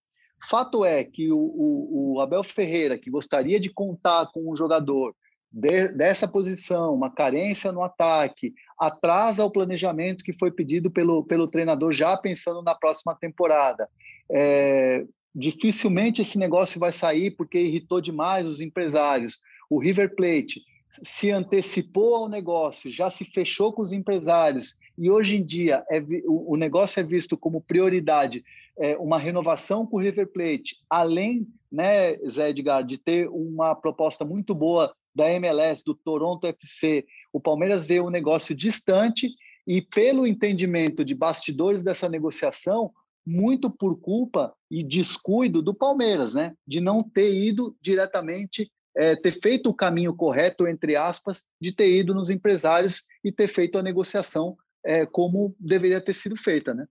Fato 0.48 0.84
é 0.84 1.02
que 1.04 1.32
o, 1.32 1.38
o, 1.38 2.14
o 2.14 2.20
Abel 2.20 2.44
Ferreira, 2.44 2.98
que 2.98 3.10
gostaria 3.10 3.58
de 3.58 3.70
contar 3.70 4.26
com 4.32 4.50
o 4.50 4.56
jogador, 4.56 5.14
de, 5.50 5.88
dessa 5.88 6.28
posição, 6.28 6.94
uma 6.94 7.10
carência 7.10 7.72
no 7.72 7.82
ataque, 7.82 8.54
atrasa 8.78 9.44
o 9.44 9.50
planejamento 9.50 10.24
que 10.24 10.32
foi 10.32 10.50
pedido 10.50 10.90
pelo, 10.90 11.24
pelo 11.24 11.48
treinador 11.48 11.92
já 11.92 12.16
pensando 12.16 12.62
na 12.62 12.74
próxima 12.74 13.14
temporada. 13.14 13.88
É, 14.30 15.04
dificilmente 15.34 16.22
esse 16.22 16.38
negócio 16.38 16.78
vai 16.78 16.92
sair 16.92 17.30
porque 17.30 17.60
irritou 17.60 18.00
demais 18.00 18.46
os 18.46 18.60
empresários. 18.60 19.40
O 19.70 19.78
River 19.78 20.14
Plate 20.14 20.62
se 20.90 21.30
antecipou 21.30 22.14
ao 22.14 22.28
negócio, 22.28 22.90
já 22.90 23.10
se 23.10 23.24
fechou 23.24 23.72
com 23.72 23.82
os 23.82 23.92
empresários 23.92 24.78
e 24.96 25.10
hoje 25.10 25.36
em 25.36 25.44
dia 25.44 25.84
é, 25.90 26.02
o 26.26 26.56
negócio 26.56 26.98
é 26.98 27.02
visto 27.02 27.36
como 27.36 27.60
prioridade, 27.60 28.42
é, 28.78 28.96
uma 28.96 29.18
renovação 29.18 29.86
com 29.86 29.96
o 29.96 30.00
River 30.00 30.30
Plate, 30.32 30.76
além, 30.88 31.46
né, 31.70 32.16
Zé 32.28 32.50
Edgar, 32.50 32.84
de 32.84 32.96
ter 32.96 33.28
uma 33.28 33.74
proposta 33.74 34.24
muito 34.24 34.54
boa 34.54 34.94
da 35.14 35.30
MLS, 35.32 35.82
do 35.84 35.94
Toronto 35.94 36.46
FC. 36.46 37.04
O 37.32 37.40
Palmeiras 37.40 37.86
vê 37.86 38.00
um 38.00 38.10
negócio 38.10 38.54
distante 38.54 39.30
e, 39.66 39.82
pelo 39.82 40.26
entendimento 40.26 41.04
de 41.04 41.14
bastidores 41.14 41.82
dessa 41.82 42.08
negociação, 42.08 42.92
muito 43.26 43.68
por 43.68 44.00
culpa 44.00 44.54
e 44.70 44.82
descuido 44.82 45.60
do 45.60 45.74
Palmeiras, 45.74 46.32
né? 46.32 46.54
De 46.66 46.80
não 46.80 47.02
ter 47.02 47.34
ido 47.34 47.76
diretamente, 47.82 48.70
é, 48.96 49.14
ter 49.16 49.32
feito 49.32 49.68
o 49.68 49.74
caminho 49.74 50.14
correto, 50.14 50.66
entre 50.66 50.96
aspas, 50.96 51.44
de 51.60 51.72
ter 51.72 51.94
ido 51.94 52.14
nos 52.14 52.30
empresários 52.30 53.02
e 53.22 53.30
ter 53.30 53.48
feito 53.48 53.76
a 53.76 53.82
negociação 53.82 54.56
é, 54.84 55.04
como 55.04 55.54
deveria 55.60 56.00
ter 56.00 56.14
sido 56.14 56.36
feita, 56.36 56.72
né? 56.72 56.86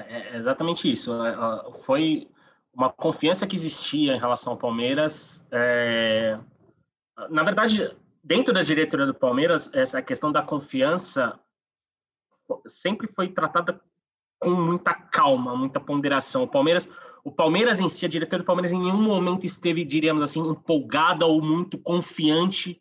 É, 0.00 0.34
é 0.34 0.36
exatamente 0.36 0.90
isso. 0.90 1.12
É, 1.24 1.72
foi 1.84 2.28
uma 2.72 2.90
confiança 2.90 3.46
que 3.46 3.56
existia 3.56 4.14
em 4.14 4.18
relação 4.18 4.52
ao 4.52 4.58
Palmeiras 4.58 5.46
é, 5.52 6.38
na 7.30 7.42
verdade, 7.42 7.96
dentro 8.22 8.52
da 8.52 8.62
diretoria 8.62 9.06
do 9.06 9.14
Palmeiras, 9.14 9.70
essa 9.72 10.02
questão 10.02 10.32
da 10.32 10.42
confiança 10.42 11.38
sempre 12.66 13.08
foi 13.08 13.28
tratada 13.28 13.80
com 14.38 14.50
muita 14.50 14.92
calma, 14.92 15.56
muita 15.56 15.80
ponderação. 15.80 16.42
O 16.42 16.48
Palmeiras, 16.48 16.88
o 17.22 17.30
Palmeiras 17.30 17.80
em 17.80 17.88
si, 17.88 18.04
a 18.04 18.08
diretoria 18.08 18.42
do 18.42 18.46
Palmeiras 18.46 18.72
em 18.72 18.80
nenhum 18.80 19.00
momento 19.00 19.46
esteve, 19.46 19.84
diríamos 19.84 20.22
assim, 20.22 20.40
empolgada 20.40 21.24
ou 21.24 21.40
muito 21.40 21.78
confiante 21.78 22.80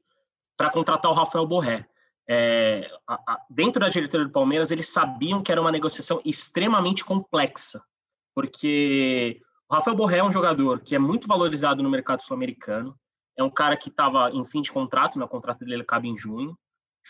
para 0.58 0.72
contratar 0.72 1.12
o 1.12 1.16
Rafael 1.16 1.46
Borré. 1.46 1.88
É, 2.28 2.90
a, 3.08 3.14
a, 3.16 3.46
dentro 3.50 3.82
da 3.82 3.90
diretoria 3.90 4.26
do 4.26 4.32
Palmeiras, 4.32 4.72
eles 4.72 4.90
sabiam 4.90 5.42
que 5.44 5.52
era 5.52 5.60
uma 5.60 5.72
negociação 5.72 6.22
extremamente 6.24 7.04
complexa, 7.04 7.84
porque 8.34 9.42
O 9.70 9.76
Rafael 9.76 9.96
Borré 9.96 10.18
é 10.18 10.24
um 10.24 10.32
jogador 10.32 10.80
que 10.82 10.96
é 10.96 11.00
muito 11.00 11.28
valorizado 11.28 11.84
no 11.84 11.90
mercado 11.90 12.22
sul-americano. 12.22 12.98
É 13.38 13.44
um 13.44 13.50
cara 13.50 13.76
que 13.76 13.90
estava 13.90 14.30
em 14.32 14.46
fim 14.46 14.62
de 14.62 14.72
contrato, 14.72 15.18
né? 15.18 15.26
o 15.26 15.30
contrato 15.30 15.66
dele 15.66 15.82
acaba 15.82 16.06
em 16.06 16.18
junho, 16.18 16.58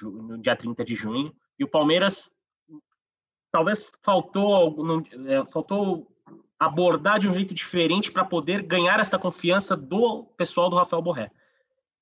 no 0.01 0.37
dia 0.37 0.55
30 0.55 0.83
de 0.83 0.95
junho. 0.95 1.35
E 1.59 1.63
o 1.63 1.67
Palmeiras 1.67 2.33
talvez 3.51 3.85
faltou, 4.01 5.03
é, 5.27 5.45
faltou 5.45 6.07
abordar 6.57 7.19
de 7.19 7.27
um 7.27 7.31
jeito 7.31 7.53
diferente 7.53 8.11
para 8.11 8.25
poder 8.25 8.63
ganhar 8.63 8.99
essa 8.99 9.19
confiança 9.19 9.75
do 9.75 10.23
pessoal 10.37 10.69
do 10.69 10.75
Rafael 10.75 11.01
Borré. 11.01 11.31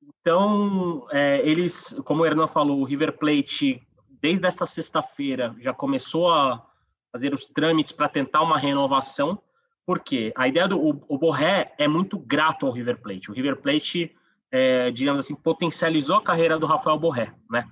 Então, 0.02 1.08
é, 1.12 1.48
eles, 1.48 2.00
como 2.06 2.24
o 2.24 2.26
Hernan 2.26 2.48
falou, 2.48 2.80
o 2.80 2.84
River 2.84 3.18
Plate, 3.18 3.82
desde 4.22 4.46
essa 4.46 4.66
sexta-feira, 4.66 5.56
já 5.60 5.74
começou 5.74 6.32
a 6.32 6.66
fazer 7.12 7.34
os 7.34 7.50
trâmites 7.50 7.92
para 7.92 8.08
tentar 8.08 8.42
uma 8.42 8.58
renovação, 8.58 9.42
porque 9.86 10.32
a 10.36 10.48
ideia 10.48 10.68
do 10.68 10.80
o, 10.80 11.04
o 11.08 11.18
Borré 11.18 11.74
é 11.78 11.88
muito 11.88 12.18
grato 12.18 12.66
ao 12.66 12.72
River 12.72 13.02
Plate. 13.02 13.30
O 13.30 13.34
River 13.34 13.58
Plate, 13.58 14.16
é, 14.52 14.92
digamos 14.92 15.26
assim, 15.26 15.36
potencializou 15.36 16.18
a 16.18 16.24
carreira 16.24 16.58
do 16.58 16.66
Rafael 16.66 16.98
Borré, 16.98 17.34
né? 17.50 17.68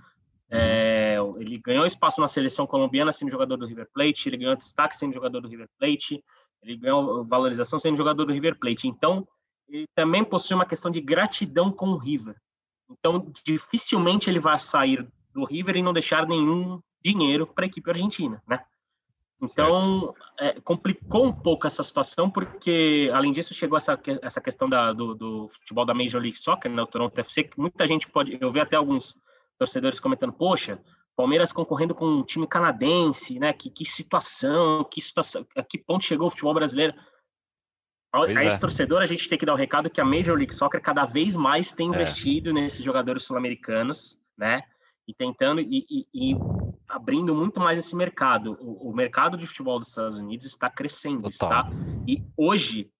É, 0.52 1.18
ele 1.38 1.60
ganhou 1.60 1.86
espaço 1.86 2.20
na 2.20 2.28
seleção 2.28 2.66
colombiana 2.66 3.12
sendo 3.12 3.30
jogador 3.30 3.56
do 3.56 3.68
River 3.68 3.88
Plate, 3.94 4.28
ele 4.28 4.38
ganhou 4.38 4.56
destaque 4.56 4.98
sendo 4.98 5.14
jogador 5.14 5.40
do 5.40 5.48
River 5.48 5.70
Plate, 5.78 6.24
ele 6.64 6.76
ganhou 6.76 7.24
valorização 7.24 7.78
sendo 7.78 7.96
jogador 7.96 8.26
do 8.26 8.34
River 8.34 8.58
Plate. 8.58 8.88
Então, 8.88 9.28
ele 9.70 9.88
também 9.96 10.24
possui 10.24 10.56
uma 10.56 10.66
questão 10.66 10.92
de 10.92 11.00
gratidão 11.00 11.72
com 11.72 11.90
o 11.90 11.98
River. 11.98 12.36
Então, 12.90 13.32
dificilmente 13.46 14.30
ele 14.30 14.40
vai 14.40 14.60
sair 14.60 15.08
do 15.34 15.46
River 15.46 15.78
e 15.78 15.84
não 15.84 15.94
deixar 15.94 16.28
nenhum 16.28 16.82
dinheiro 17.04 17.46
para 17.46 17.66
a 17.66 17.68
equipe 17.68 17.90
argentina, 17.90 18.42
né? 18.48 18.64
Então, 19.42 20.14
é, 20.38 20.60
complicou 20.60 21.26
um 21.26 21.32
pouco 21.32 21.66
essa 21.66 21.82
situação, 21.82 22.30
porque, 22.30 23.10
além 23.14 23.32
disso, 23.32 23.54
chegou 23.54 23.78
essa, 23.78 23.98
essa 24.22 24.42
questão 24.42 24.68
da, 24.68 24.92
do, 24.92 25.16
do, 25.16 25.48
futebol 25.48 25.86
da 25.86 25.94
Major 25.94 26.22
League 26.22 26.38
Soccer, 26.38 26.70
né, 26.70 26.82
o 26.82 26.88
Toronto 26.88 27.18
FC, 27.18 27.46
que 27.46 27.58
muita 27.58 27.88
gente 27.88 28.10
pode... 28.10 28.38
Eu 28.42 28.52
vi 28.52 28.60
até 28.60 28.76
alguns 28.76 29.16
torcedores 29.58 29.98
comentando, 29.98 30.34
poxa, 30.34 30.82
Palmeiras 31.20 31.52
concorrendo 31.52 31.94
com 31.94 32.06
um 32.06 32.24
time 32.24 32.48
canadense, 32.48 33.38
né? 33.40 33.52
Que, 33.52 33.70
que 33.70 33.86
situação, 33.86 34.86
que 34.86 35.02
situação, 35.02 35.46
a 35.54 35.62
que 35.62 35.78
ponto 35.78 36.06
chegou 36.06 36.28
o 36.28 36.30
futebol 36.30 36.54
brasileiro? 36.54 36.94
A, 38.12 38.26
a 38.26 38.44
esse 38.44 38.58
é. 38.58 38.60
torcedor, 38.60 39.02
a 39.02 39.06
gente 39.06 39.30
tem 39.30 39.38
que 39.38 39.46
dar 39.46 39.54
o 39.54 39.56
um 39.56 39.60
recado 39.60 39.90
que 39.90 40.02
a 40.02 40.06
Major 40.06 40.36
League 40.36 40.54
Soccer 40.54 40.82
cada 40.82 41.06
vez 41.06 41.36
mais 41.36 41.72
tem 41.72 41.88
é. 41.88 41.90
investido 41.90 42.50
é. 42.50 42.54
nesses 42.54 42.84
jogadores 42.84 43.24
sul-americanos, 43.24 44.20
né? 44.38 44.62
E 45.08 45.14
tentando 45.14 45.62
e, 45.62 45.86
e, 45.90 46.08
e, 46.14 46.36
abrindo 46.88 47.34
muito 47.34 47.60
mais 47.60 47.78
esse 47.78 47.96
mercado. 47.96 48.58
O, 48.60 48.90
o, 48.90 48.96
mercado 48.96 49.38
de 49.38 49.46
futebol 49.48 49.80
dos 49.80 49.90
Estados 49.90 50.18
Unidos 50.18 50.46
está 50.46 50.70
crescendo, 50.70 51.30
Total. 51.30 51.68
está. 51.68 51.72
E 52.08 52.24
hoje, 52.38 52.92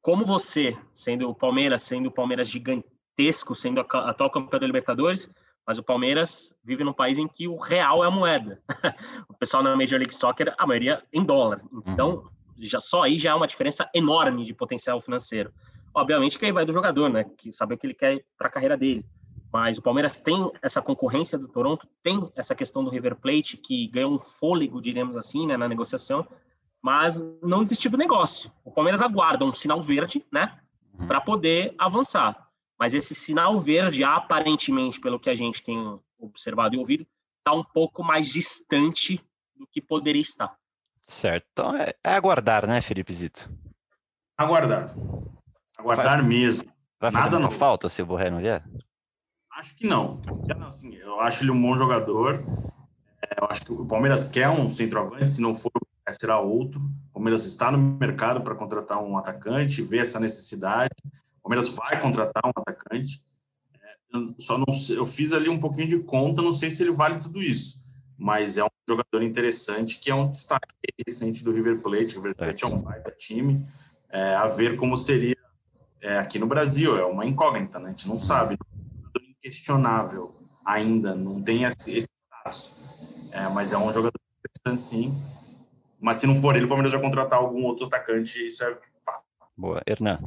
como 0.00 0.24
você, 0.24 0.76
sendo 0.92 1.28
o 1.28 1.34
Palmeiras, 1.34 1.82
sendo 1.82 2.08
o 2.08 2.12
Palmeiras 2.12 2.48
gigantesco, 2.48 3.54
sendo 3.54 3.80
a 3.80 4.10
atual 4.10 4.30
campeão 4.30 4.60
da 4.60 4.66
Libertadores, 4.66 5.30
mas 5.66 5.78
o 5.78 5.82
Palmeiras 5.82 6.54
vive 6.64 6.82
num 6.82 6.92
país 6.92 7.18
em 7.18 7.28
que 7.28 7.46
o 7.46 7.56
real 7.56 8.02
é 8.02 8.06
a 8.06 8.10
moeda. 8.10 8.60
o 9.28 9.34
pessoal 9.34 9.62
na 9.62 9.76
Major 9.76 9.98
League 9.98 10.14
Soccer, 10.14 10.54
a 10.58 10.66
maioria 10.66 11.02
em 11.12 11.22
dólar. 11.22 11.62
Então, 11.86 12.10
uhum. 12.10 12.28
Já 12.66 12.80
só 12.80 13.02
aí 13.02 13.18
já 13.18 13.30
é 13.30 13.34
uma 13.34 13.46
diferença 13.46 13.88
enorme 13.94 14.44
de 14.44 14.54
potencial 14.54 15.00
financeiro. 15.00 15.52
Obviamente 15.94 16.38
que 16.38 16.44
aí 16.44 16.52
vai 16.52 16.64
do 16.64 16.72
jogador, 16.72 17.08
né? 17.08 17.24
Que 17.36 17.52
sabe 17.52 17.74
o 17.74 17.78
que 17.78 17.86
ele 17.86 17.94
quer 17.94 18.24
para 18.38 18.48
a 18.48 18.50
carreira 18.50 18.76
dele. 18.76 19.04
Mas 19.52 19.78
o 19.78 19.82
Palmeiras 19.82 20.20
tem 20.20 20.50
essa 20.62 20.80
concorrência 20.80 21.36
do 21.36 21.48
Toronto, 21.48 21.88
tem 22.02 22.30
essa 22.36 22.54
questão 22.54 22.84
do 22.84 22.90
River 22.90 23.16
Plate, 23.16 23.56
que 23.56 23.88
ganhou 23.88 24.14
um 24.14 24.18
fôlego, 24.18 24.80
diremos 24.80 25.16
assim, 25.16 25.46
né, 25.46 25.56
na 25.56 25.68
negociação, 25.68 26.26
mas 26.80 27.20
não 27.42 27.64
desistiu 27.64 27.90
do 27.90 27.98
negócio. 27.98 28.50
O 28.64 28.70
Palmeiras 28.70 29.02
aguarda 29.02 29.44
um 29.44 29.52
sinal 29.52 29.82
verde, 29.82 30.24
né, 30.32 30.56
uhum. 30.96 31.06
para 31.06 31.20
poder 31.20 31.74
avançar. 31.76 32.48
Mas 32.78 32.94
esse 32.94 33.14
sinal 33.14 33.58
verde, 33.58 34.04
aparentemente, 34.04 35.00
pelo 35.00 35.18
que 35.18 35.28
a 35.28 35.34
gente 35.34 35.62
tem 35.62 35.98
observado 36.18 36.76
e 36.76 36.78
ouvido, 36.78 37.04
está 37.38 37.52
um 37.52 37.64
pouco 37.64 38.04
mais 38.04 38.26
distante 38.28 39.20
do 39.56 39.66
que 39.66 39.80
poderia 39.82 40.22
estar. 40.22 40.56
Certo. 41.10 41.44
Então 41.52 41.74
é, 41.74 41.92
é 42.04 42.14
aguardar, 42.14 42.68
né, 42.68 42.80
Felipe 42.80 43.12
Zito? 43.12 43.50
Aguardar. 44.38 44.88
Aguardar 45.76 46.18
Faz... 46.18 46.24
mesmo. 46.24 46.70
Vai 47.00 47.10
fazer 47.10 47.24
Nada 47.24 47.38
não 47.40 47.50
falta 47.50 47.88
se 47.88 48.00
o 48.00 48.06
Borré 48.06 48.30
não 48.30 48.38
vier? 48.38 48.62
Acho 49.52 49.74
que 49.74 49.86
não. 49.86 50.20
Assim, 50.68 50.94
eu 50.94 51.18
acho 51.20 51.42
ele 51.42 51.50
um 51.50 51.60
bom 51.60 51.76
jogador. 51.76 52.44
É, 53.22 53.42
eu 53.42 53.48
acho 53.50 53.62
que 53.62 53.72
o 53.72 53.84
Palmeiras 53.86 54.28
quer 54.28 54.48
um 54.48 54.68
centroavante, 54.68 55.28
se 55.28 55.42
não 55.42 55.52
for, 55.52 55.72
será 56.12 56.38
outro. 56.38 56.80
O 56.80 57.14
Palmeiras 57.14 57.44
está 57.44 57.72
no 57.72 57.78
mercado 57.78 58.40
para 58.42 58.54
contratar 58.54 59.02
um 59.02 59.18
atacante, 59.18 59.82
vê 59.82 59.98
essa 59.98 60.20
necessidade. 60.20 60.94
O 61.38 61.42
Palmeiras 61.42 61.68
vai 61.70 62.00
contratar 62.00 62.42
um 62.46 62.52
atacante. 62.54 63.24
É, 63.82 64.16
eu 64.16 64.34
só 64.38 64.56
não 64.56 64.72
sei, 64.72 64.96
eu 64.96 65.06
fiz 65.06 65.32
ali 65.32 65.48
um 65.48 65.58
pouquinho 65.58 65.88
de 65.88 65.98
conta, 65.98 66.40
não 66.40 66.52
sei 66.52 66.70
se 66.70 66.84
ele 66.84 66.92
vale 66.92 67.18
tudo 67.18 67.42
isso, 67.42 67.79
mas 68.20 68.58
é 68.58 68.64
um 68.64 68.68
jogador 68.86 69.22
interessante 69.22 69.98
que 69.98 70.10
é 70.10 70.14
um 70.14 70.30
destaque 70.30 70.68
recente 71.08 71.42
do 71.42 71.50
River 71.52 71.80
Plate. 71.80 72.18
O 72.18 72.20
River 72.20 72.36
Plate 72.36 72.64
é, 72.64 72.68
é 72.68 72.70
um 72.70 72.82
baita 72.82 73.10
time. 73.10 73.64
É, 74.10 74.34
a 74.34 74.46
ver 74.46 74.76
como 74.76 74.94
seria 74.94 75.38
é, 76.02 76.18
aqui 76.18 76.38
no 76.38 76.46
Brasil, 76.46 76.98
é 76.98 77.04
uma 77.04 77.24
incógnita, 77.24 77.78
né? 77.78 77.86
A 77.86 77.88
gente 77.88 78.06
não 78.06 78.18
sabe. 78.18 78.54
É 78.54 78.56
um 78.56 79.02
jogador 79.06 79.30
inquestionável 79.30 80.34
ainda, 80.62 81.14
não 81.14 81.42
tem 81.42 81.64
esse, 81.64 81.96
esse 81.96 82.10
status. 82.26 83.30
É, 83.32 83.48
mas 83.48 83.72
é 83.72 83.78
um 83.78 83.90
jogador 83.90 84.20
interessante, 84.38 84.82
sim. 84.82 85.18
Mas 85.98 86.18
se 86.18 86.26
não 86.26 86.36
for 86.36 86.54
ele, 86.54 86.66
o 86.66 86.68
Palmeiras 86.68 86.92
vai 86.92 87.00
contratar 87.00 87.38
algum 87.38 87.64
outro 87.64 87.86
atacante, 87.86 88.46
isso 88.46 88.62
é 88.62 88.78
fato. 89.02 89.24
Boa. 89.56 89.82
Hernan. 89.86 90.20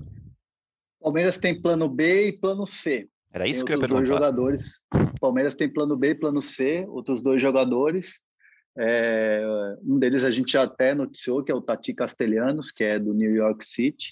Palmeiras 0.99 1.37
tem 1.37 1.61
plano 1.61 1.87
B 1.87 2.29
e 2.29 2.33
plano 2.33 2.65
C. 2.65 3.07
Era 3.33 3.47
isso 3.47 3.59
tem 3.59 3.65
que 3.65 3.71
eu 3.73 3.75
ia 3.77 3.79
perguntar. 3.81 3.97
dois 3.97 4.09
jogadores. 4.09 4.81
Palmeiras 5.19 5.55
tem 5.55 5.67
plano 5.67 5.97
B 5.97 6.09
e 6.09 6.15
plano 6.15 6.41
C, 6.41 6.85
outros 6.87 7.21
dois 7.21 7.41
jogadores. 7.41 8.19
É, 8.77 9.43
um 9.83 9.97
deles 9.97 10.23
a 10.23 10.31
gente 10.31 10.53
já 10.53 10.63
até 10.63 10.93
noticiou, 10.93 11.43
que 11.43 11.51
é 11.51 11.55
o 11.55 11.61
Tati 11.61 11.93
Castelhanos, 11.93 12.71
que 12.71 12.83
é 12.83 12.99
do 12.99 13.13
New 13.13 13.33
York 13.33 13.65
City. 13.65 14.11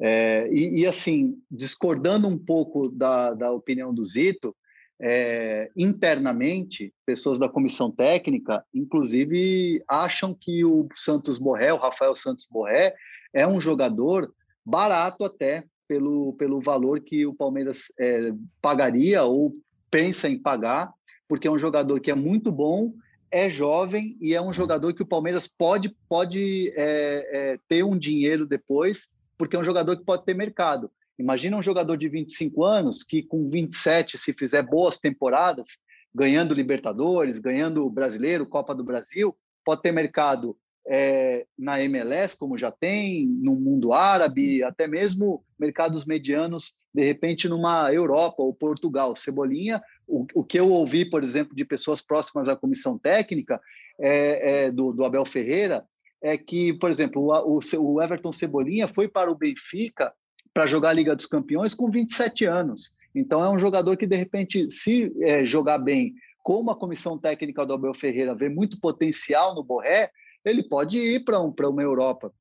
É, 0.00 0.48
e, 0.52 0.80
e, 0.80 0.86
assim, 0.86 1.36
discordando 1.50 2.26
um 2.28 2.38
pouco 2.38 2.88
da, 2.88 3.34
da 3.34 3.50
opinião 3.52 3.94
do 3.94 4.04
Zito, 4.04 4.54
é, 5.00 5.70
internamente, 5.76 6.94
pessoas 7.04 7.38
da 7.38 7.48
comissão 7.48 7.90
técnica, 7.90 8.64
inclusive, 8.72 9.82
acham 9.88 10.32
que 10.34 10.64
o 10.64 10.88
Santos 10.94 11.38
Borré, 11.38 11.72
o 11.72 11.78
Rafael 11.78 12.14
Santos 12.14 12.46
Borré, 12.50 12.94
é 13.34 13.46
um 13.46 13.60
jogador 13.60 14.32
barato 14.64 15.24
até 15.24 15.64
pelo, 15.92 16.32
pelo 16.38 16.58
valor 16.58 17.00
que 17.00 17.26
o 17.26 17.34
Palmeiras 17.34 17.92
é, 18.00 18.32
pagaria 18.62 19.24
ou 19.24 19.54
pensa 19.90 20.26
em 20.26 20.38
pagar, 20.38 20.90
porque 21.28 21.46
é 21.46 21.50
um 21.50 21.58
jogador 21.58 22.00
que 22.00 22.10
é 22.10 22.14
muito 22.14 22.50
bom, 22.50 22.94
é 23.30 23.50
jovem 23.50 24.16
e 24.18 24.34
é 24.34 24.40
um 24.40 24.54
jogador 24.54 24.94
que 24.94 25.02
o 25.02 25.06
Palmeiras 25.06 25.46
pode, 25.46 25.94
pode 26.08 26.72
é, 26.74 27.28
é, 27.30 27.58
ter 27.68 27.82
um 27.82 27.98
dinheiro 27.98 28.46
depois, 28.46 29.10
porque 29.36 29.54
é 29.54 29.58
um 29.58 29.64
jogador 29.64 29.98
que 29.98 30.04
pode 30.04 30.24
ter 30.24 30.34
mercado. 30.34 30.90
Imagina 31.18 31.58
um 31.58 31.62
jogador 31.62 31.98
de 31.98 32.08
25 32.08 32.64
anos 32.64 33.02
que, 33.02 33.22
com 33.22 33.50
27, 33.50 34.16
se 34.16 34.32
fizer 34.32 34.62
boas 34.62 34.98
temporadas, 34.98 35.78
ganhando 36.14 36.54
Libertadores, 36.54 37.38
ganhando 37.38 37.88
Brasileiro, 37.90 38.46
Copa 38.46 38.74
do 38.74 38.82
Brasil, 38.82 39.36
pode 39.62 39.82
ter 39.82 39.92
mercado 39.92 40.56
é, 40.86 41.46
na 41.58 41.82
MLS, 41.82 42.36
como 42.36 42.58
já 42.58 42.70
tem, 42.70 43.26
no 43.26 43.54
mundo 43.54 43.92
árabe, 43.92 44.62
até 44.62 44.86
mesmo 44.86 45.44
mercados 45.58 46.04
medianos, 46.04 46.74
de 46.92 47.02
repente 47.02 47.48
numa 47.48 47.92
Europa 47.92 48.42
ou 48.42 48.52
Portugal. 48.52 49.14
Cebolinha, 49.14 49.80
o, 50.06 50.26
o 50.34 50.44
que 50.44 50.58
eu 50.58 50.68
ouvi, 50.68 51.04
por 51.04 51.22
exemplo, 51.22 51.54
de 51.54 51.64
pessoas 51.64 52.00
próximas 52.00 52.48
à 52.48 52.56
comissão 52.56 52.98
técnica 52.98 53.60
é, 53.98 54.64
é, 54.64 54.70
do, 54.70 54.92
do, 54.92 55.04
Abel 55.04 55.24
Ferreira, 55.24 55.84
é 56.20 56.36
que, 56.36 56.72
por 56.74 56.90
exemplo, 56.90 57.32
o, 57.44 57.60
o 57.78 58.02
Everton 58.02 58.32
Cebolinha 58.32 58.88
foi 58.88 59.08
para 59.08 59.30
o 59.30 59.36
Benfica 59.36 60.12
para 60.52 60.66
jogar 60.66 60.90
a 60.90 60.94
Liga 60.94 61.16
dos 61.16 61.26
Campeões 61.26 61.74
com 61.74 61.90
27 61.90 62.44
anos. 62.44 62.92
Então 63.14 63.42
é 63.42 63.48
um 63.48 63.58
jogador 63.58 63.96
que, 63.96 64.06
de 64.06 64.16
repente, 64.16 64.70
se 64.70 65.12
é, 65.20 65.46
jogar 65.46 65.78
bem, 65.78 66.14
como 66.42 66.70
a 66.70 66.76
comissão 66.76 67.16
técnica 67.16 67.64
do 67.64 67.72
Abel 67.72 67.94
Ferreira 67.94 68.34
vê 68.34 68.48
muito 68.48 68.78
potencial 68.80 69.54
no 69.54 69.62
Borré, 69.62 70.10
ele 70.44 70.62
pode 70.62 70.98
ir 70.98 71.24
para 71.24 71.40
um, 71.40 71.52
uma 71.68 71.82
Europa, 71.82 72.32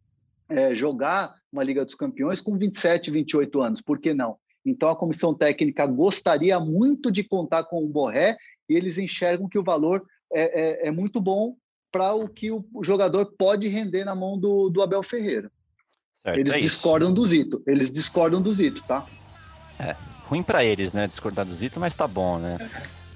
é, 0.49 0.75
jogar 0.75 1.35
uma 1.51 1.63
Liga 1.63 1.85
dos 1.85 1.95
Campeões 1.95 2.41
com 2.41 2.57
27, 2.57 3.11
28 3.11 3.61
anos, 3.61 3.81
por 3.81 3.99
que 3.99 4.13
não? 4.13 4.37
Então 4.65 4.89
a 4.89 4.95
comissão 4.95 5.33
técnica 5.33 5.85
gostaria 5.85 6.59
muito 6.59 7.11
de 7.11 7.23
contar 7.23 7.63
com 7.63 7.83
o 7.83 7.87
Borré 7.87 8.37
e 8.69 8.75
eles 8.75 8.97
enxergam 8.97 9.49
que 9.49 9.57
o 9.57 9.63
valor 9.63 10.05
é, 10.31 10.85
é, 10.85 10.87
é 10.87 10.91
muito 10.91 11.19
bom 11.19 11.55
para 11.91 12.13
o 12.13 12.27
que 12.27 12.51
o 12.51 12.63
jogador 12.81 13.25
pode 13.37 13.67
render 13.67 14.05
na 14.05 14.15
mão 14.15 14.39
do, 14.39 14.69
do 14.69 14.81
Abel 14.81 15.03
Ferreira. 15.03 15.51
Certo, 16.23 16.39
eles 16.39 16.53
é 16.53 16.59
discordam 16.59 17.13
do 17.13 17.25
Zito, 17.25 17.61
eles 17.65 17.91
discordam 17.91 18.41
do 18.41 18.53
Zito, 18.53 18.83
tá? 18.83 19.05
É, 19.79 19.95
ruim 20.27 20.43
para 20.43 20.63
eles, 20.63 20.93
né, 20.93 21.07
discordar 21.07 21.45
do 21.45 21.53
Zito, 21.53 21.79
mas 21.79 21.95
tá 21.95 22.07
bom, 22.07 22.37
né? 22.37 22.57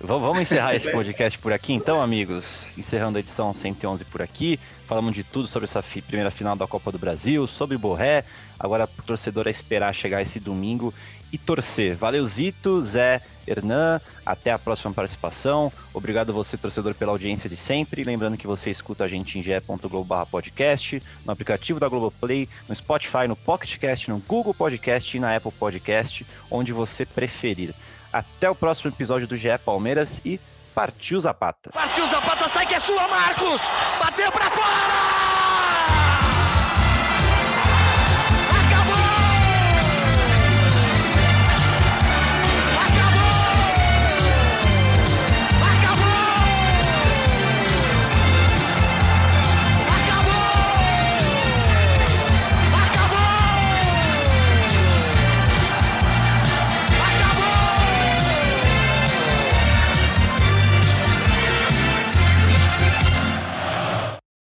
Vamos 0.07 0.39
encerrar 0.39 0.75
esse 0.75 0.89
podcast 0.93 1.39
por 1.39 1.51
aqui, 1.51 1.73
então, 1.73 1.99
amigos. 1.99 2.63
Encerrando 2.77 3.17
a 3.17 3.19
edição 3.19 3.53
111 3.55 4.05
por 4.05 4.21
aqui. 4.21 4.59
Falamos 4.87 5.13
de 5.13 5.23
tudo 5.23 5.47
sobre 5.47 5.65
essa 5.65 5.81
primeira 5.81 6.29
final 6.29 6.55
da 6.55 6.67
Copa 6.67 6.91
do 6.91 6.99
Brasil, 6.99 7.47
sobre 7.47 7.75
Borré. 7.75 8.23
Agora, 8.59 8.87
o 8.97 9.01
torcedor 9.01 9.47
a 9.47 9.49
esperar 9.49 9.93
chegar 9.95 10.21
esse 10.21 10.39
domingo 10.39 10.93
e 11.33 11.39
torcer. 11.39 11.95
Valeu, 11.95 12.23
Zito, 12.25 12.83
Zé, 12.83 13.19
Hernan. 13.47 13.99
Até 14.23 14.51
a 14.51 14.59
próxima 14.59 14.93
participação. 14.93 15.71
Obrigado 15.91 16.31
você, 16.31 16.55
torcedor, 16.55 16.93
pela 16.93 17.11
audiência 17.11 17.49
de 17.49 17.57
sempre. 17.57 18.03
Lembrando 18.03 18.37
que 18.37 18.45
você 18.45 18.69
escuta 18.69 19.05
a 19.05 19.07
gente 19.07 19.39
em 19.39 19.43
ge.globo 19.43 20.25
podcast, 20.27 21.01
no 21.25 21.31
aplicativo 21.31 21.79
da 21.79 21.89
Globoplay, 21.89 22.47
no 22.69 22.75
Spotify, 22.75 23.27
no 23.27 23.35
PocketCast, 23.35 24.09
no 24.11 24.19
Google 24.19 24.53
Podcast 24.53 25.17
e 25.17 25.19
na 25.19 25.35
Apple 25.35 25.51
Podcast, 25.51 26.25
onde 26.49 26.71
você 26.71 27.05
preferir. 27.05 27.73
Até 28.16 28.49
o 28.49 28.55
próximo 28.55 28.89
episódio 28.89 29.28
do 29.28 29.36
GE 29.36 29.57
Palmeiras 29.66 30.22
e 30.24 30.39
partiu 30.74 31.20
Zapata. 31.20 31.70
Partiu 31.74 32.07
Zapata, 32.07 32.47
sai 32.47 32.66
que 32.66 32.74
é 32.74 32.80
sua, 32.80 33.05
Marcos! 33.09 33.70
Bateu 34.01 34.32
pra 34.32 34.49
fora! 34.51 35.64